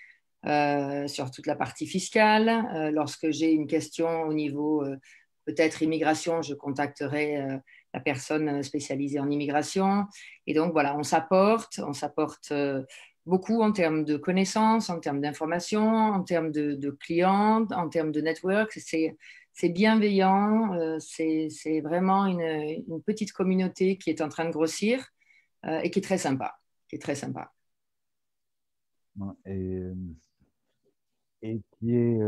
sur 1.07 1.31
toute 1.31 1.47
la 1.47 1.55
partie 1.55 1.87
fiscale. 1.87 2.91
lorsque 2.91 3.31
j'ai 3.31 3.53
une 3.53 3.65
question 3.65 4.23
au 4.23 4.33
niveau 4.33 4.83
peut-être 5.45 5.81
immigration, 5.81 6.41
je 6.41 6.53
contacterai 6.53 7.61
la 7.93 7.99
personne 7.99 8.63
spécialisée 8.63 9.19
en 9.19 9.29
immigration. 9.29 10.05
Et 10.47 10.53
donc, 10.53 10.73
voilà, 10.73 10.97
on 10.97 11.03
s'apporte, 11.03 11.79
on 11.79 11.93
s'apporte 11.93 12.51
beaucoup 13.25 13.61
en 13.61 13.71
termes 13.71 14.03
de 14.03 14.17
connaissances, 14.17 14.89
en 14.89 14.99
termes 14.99 15.21
d'informations, 15.21 15.87
en 15.87 16.23
termes 16.23 16.51
de, 16.51 16.89
clients, 16.99 17.65
en 17.71 17.89
termes 17.89 18.11
de 18.11 18.21
network. 18.21 18.71
C'est 19.55 19.69
bienveillant, 19.69 20.73
euh, 20.73 20.97
c'est 20.99 21.81
vraiment 21.81 22.25
une, 22.25 23.01
petite 23.05 23.31
communauté 23.31 23.97
qui 23.97 24.09
est 24.09 24.21
en 24.21 24.29
train 24.29 24.45
de 24.45 24.51
grossir 24.51 25.05
euh, 25.65 25.79
et 25.81 25.91
qui 25.91 25.99
est 25.99 26.03
très 26.03 26.17
sympa. 26.17 26.55
Qui 26.89 26.95
est 26.95 26.99
très 26.99 27.15
sympa. 27.15 27.51
Et, 29.45 29.79
et 31.43 31.61
qui 31.79 31.95
est 31.95 32.19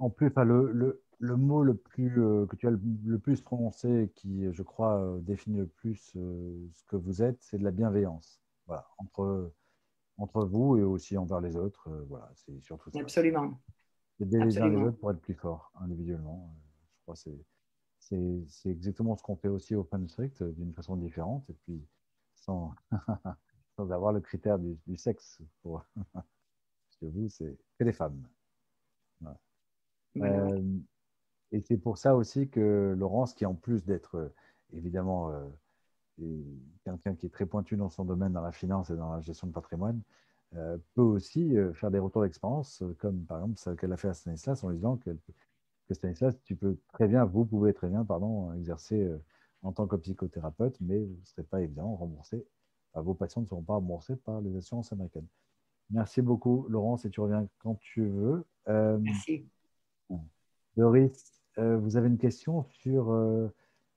en 0.00 0.08
plus, 0.08 0.32
le, 0.34 0.72
le, 0.72 1.02
mot 1.20 1.62
le 1.62 1.74
plus, 1.74 2.14
que 2.14 2.56
tu 2.56 2.66
as 2.66 2.70
le, 2.70 3.18
plus 3.18 3.40
prononcé, 3.40 4.10
qui, 4.16 4.46
je 4.52 4.62
crois, 4.62 5.18
définit 5.20 5.58
le 5.58 5.66
plus 5.66 5.96
ce 5.96 6.84
que 6.86 6.96
vous 6.96 7.22
êtes, 7.22 7.42
c'est 7.42 7.58
de 7.58 7.64
la 7.64 7.70
bienveillance. 7.70 8.40
Voilà, 8.66 8.86
entre, 8.98 9.52
entre 10.16 10.44
vous 10.44 10.76
et 10.76 10.82
aussi 10.82 11.16
envers 11.16 11.40
les 11.40 11.56
autres. 11.56 11.90
voilà, 12.08 12.30
c'est 12.34 12.60
surtout 12.60 12.90
ça. 12.90 13.00
Absolument. 13.00 13.60
Aider 14.20 14.38
les 14.38 14.58
uns 14.58 14.68
les 14.68 14.76
autres 14.76 14.98
pour 14.98 15.10
être 15.10 15.20
plus 15.20 15.34
forts 15.34 15.72
individuellement. 15.80 16.54
Je 16.94 17.02
crois 17.02 17.14
que 17.14 18.40
c'est 18.48 18.70
exactement 18.70 19.16
ce 19.16 19.22
qu'on 19.22 19.36
fait 19.36 19.48
aussi 19.48 19.74
au 19.74 19.88
Strict 20.08 20.42
d'une 20.42 20.72
façon 20.74 20.96
différente 20.96 21.48
et 21.48 21.54
puis 21.64 21.82
sans, 22.34 22.74
sans 23.76 23.90
avoir 23.90 24.12
le 24.12 24.20
critère 24.20 24.58
du, 24.58 24.96
sexe. 24.96 25.40
Pour... 25.62 25.84
Parce 26.12 26.96
que 27.00 27.06
vous, 27.06 27.28
c'est 27.28 27.56
que 27.78 27.84
des 27.84 27.92
femmes. 27.92 28.26
Euh, 30.16 30.60
et 31.52 31.60
c'est 31.60 31.76
pour 31.76 31.98
ça 31.98 32.14
aussi 32.14 32.48
que 32.48 32.94
Laurence, 32.96 33.34
qui 33.34 33.44
en 33.46 33.54
plus 33.54 33.84
d'être 33.84 34.16
euh, 34.16 34.34
évidemment 34.72 35.30
euh, 35.30 35.48
quelqu'un 36.84 37.14
qui 37.14 37.26
est 37.26 37.30
très 37.30 37.46
pointu 37.46 37.76
dans 37.76 37.90
son 37.90 38.04
domaine, 38.04 38.32
dans 38.32 38.42
la 38.42 38.52
finance 38.52 38.90
et 38.90 38.96
dans 38.96 39.12
la 39.12 39.20
gestion 39.20 39.48
de 39.48 39.52
patrimoine, 39.52 40.00
euh, 40.54 40.76
peut 40.94 41.02
aussi 41.02 41.54
faire 41.74 41.90
des 41.90 41.98
retours 41.98 42.22
d'expérience, 42.22 42.82
comme 42.98 43.24
par 43.24 43.38
exemple 43.38 43.58
ce 43.58 43.70
qu'elle 43.70 43.92
a 43.92 43.96
fait 43.96 44.08
à 44.08 44.14
Stanislas 44.14 44.62
en 44.62 44.68
lui 44.68 44.76
disant 44.76 44.96
que, 44.96 45.16
Stanislas, 45.92 46.36
tu 46.44 46.54
peux 46.54 46.76
très 46.92 47.08
bien, 47.08 47.24
vous 47.24 47.44
pouvez 47.44 47.72
très 47.72 47.88
bien, 47.88 48.04
pardon, 48.04 48.52
exercer 48.52 49.10
en 49.62 49.72
tant 49.72 49.88
que 49.88 49.96
psychothérapeute, 49.96 50.76
mais 50.80 51.00
vous 51.00 51.16
ne 51.18 51.24
serez 51.24 51.42
pas 51.42 51.60
évidemment 51.62 51.96
remboursé, 51.96 52.46
vos 52.94 53.14
patients 53.14 53.40
ne 53.42 53.46
seront 53.46 53.62
pas 53.62 53.74
remboursés 53.74 54.14
par 54.14 54.40
les 54.40 54.54
assurances 54.54 54.92
américaines. 54.92 55.26
Merci 55.90 56.22
beaucoup, 56.22 56.66
Laurence, 56.68 57.04
et 57.06 57.10
tu 57.10 57.20
reviens 57.20 57.48
quand 57.58 57.74
tu 57.80 58.06
veux. 58.06 58.44
Merci. 58.68 59.48
Doris, 60.76 61.39
vous 61.60 61.96
avez 61.96 62.08
une 62.08 62.18
question 62.18 62.64
sur 62.64 63.14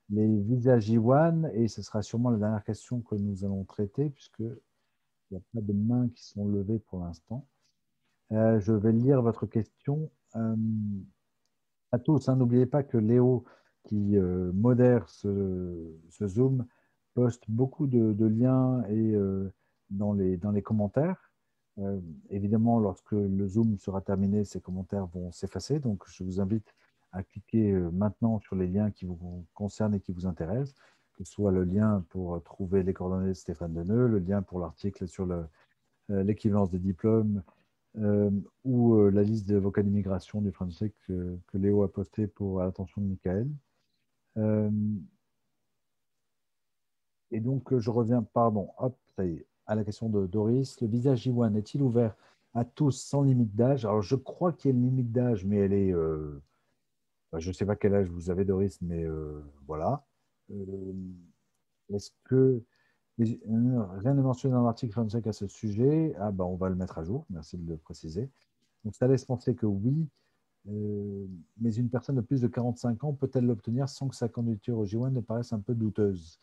les 0.10 0.28
visas 0.42 0.78
J1 0.78 1.52
et 1.54 1.68
ce 1.68 1.82
sera 1.82 2.02
sûrement 2.02 2.30
la 2.30 2.38
dernière 2.38 2.64
question 2.64 3.02
que 3.02 3.16
nous 3.16 3.46
allons 3.46 3.64
traiter 3.64 4.10
puisque 4.10 4.40
il 4.40 5.32
n'y 5.32 5.38
a 5.38 5.42
pas 5.54 5.62
de 5.62 5.74
mains 5.74 6.10
qui 6.10 6.26
sont 6.26 6.48
levées 6.48 6.80
pour 6.80 7.00
l'instant. 7.00 7.48
je 8.32 8.72
vais 8.74 8.92
lire 8.92 9.22
votre 9.22 9.46
question 9.46 10.12
à 11.92 12.00
tous. 12.00 12.28
Hein. 12.28 12.36
N'oubliez 12.36 12.66
pas 12.66 12.84
que 12.84 12.98
Léo, 12.98 13.46
qui 13.84 14.18
modère 14.54 15.10
ce, 15.10 15.96
Zoom, 16.26 16.66
poste 17.14 17.44
beaucoup 17.48 17.88
de, 17.88 18.26
liens 18.26 18.84
et, 18.90 19.16
dans, 19.90 20.14
les, 20.14 20.38
dans 20.38 20.52
les 20.52 20.62
commentaires. 20.62 21.32
évidemment, 22.30 22.80
lorsque 22.80 23.12
le 23.12 23.48
Zoom 23.48 23.78
sera 23.78 24.02
terminé, 24.02 24.44
ces 24.44 24.60
commentaires 24.60 25.08
vont 25.08 25.32
s'effacer. 25.32 25.80
Donc, 25.80 26.04
je 26.08 26.24
vous 26.24 26.40
invite 26.40 26.74
à 27.14 27.24
cliquer 27.24 27.72
euh, 27.72 27.90
maintenant 27.92 28.40
sur 28.40 28.56
les 28.56 28.68
liens 28.68 28.92
qui 28.92 29.06
vous 29.06 29.46
concernent 29.54 29.94
et 29.96 30.00
qui 30.02 30.12
vous 30.12 30.26
intéressent, 30.26 30.76
que 31.14 31.24
ce 31.24 31.32
soit 31.32 31.52
le 31.52 31.64
lien 31.64 32.04
pour 32.10 32.44
trouver 32.44 32.84
les 32.84 32.94
coordonnées 32.94 33.30
de 33.30 33.34
Stéphane 33.34 33.74
Deneux, 33.74 34.08
le 34.08 34.20
lien 34.20 34.42
pour 34.42 34.60
l'article 34.60 35.08
sur 35.08 35.30
euh, 35.32 35.44
l'équivalence 36.10 36.72
des 36.72 36.80
diplômes 36.80 37.44
euh, 37.98 38.32
ou 38.66 39.00
la 39.10 39.22
liste 39.22 39.48
des 39.48 39.56
avocats 39.56 39.84
d'immigration 39.84 40.42
du 40.42 40.52
français 40.52 40.92
que, 41.08 41.38
Léo 41.54 41.84
a 41.84 41.92
posté 41.92 42.26
pour 42.26 42.60
l'attention 42.60 43.02
de 43.02 43.08
Michael. 43.08 43.48
et 47.30 47.40
donc, 47.40 47.78
je 47.78 47.90
reviens, 47.92 48.24
pardon, 48.24 48.72
hop, 48.80 48.98
à 49.68 49.76
la 49.76 49.84
question 49.84 50.10
de 50.10 50.26
Doris. 50.26 50.82
Le 50.82 50.88
visage 50.88 51.28
Iwan 51.28 51.56
est-il 51.56 51.84
ouvert 51.84 52.16
à 52.56 52.66
tous 52.66 52.92
sans 52.92 53.22
limite 53.22 53.56
d'âge? 53.56 53.86
Alors, 53.86 54.02
je 54.02 54.16
crois 54.16 54.52
qu'il 54.52 54.72
y 54.72 54.74
a 54.74 54.78
une 54.78 54.84
limite 54.84 55.12
d'âge, 55.12 55.46
mais 55.46 55.58
elle 55.58 55.74
est 55.74 55.94
je 57.40 57.50
ne 57.50 57.54
sais 57.54 57.66
pas 57.66 57.76
quel 57.76 57.96
âge 57.96 58.10
vous 58.10 58.30
avez, 58.30 58.46
Doris, 58.46 58.80
mais 58.82 59.04
euh, 59.04 59.42
voilà. 59.68 60.06
Euh, 60.52 60.94
est-ce 61.94 62.12
que. 62.26 62.62
Rien 63.20 64.16
n'est 64.16 64.24
mentionné 64.24 64.56
dans 64.56 64.64
l'article 64.64 64.96
25 64.96 65.28
à 65.28 65.34
ce 65.34 65.46
sujet. 65.46 66.16
Ah, 66.18 66.32
ben, 66.32 66.46
on 66.46 66.56
va 66.56 66.70
le 66.70 66.76
mettre 66.76 66.98
à 66.98 67.04
jour, 67.04 67.28
merci 67.30 67.60
de 67.60 67.70
le 67.70 67.78
préciser. 67.78 68.28
Donc, 68.84 68.96
ça 68.96 69.08
laisse 69.08 69.24
penser 69.24 69.54
que 69.54 69.68
oui, 69.68 70.08
euh, 70.68 71.28
mais 71.60 71.76
une 71.76 71.92
personne 71.92 72.16
de 72.16 72.22
plus 72.22 72.42
de 72.42 72.48
45 72.48 73.04
ans 73.04 73.14
peut-elle 73.14 73.46
l'obtenir 73.46 73.88
sans 73.88 74.08
que 74.08 74.16
sa 74.16 74.30
candidature 74.30 74.80
au 74.80 74.86
J1 74.86 75.12
ne 75.12 75.20
paraisse 75.20 75.54
un 75.54 75.60
peu 75.60 75.76
douteuse? 75.76 76.40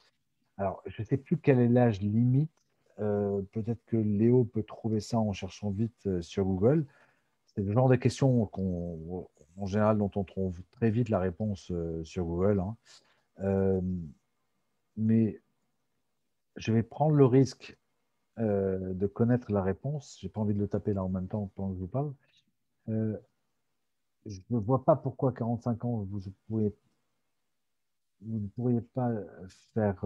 Alors, 0.59 0.81
je 0.87 1.03
ne 1.03 1.07
sais 1.07 1.17
plus 1.17 1.39
quel 1.39 1.59
est 1.59 1.69
l'âge 1.69 2.01
limite. 2.01 2.51
Peut-être 2.99 3.83
que 3.87 3.97
Léo 3.97 4.45
peut 4.45 4.63
trouver 4.63 5.01
ça 5.01 5.19
en 5.19 5.33
cherchant 5.33 5.71
vite 5.71 6.21
sur 6.21 6.45
Google. 6.45 6.87
C'est 7.61 7.67
le 7.67 7.73
genre 7.73 7.91
de 7.91 7.97
questions 7.97 8.47
qu'on 8.47 9.29
en 9.59 9.67
général 9.67 9.99
dont 9.99 10.11
on 10.17 10.25
trouve 10.25 10.63
très 10.71 10.91
vite 10.91 11.11
la 11.11 11.19
réponse 11.19 11.71
euh, 11.71 12.03
sur 12.05 12.25
Google. 12.25 12.59
Hein. 12.59 12.77
Euh, 13.41 13.83
mais 14.97 15.43
je 16.57 16.73
vais 16.73 16.83
prendre 16.83 17.15
le 17.15 17.27
risque 17.27 17.77
euh, 18.39 18.95
de 18.95 19.07
connaître 19.07 19.53
la 19.53 19.63
réponse. 19.63 20.17
Je 20.21 20.27
n'ai 20.27 20.31
pas 20.31 20.41
envie 20.41 20.55
de 20.55 20.59
le 20.59 20.69
taper 20.69 20.95
là 20.95 21.05
en 21.05 21.11
même 21.11 21.29
temps 21.29 21.51
pendant 21.55 21.71
que 21.71 21.75
je 21.77 21.81
vous 21.81 21.87
parle. 21.87 22.15
je 22.89 24.41
ne 24.49 24.59
vois 24.59 24.83
pas 24.83 24.97
pourquoi 24.97 25.33
45 25.33 25.85
ans, 25.85 26.07
vous, 26.11 26.21
vous 26.49 26.73
ne 28.23 28.49
pourriez 28.49 28.81
pas 28.81 29.13
faire 29.75 30.03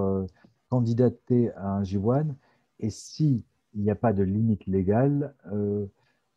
candidater 0.71 1.53
à 1.53 1.69
un 1.69 1.83
J1. 1.85 2.35
Et 2.81 2.91
s'il 2.91 3.45
n'y 3.77 3.93
a 3.93 3.95
pas 3.95 4.13
de 4.13 4.25
limite 4.25 4.67
légale, 4.67 5.33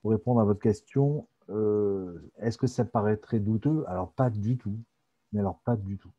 pour 0.07 0.13
répondre 0.13 0.39
à 0.39 0.45
votre 0.45 0.61
question, 0.61 1.27
euh, 1.49 2.31
est-ce 2.37 2.57
que 2.57 2.65
ça 2.65 2.85
paraîtrait 2.85 3.41
douteux? 3.41 3.83
Alors, 3.89 4.13
pas 4.13 4.29
du 4.29 4.57
tout. 4.57 4.79
Mais 5.33 5.41
alors, 5.41 5.59
pas 5.65 5.75
du 5.75 5.97
tout. 5.97 6.13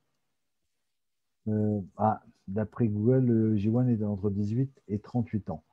Euh, 1.49 1.81
ah, 1.97 2.23
D'après 2.49 2.87
Google, 2.89 3.25
le 3.25 3.57
J1 3.57 3.89
est 3.89 4.05
entre 4.05 4.29
18 4.29 4.83
et 4.89 4.99
38 4.99 5.49
ans. 5.49 5.65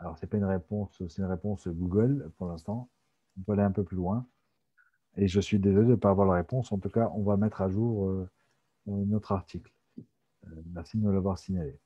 Alors, 0.00 0.18
ce 0.18 0.26
n'est 0.26 0.28
pas 0.28 0.38
une 0.38 0.44
réponse, 0.44 0.90
c'est 1.08 1.22
une 1.22 1.28
réponse 1.28 1.68
Google 1.68 2.32
pour 2.36 2.48
l'instant. 2.48 2.88
On 3.38 3.42
peut 3.42 3.52
aller 3.52 3.62
un 3.62 3.70
peu 3.70 3.84
plus 3.84 3.96
loin. 3.96 4.26
Et 5.16 5.28
je 5.28 5.38
suis 5.38 5.60
désolé 5.60 5.86
de 5.86 5.90
ne 5.92 5.96
pas 5.96 6.10
avoir 6.10 6.26
la 6.26 6.34
réponse. 6.34 6.72
En 6.72 6.78
tout 6.78 6.90
cas, 6.90 7.12
on 7.14 7.22
va 7.22 7.36
mettre 7.36 7.62
à 7.62 7.68
jour 7.68 8.08
euh, 8.08 8.28
notre 8.86 9.30
article. 9.30 9.72
merci 10.72 10.96
de 10.96 11.04
nous 11.04 11.12
l'avoir 11.12 11.38
signalé. 11.38 11.78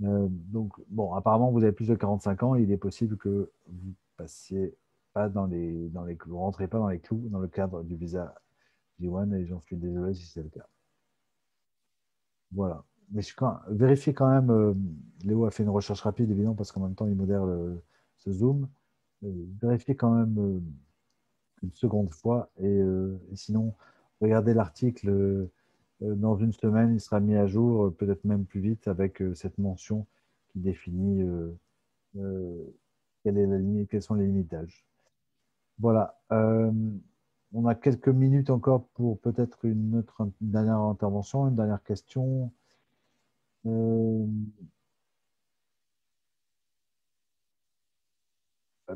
donc, 0.00 0.74
bon, 0.88 1.14
apparemment, 1.14 1.50
vous 1.50 1.62
avez 1.62 1.72
plus 1.72 1.88
de 1.88 1.94
45 1.94 2.42
ans. 2.42 2.54
il 2.56 2.70
est 2.70 2.76
possible 2.76 3.16
que 3.16 3.50
vous 3.68 3.94
passiez 4.18 4.76
dans 5.26 5.46
les, 5.46 5.88
dans 5.88 6.04
les 6.04 6.16
vous 6.26 6.38
rentrez 6.38 6.68
pas 6.68 6.78
dans 6.78 6.88
les 6.88 7.00
clous 7.00 7.28
dans 7.30 7.40
le 7.40 7.48
cadre 7.48 7.82
du 7.82 7.96
visa 7.96 8.34
J1 9.00 9.34
et 9.34 9.46
j'en 9.46 9.60
suis 9.60 9.76
désolé 9.76 10.14
si 10.14 10.26
c'est 10.26 10.42
le 10.42 10.48
cas. 10.48 10.68
Voilà. 12.52 12.84
Mais 13.10 13.22
vérifiez 13.68 14.12
quand 14.12 14.30
même, 14.30 14.50
euh, 14.50 14.74
Léo 15.24 15.46
a 15.46 15.50
fait 15.50 15.62
une 15.62 15.70
recherche 15.70 16.02
rapide 16.02 16.30
évidemment 16.30 16.54
parce 16.54 16.72
qu'en 16.72 16.82
même 16.82 16.94
temps 16.94 17.06
il 17.06 17.16
modère 17.16 17.44
ce 18.18 18.30
Zoom. 18.30 18.68
Euh, 19.24 19.46
vérifiez 19.60 19.96
quand 19.96 20.14
même 20.14 20.38
euh, 20.38 20.60
une 21.62 21.72
seconde 21.72 22.10
fois 22.10 22.50
et, 22.60 22.80
sinon 23.34 23.74
regardez 24.20 24.54
l'article 24.54 25.48
dans 26.00 26.36
une 26.36 26.52
semaine, 26.52 26.94
il 26.94 27.00
sera 27.00 27.18
mis 27.18 27.34
à 27.34 27.46
jour, 27.48 27.92
peut-être 27.96 28.24
même 28.24 28.44
plus 28.44 28.60
vite, 28.60 28.86
avec 28.86 29.20
cette 29.34 29.58
mention 29.58 30.06
qui 30.48 30.60
définit 30.60 31.24
sont 34.00 34.14
les 34.14 34.26
limites 34.26 34.50
d'âge. 34.50 34.84
Voilà. 35.78 36.20
Euh, 36.32 36.72
on 37.52 37.66
a 37.66 37.74
quelques 37.74 38.08
minutes 38.08 38.50
encore 38.50 38.86
pour 38.88 39.18
peut-être 39.20 39.64
une, 39.64 40.04
dernière 40.40 40.80
intervention, 40.80 41.48
une 41.48 41.56
dernière 41.56 41.82
question. 41.82 42.52
Euh, 43.66 44.26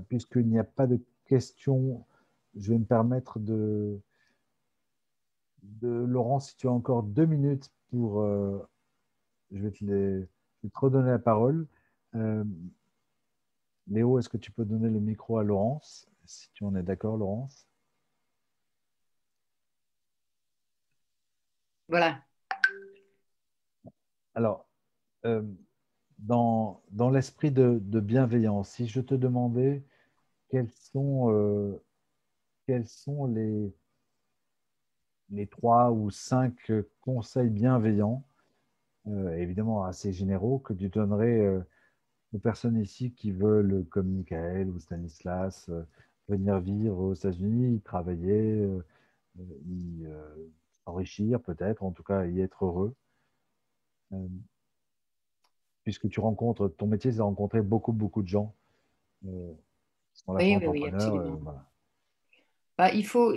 puisqu'il 0.09 0.49
n'y 0.49 0.59
a 0.59 0.65
pas 0.65 0.87
de 0.87 1.01
questions, 1.27 2.05
je 2.57 2.73
vais 2.73 2.79
me 2.79 2.85
permettre 2.85 3.39
de, 3.39 4.01
de 5.63 5.89
Laurent, 5.89 6.41
si 6.41 6.57
tu 6.57 6.69
as 6.69 6.73
encore 6.73 7.03
deux 7.03 7.27
minutes 7.27 7.71
pour... 7.91 8.21
Euh, 8.21 8.59
je, 9.53 9.63
vais 9.63 9.71
te 9.71 9.85
les, 9.85 10.29
redonner 10.75 11.11
la 11.11 11.19
parole. 11.19 11.67
Léo, 13.89 14.19
est-ce 14.19 14.29
que 14.29 14.37
tu 14.37 14.51
peux 14.51 14.65
donner 14.65 14.91
le 14.91 15.01
micro 15.01 15.39
à 15.39 15.45
Laurence 15.45 16.09
si 16.25 16.51
tu 16.53 16.65
en 16.65 16.75
es 16.77 16.83
d'accord, 16.83 17.17
Laurence? 17.17 17.67
Voilà. 21.89 22.23
Alors, 24.35 24.67
euh, 25.27 25.43
dans, 26.19 26.83
dans 26.91 27.11
l'esprit 27.11 27.51
de, 27.51 27.79
bienveillance, 28.01 28.71
si 28.71 28.87
je 28.87 29.01
te 29.01 29.15
demandais 29.15 29.85
quels 30.49 30.71
sont, 30.71 31.31
euh, 31.33 31.83
quels 32.67 32.87
sont 32.87 33.27
les, 33.27 33.75
les 35.31 35.47
trois 35.47 35.91
ou 35.91 36.11
cinq 36.11 36.73
conseils 37.01 37.51
bienveillants, 37.51 38.25
euh, 39.09 39.37
évidemment 39.37 39.85
assez 39.85 40.13
généraux, 40.13 40.59
que 40.61 40.73
tu 40.73 40.89
donnerais 40.89 41.63
aux 42.33 42.39
personnes 42.39 42.81
ici 42.81 43.13
qui 43.13 43.31
veulent, 43.31 43.85
comme 43.91 44.09
Michael 44.09 44.69
ou 44.71 44.79
Stanislas, 44.79 45.71
venir 46.29 46.59
vivre 46.61 46.99
aux 46.99 47.15
États-Unis, 47.15 47.77
y 47.77 47.81
travailler, 47.81 48.33
euh, 48.61 48.85
y 49.67 50.05
euh, 50.05 50.51
enrichir 50.87 51.41
peut-être, 51.41 51.83
en 51.83 51.93
tout 51.93 52.03
cas 52.03 52.27
y 52.27 52.41
être 52.41 52.65
heureux. 52.65 52.95
Euh, 54.13 54.29
puisque 55.85 56.09
tu 56.09 56.21
rencontres, 56.21 56.69
ton 56.69 56.87
métier, 56.87 57.11
c'est 57.11 57.19
de 57.19 57.23
rencontrer 57.23 57.63
beaucoup, 57.63 57.93
beaucoup 57.93 58.23
de 58.23 58.29
gens. 58.29 58.55
oui, 59.23 59.49
oui, 60.29 60.57
oui, 60.67 60.87
absolument. 60.87 61.55
Bah, 62.79 62.93
il 62.93 63.07
faut, 63.07 63.35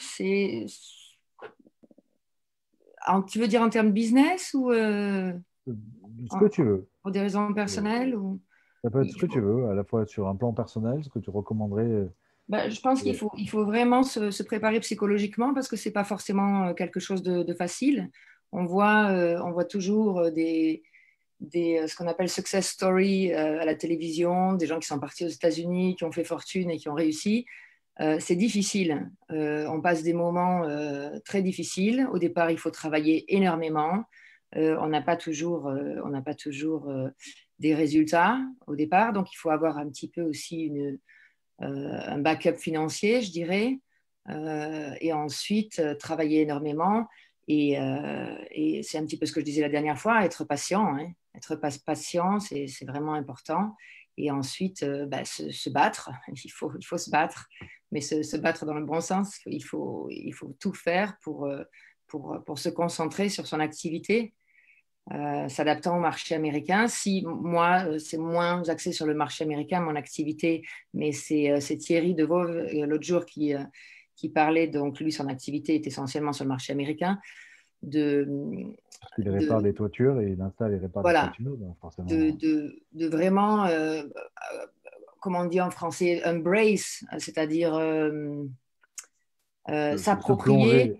c'est, 0.00 0.66
tu 3.28 3.38
veux 3.38 3.48
dire 3.48 3.62
en 3.62 3.70
termes 3.70 3.92
business 3.92 4.54
ou 4.54 4.72
ce 4.72 5.34
que 5.66 6.48
tu 6.48 6.62
veux. 6.62 6.89
Pour 7.02 7.12
des 7.12 7.20
raisons 7.20 7.52
personnelles 7.54 8.14
ou 8.14 8.40
ça 8.82 8.90
peut 8.90 9.02
être 9.02 9.10
ce 9.10 9.16
que 9.16 9.26
tu 9.26 9.40
veux, 9.40 9.68
à 9.68 9.74
la 9.74 9.84
fois 9.84 10.06
sur 10.06 10.28
un 10.28 10.36
plan 10.36 10.52
personnel, 10.52 11.04
ce 11.04 11.10
que 11.10 11.18
tu 11.18 11.30
recommanderais. 11.30 11.84
Euh, 11.84 12.06
bah, 12.48 12.68
je 12.68 12.80
pense 12.80 13.02
qu'il 13.02 13.14
faut, 13.14 13.30
il 13.36 13.48
faut 13.48 13.64
vraiment 13.64 14.02
se, 14.02 14.42
préparer 14.42 14.80
psychologiquement 14.80 15.52
parce 15.52 15.68
que 15.68 15.76
ce 15.76 15.88
n'est 15.88 15.92
pas 15.92 16.04
forcément 16.04 16.68
euh, 16.68 16.74
quelque 16.74 16.98
chose 16.98 17.22
de, 17.22 17.54
facile. 17.54 18.10
On 18.52 18.64
voit, 18.64 19.10
euh, 19.10 19.40
on 19.44 19.52
voit 19.52 19.66
toujours 19.66 20.30
des, 20.30 20.82
des, 21.40 21.86
ce 21.86 21.94
qu'on 21.94 22.08
appelle 22.08 22.28
success 22.28 22.68
story 22.68 23.32
à 23.32 23.64
la 23.64 23.74
télévision, 23.74 24.54
des 24.54 24.66
gens 24.66 24.78
qui 24.78 24.88
sont 24.88 24.98
partis 24.98 25.26
aux 25.26 25.28
États-Unis, 25.28 25.94
qui 25.96 26.04
ont 26.04 26.12
fait 26.12 26.24
fortune 26.24 26.70
et 26.70 26.78
qui 26.78 26.88
ont 26.88 26.94
réussi. 26.94 27.46
c'est 28.18 28.34
difficile. 28.34 29.10
on 29.28 29.80
passe 29.80 30.02
des 30.02 30.14
moments 30.14 30.66
très 31.24 31.42
difficiles. 31.42 32.08
Au 32.12 32.18
départ, 32.18 32.50
il 32.50 32.58
faut 32.58 32.70
travailler 32.70 33.32
énormément. 33.36 34.04
On 34.56 34.88
n'a 34.88 35.02
pas 35.02 35.16
toujours, 35.16 35.66
on 35.66 36.08
n'a 36.08 36.22
pas 36.22 36.34
toujours 36.34 36.92
des 37.58 37.74
résultats 37.74 38.40
au 38.66 38.74
départ. 38.74 39.12
Donc, 39.12 39.32
il 39.32 39.36
faut 39.36 39.50
avoir 39.50 39.78
un 39.78 39.88
petit 39.88 40.08
peu 40.08 40.22
aussi 40.22 40.62
une, 40.62 40.98
euh, 41.62 42.00
un 42.06 42.18
backup 42.18 42.56
financier, 42.56 43.20
je 43.20 43.30
dirais. 43.30 43.78
Euh, 44.28 44.94
et 45.00 45.12
ensuite, 45.12 45.78
euh, 45.78 45.94
travailler 45.94 46.42
énormément. 46.42 47.06
Et, 47.48 47.76
et 48.52 48.82
c'est 48.84 48.96
un 48.98 49.04
petit 49.04 49.18
peu 49.18 49.26
ce 49.26 49.32
que 49.32 49.40
je 49.40 49.44
disais 49.44 49.60
la 49.60 49.68
dernière 49.68 49.98
fois, 49.98 50.24
être 50.24 50.44
patient. 50.44 50.94
Hein. 50.94 51.10
Être 51.34 51.56
patient, 51.84 52.38
c'est 52.38 52.84
vraiment 52.86 53.14
important. 53.14 53.74
et 54.16 54.30
ensuite 54.30 54.84
bah, 54.84 55.24
se, 55.24 55.70
battre. 55.70 56.10
Il 56.44 56.50
faut, 56.50 56.70
il 56.78 56.84
faut 56.84 56.98
se 56.98 57.10
battre, 57.10 57.48
mais 57.90 58.00
se, 58.00 58.22
se, 58.22 58.36
battre 58.36 58.66
dans 58.66 58.74
le 58.74 58.84
bon 58.84 59.00
sens. 59.00 59.40
Il 59.46 59.64
faut, 59.64 60.06
il 60.12 60.32
faut 60.32 60.54
tout 60.60 60.74
faire 60.74 61.16
pour, 61.22 61.50
pour, 62.06 62.40
pour 62.46 62.56
se 62.56 62.68
concentrer 62.68 63.28
sur 63.28 63.48
son 63.48 63.58
activité 63.58 64.32
euh, 65.12 65.48
s'adaptant 65.48 65.96
au 65.96 66.00
marché 66.00 66.36
américain. 66.36 66.86
Si 66.86 67.24
moi, 67.26 67.84
euh, 67.84 67.98
c'est 67.98 68.16
moins 68.16 68.62
axé 68.68 68.92
sur 68.92 69.06
le 69.06 69.14
marché 69.14 69.42
américain, 69.42 69.80
mon 69.80 69.96
activité, 69.96 70.62
mais 70.94 71.10
c'est 71.10 71.50
euh, 71.50 71.76
Thierry 71.76 72.14
Devaux 72.14 72.44
l'autre 72.44 73.02
jour 73.02 73.26
qui, 73.26 73.52
qui 74.14 74.28
parlait, 74.28 74.68
donc 74.68 75.00
lui, 75.00 75.10
son 75.10 75.26
activité 75.26 75.74
est 75.74 75.86
essentiellement 75.86 76.32
sur 76.32 76.44
le 76.44 76.50
marché 76.50 76.72
américain. 76.72 77.18
De, 77.82 78.28
il 79.18 79.28
répare 79.30 79.62
des 79.62 79.74
toitures 79.74 80.20
et 80.20 80.32
il 80.32 80.40
installe 80.42 80.74
et 80.74 80.78
répare 80.78 81.02
des 81.02 81.12
toitures. 81.12 81.56
de, 82.06 82.30
de, 82.30 82.82
de, 82.92 83.08
vraiment, 83.08 83.66
comment 85.20 85.40
on 85.40 85.46
dit 85.46 85.60
en 85.60 85.70
français, 85.70 86.22
embrace, 86.24 87.02
c'est-à-dire 87.18 87.72
euh, 89.68 89.98
s'approprier, 89.98 90.98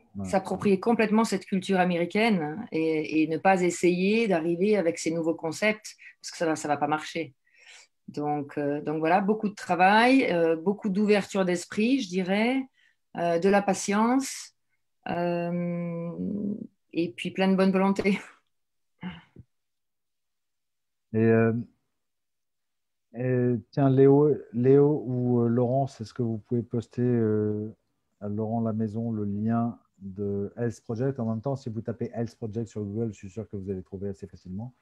complètement 0.81 1.25
cette 1.25 1.47
culture 1.47 1.81
américaine 1.81 2.69
et, 2.71 3.27
ne 3.27 3.39
pas 3.39 3.63
essayer 3.63 4.29
d'arriver 4.29 4.77
avec 4.77 4.99
ces 4.99 5.11
nouveaux 5.11 5.35
concepts 5.35 5.97
parce 6.21 6.31
que 6.31 6.37
ça 6.37 6.49
ne 6.49 6.55
ça 6.55 6.69
va 6.69 6.77
pas 6.77 6.87
marcher. 6.87 7.35
Donc, 8.09 8.59
euh, 8.59 8.83
donc 8.83 8.99
voilà, 8.99 9.23
beaucoup 9.23 9.49
de 9.49 9.55
travail, 9.55 10.31
euh, 10.31 10.57
beaucoup 10.57 10.91
d'ouverture 10.91 11.45
d'esprit, 11.45 12.01
je 12.01 12.09
dirais, 12.09 12.63
de 13.17 13.49
la 13.49 13.63
patience 13.63 14.55
et 15.09 15.13
puis 17.17 17.31
plein 17.33 17.49
de 17.49 17.57
bonne 17.57 17.73
volonté. 17.73 18.21
Et, 23.13 23.57
tiens, 23.73 23.91
Léo, 23.91 24.33
Léo 24.53 25.03
ou 25.05 25.41
Laurence, 25.49 26.01
est-ce 26.01 26.15
que 26.15 26.23
vous 26.23 26.39
pouvez 26.39 26.63
poster 26.63 27.03
Laurent 28.29 28.61
Lamaison 28.61 29.13
le 29.13 29.25
lien 29.25 29.79
de 29.99 30.53
Health 30.57 30.81
Project. 30.83 31.19
En 31.21 31.27
même 31.27 31.41
temps, 31.41 31.57
si 31.57 31.69
vous 31.71 31.81
tapez 31.81 32.11
Health 32.15 32.37
Project 32.37 32.69
sur 32.69 32.83
Google, 32.85 33.13
je 33.13 33.19
suis 33.19 33.31
sûr 33.31 33.49
que 33.49 33.57
vous 33.57 33.71
allez 33.71 33.83
trouver 33.83 34.09
assez 34.11 34.27
facilement. 34.27 34.75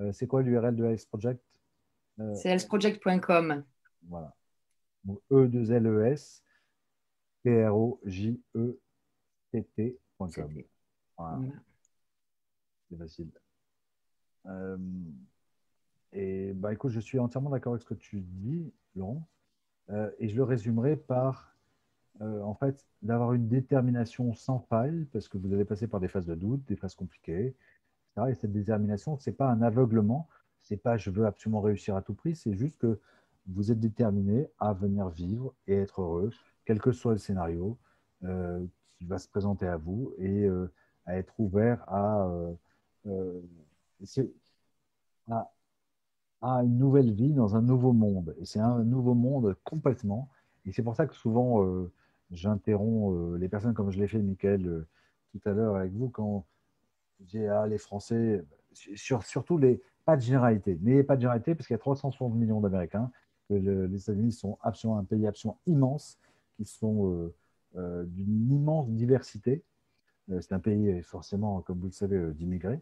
Euh, 0.00 0.12
c'est 0.12 0.26
quoi 0.26 0.42
l'URL 0.42 0.74
de 0.74 0.84
Health 0.84 1.06
Project? 1.06 1.42
Euh, 2.20 2.34
C'est 2.34 2.50
healthproject.com. 2.50 3.64
Voilà. 4.08 4.34
Donc, 5.04 5.20
E 5.30 5.46
2 5.46 5.72
L 5.72 5.86
E 5.86 6.06
S 6.06 6.42
P 7.42 7.66
R 7.66 7.76
O 7.76 8.00
J 8.04 8.40
E 8.56 8.78
T 9.50 9.62
T.com. 9.76 10.62
Voilà. 11.16 11.40
C'est 12.88 12.96
facile. 12.96 13.30
Euh, 14.46 14.76
et 16.12 16.52
bah 16.52 16.72
écoute, 16.72 16.90
je 16.92 17.00
suis 17.00 17.18
entièrement 17.18 17.50
d'accord 17.50 17.72
avec 17.72 17.82
ce 17.82 17.88
que 17.88 17.94
tu 17.94 18.20
dis, 18.20 18.72
Laurent. 18.94 19.26
et 20.18 20.28
je 20.28 20.36
le 20.36 20.42
résumerai 20.44 20.96
par 20.96 21.53
euh, 22.20 22.42
en 22.42 22.54
fait, 22.54 22.86
d'avoir 23.02 23.32
une 23.32 23.48
détermination 23.48 24.34
sans 24.34 24.60
faille, 24.60 25.04
parce 25.12 25.28
que 25.28 25.36
vous 25.36 25.52
allez 25.52 25.64
passer 25.64 25.88
par 25.88 26.00
des 26.00 26.08
phases 26.08 26.26
de 26.26 26.34
doute, 26.34 26.64
des 26.66 26.76
phases 26.76 26.94
compliquées, 26.94 27.54
etc. 28.16 28.30
Et 28.30 28.34
cette 28.34 28.52
détermination, 28.52 29.18
ce 29.18 29.30
n'est 29.30 29.36
pas 29.36 29.50
un 29.50 29.62
aveuglement, 29.62 30.28
c'est 30.62 30.76
pas 30.76 30.96
je 30.96 31.10
veux 31.10 31.26
absolument 31.26 31.60
réussir 31.60 31.96
à 31.96 32.02
tout 32.02 32.14
prix, 32.14 32.36
c'est 32.36 32.54
juste 32.54 32.78
que 32.78 33.00
vous 33.48 33.72
êtes 33.72 33.80
déterminé 33.80 34.48
à 34.60 34.72
venir 34.72 35.08
vivre 35.08 35.54
et 35.66 35.74
être 35.74 36.02
heureux, 36.02 36.30
quel 36.64 36.80
que 36.80 36.92
soit 36.92 37.12
le 37.12 37.18
scénario 37.18 37.76
euh, 38.24 38.64
qui 38.90 39.04
va 39.04 39.18
se 39.18 39.28
présenter 39.28 39.66
à 39.66 39.76
vous, 39.76 40.14
et 40.18 40.44
euh, 40.44 40.70
à 41.06 41.18
être 41.18 41.34
ouvert 41.38 41.84
à 41.88 42.30
une 46.62 46.78
nouvelle 46.78 47.12
vie 47.12 47.32
dans 47.32 47.56
un 47.56 47.62
nouveau 47.62 47.92
monde. 47.92 48.34
Et 48.40 48.44
c'est 48.44 48.60
un 48.60 48.84
nouveau 48.84 49.14
monde 49.14 49.56
complètement. 49.64 50.28
Et 50.64 50.72
c'est 50.72 50.82
pour 50.82 50.96
ça 50.96 51.06
que 51.06 51.14
souvent, 51.14 51.62
j'interromps 52.30 53.14
euh, 53.14 53.38
les 53.38 53.48
personnes 53.48 53.74
comme 53.74 53.90
je 53.90 53.98
l'ai 53.98 54.08
fait, 54.08 54.18
Michael, 54.18 54.66
euh, 54.66 54.86
tout 55.32 55.48
à 55.48 55.52
l'heure 55.52 55.76
avec 55.76 55.92
vous, 55.92 56.08
quand 56.08 56.46
j'ai 57.26 57.48
ah, 57.48 57.66
les 57.66 57.78
Français, 57.78 58.44
sur, 58.72 59.22
surtout 59.22 59.58
les, 59.58 59.80
pas 60.04 60.16
de 60.16 60.22
généralité, 60.22 60.78
mais 60.82 61.02
pas 61.02 61.16
de 61.16 61.22
généralité 61.22 61.54
parce 61.54 61.66
qu'il 61.66 61.74
y 61.74 61.76
a 61.76 61.78
360 61.78 62.34
millions 62.34 62.60
d'Américains, 62.60 63.10
que 63.48 63.54
les 63.54 64.00
États-Unis 64.00 64.32
sont 64.32 64.58
absolument 64.62 64.98
un 64.98 65.04
pays 65.04 65.26
absolument 65.26 65.58
immense, 65.66 66.18
qui 66.56 66.64
sont 66.64 67.30
euh, 67.76 68.04
d'une 68.04 68.50
immense 68.52 68.88
diversité. 68.90 69.62
C'est 70.40 70.52
un 70.52 70.60
pays 70.60 71.02
forcément, 71.02 71.60
comme 71.60 71.78
vous 71.78 71.86
le 71.86 71.92
savez, 71.92 72.32
d'immigrés. 72.32 72.80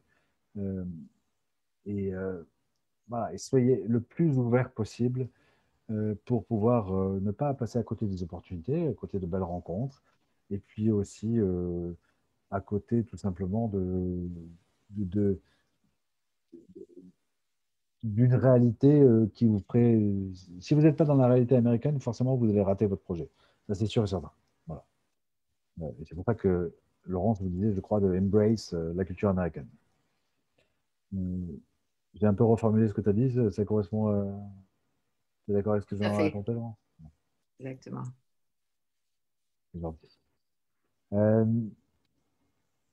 et, 1.86 2.12
voilà, 3.08 3.34
et 3.34 3.38
soyez 3.38 3.82
le 3.88 4.00
plus 4.00 4.38
ouvert 4.38 4.70
possible 4.70 5.28
pour 6.24 6.44
pouvoir 6.46 6.92
euh, 6.94 7.20
ne 7.20 7.30
pas 7.30 7.54
passer 7.54 7.78
à 7.78 7.82
côté 7.82 8.06
des 8.06 8.22
opportunités, 8.22 8.88
à 8.88 8.92
côté 8.92 9.18
de 9.18 9.26
belles 9.26 9.42
rencontres, 9.42 10.02
et 10.50 10.58
puis 10.58 10.90
aussi 10.90 11.38
euh, 11.38 11.92
à 12.50 12.60
côté 12.60 13.04
tout 13.04 13.16
simplement 13.16 13.68
de, 13.68 14.28
d'une 18.02 18.34
réalité 18.34 19.02
qui 19.34 19.46
vous 19.46 19.60
ferait. 19.60 20.00
Si 20.60 20.74
vous 20.74 20.82
n'êtes 20.82 20.96
pas 20.96 21.04
dans 21.04 21.14
la 21.14 21.28
réalité 21.28 21.56
américaine, 21.56 21.98
forcément, 22.00 22.36
vous 22.36 22.48
allez 22.48 22.62
rater 22.62 22.86
votre 22.86 23.02
projet. 23.02 23.28
Ça, 23.68 23.74
c'est 23.74 23.86
sûr 23.86 24.04
et 24.04 24.06
certain. 24.06 24.30
Voilà. 24.66 24.84
C'est 26.04 26.14
pour 26.14 26.24
ça 26.24 26.34
que 26.34 26.74
Laurence 27.04 27.40
vous 27.40 27.48
disait, 27.48 27.72
je 27.72 27.80
crois, 27.80 28.00
de 28.00 28.16
embrace 28.16 28.72
la 28.72 29.04
culture 29.04 29.28
américaine. 29.30 29.68
Hum, 31.14 31.58
j'ai 32.14 32.26
un 32.26 32.34
peu 32.34 32.44
reformulé 32.44 32.88
ce 32.88 32.94
que 32.94 33.00
tu 33.00 33.08
as 33.08 33.12
dit, 33.12 33.34
ça 33.50 33.64
correspond 33.64 34.08
à 34.08 34.26
tu 35.44 35.50
es 35.50 35.54
d'accord 35.54 35.74
avec 35.74 35.84
ce 35.84 35.88
que 35.88 35.96
je 35.96 36.00
viens 36.00 36.16
de 36.16 36.22
raconter, 36.22 36.54
Exactement. 37.58 38.04
Euh, 41.12 41.44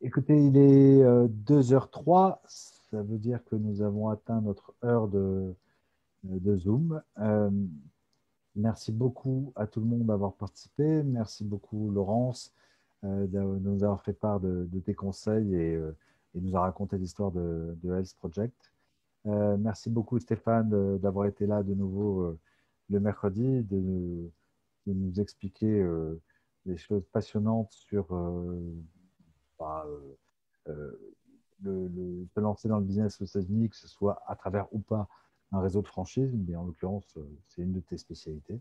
écoutez, 0.02 0.46
il 0.46 0.58
est 0.58 1.04
2h03. 1.04 2.32
Euh, 2.32 2.48
Ça 2.48 3.02
veut 3.02 3.18
dire 3.18 3.44
que 3.46 3.56
nous 3.56 3.82
avons 3.82 4.10
atteint 4.10 4.42
notre 4.42 4.74
heure 4.84 5.08
de, 5.08 5.54
de 6.24 6.58
Zoom. 6.58 7.02
Euh, 7.20 7.50
merci 8.56 8.92
beaucoup 8.92 9.54
à 9.56 9.68
tout 9.68 9.80
le 9.80 9.86
monde 9.86 10.06
d'avoir 10.06 10.34
participé. 10.34 11.04
Merci 11.04 11.44
beaucoup, 11.44 11.92
Laurence, 11.92 12.54
de 13.04 13.40
nous 13.40 13.84
avoir 13.84 14.02
fait 14.04 14.14
part 14.14 14.40
de, 14.40 14.68
tes 14.86 14.94
conseils 14.94 15.56
et, 15.56 15.74
et 16.36 16.42
nous 16.42 16.56
a 16.56 16.62
raconté 16.62 16.98
l'histoire 16.98 17.32
de, 17.32 17.78
de 17.82 17.94
Health 17.94 18.16
Project. 18.18 18.72
Euh, 19.30 19.58
merci 19.58 19.90
beaucoup 19.90 20.20
Stéphane 20.20 20.98
d'avoir 20.98 21.28
été 21.28 21.46
là 21.46 21.62
de 21.62 21.74
nouveau 21.74 22.22
euh, 22.22 22.40
le 22.90 23.00
mercredi, 23.00 23.64
de, 23.64 24.32
nous 24.88 25.20
expliquer 25.20 25.68
euh, 25.68 26.20
des 26.66 26.78
choses 26.78 27.06
passionnantes 27.12 27.72
sur 27.72 28.08
bah, 29.60 29.86
le, 30.66 32.26
se 32.34 32.40
lancer 32.40 32.68
dans 32.68 32.80
le 32.80 32.86
business 32.86 33.22
aux 33.22 33.26
États-Unis, 33.26 33.70
que 33.70 33.76
ce 33.76 33.88
soit 33.88 34.24
à 34.26 34.36
travers 34.36 34.74
ou 34.74 34.80
pas 34.80 35.08
un 35.52 35.62
réseau 35.62 35.82
de 35.82 35.88
franchise, 35.88 36.36
mais 36.48 36.56
en 36.56 36.64
l'occurrence, 36.64 37.18
c'est 37.48 37.62
une 37.62 37.74
de 37.74 37.82
tes 37.82 37.98
spécialités. 37.98 38.60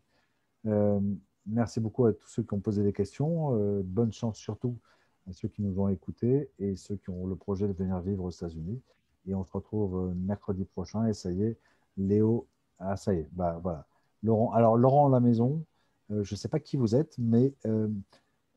merci 1.46 1.80
beaucoup 1.80 2.04
à 2.04 2.12
tous 2.12 2.28
ceux 2.28 2.42
qui 2.42 2.52
ont 2.52 2.60
posé 2.60 2.82
des 2.82 2.92
questions. 2.92 3.82
bonne 3.84 4.12
chance 4.12 4.36
surtout 4.36 4.78
à 5.26 5.32
ceux 5.32 5.48
qui 5.48 5.62
nous 5.62 5.80
ont 5.80 5.88
écoutés 5.88 6.50
et 6.58 6.76
ceux 6.76 6.96
qui 6.96 7.08
ont 7.08 7.26
le 7.26 7.36
projet 7.36 7.66
de 7.66 7.72
venir 7.72 8.00
vivre 8.00 8.24
aux 8.24 8.30
États-Unis. 8.30 8.82
Et 9.28 9.34
on 9.34 9.44
se 9.44 9.52
retrouve 9.52 9.96
euh, 9.96 10.14
mercredi 10.14 10.64
prochain. 10.64 11.06
Et 11.06 11.12
ça 11.12 11.30
y 11.30 11.42
est, 11.42 11.58
Léo. 11.96 12.48
Ah, 12.78 12.96
ça 12.96 13.14
y 13.14 13.18
est. 13.18 13.28
Bah, 13.32 13.60
voilà. 13.62 13.86
Laurent. 14.22 14.52
Alors, 14.52 14.76
Laurent 14.76 15.08
la 15.08 15.20
maison, 15.20 15.64
euh, 16.10 16.24
je 16.24 16.34
ne 16.34 16.36
sais 16.38 16.48
pas 16.48 16.58
qui 16.58 16.76
vous 16.76 16.94
êtes, 16.94 17.16
mais 17.18 17.54
euh, 17.66 17.88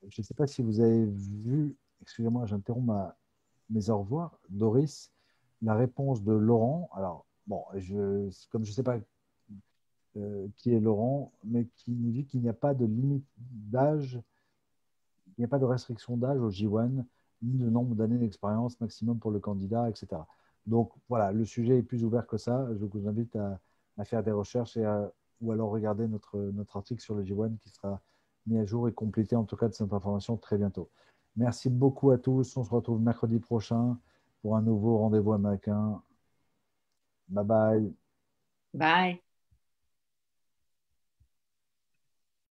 je 0.08 0.22
ne 0.22 0.26
sais 0.26 0.34
pas 0.34 0.48
si 0.48 0.62
vous 0.62 0.80
avez 0.80 1.06
vu. 1.06 1.76
Excusez-moi, 2.02 2.46
j'interromps 2.46 3.14
mes 3.70 3.90
au 3.90 4.00
revoir. 4.00 4.40
Doris, 4.50 5.12
la 5.62 5.76
réponse 5.76 6.24
de 6.24 6.32
Laurent. 6.32 6.90
Alors, 6.94 7.26
bon, 7.48 7.64
je, 7.76 8.30
comme 8.50 8.64
je 8.64 8.72
ne 8.72 8.74
sais 8.74 8.84
pas 8.84 8.98
qui 10.58 10.74
est 10.74 10.80
Laurent, 10.80 11.32
mais 11.46 11.68
qui 11.78 11.92
nous 11.92 12.12
dit 12.12 12.26
qu'il 12.26 12.42
n'y 12.42 12.50
a 12.50 12.54
pas 12.54 12.74
de 12.74 12.86
limite 12.86 13.26
d'âge, 13.38 14.20
il 15.28 15.42
n'y 15.42 15.46
a 15.46 15.48
pas 15.48 15.60
de 15.60 15.66
restriction 15.66 16.18
d'âge 16.18 16.40
au 16.40 16.50
J1, 16.50 17.06
ni 17.42 17.58
de 17.58 17.70
nombre 17.70 17.96
d'années 17.96 18.18
d'expérience 18.18 18.80
maximum 18.82 19.20
pour 19.20 19.32
le 19.32 19.40
candidat, 19.40 19.90
etc. 19.90 20.22
Donc 20.66 20.92
voilà, 21.10 21.32
le 21.32 21.46
sujet 21.46 21.80
est 21.80 21.84
plus 21.84 22.04
ouvert 22.04 22.28
que 22.28 22.38
ça. 22.38 22.68
Je 22.80 22.86
vous 22.86 23.08
invite 23.08 23.36
à, 23.36 23.60
faire 24.06 24.24
des 24.24 24.32
recherches 24.32 24.78
et 24.78 25.04
ou 25.42 25.52
alors 25.52 25.70
regarder 25.70 26.08
notre, 26.08 26.38
notre 26.38 26.78
article 26.78 27.02
sur 27.02 27.14
le 27.16 27.24
G1 27.24 27.58
qui 27.58 27.70
sera 27.70 28.02
mis 28.48 28.58
à 28.58 28.66
jour 28.66 28.88
et 28.88 28.94
complété 28.94 29.36
en 29.36 29.44
tout 29.44 29.56
cas 29.56 29.68
de 29.68 29.74
cette 29.74 29.94
information 29.94 30.38
très 30.38 30.58
bientôt. 30.58 30.90
Merci 31.36 31.70
beaucoup 31.70 32.12
à 32.12 32.18
tous. 32.18 32.58
On 32.58 32.64
se 32.64 32.70
retrouve 32.70 33.02
mercredi 33.02 33.40
prochain 33.40 33.98
pour 34.42 34.56
un 34.56 34.62
nouveau 34.62 34.98
rendez-vous 34.98 35.34
américain. 35.34 36.02
Bye 37.30 37.46
bye. 37.46 37.94
Bye. 38.74 39.22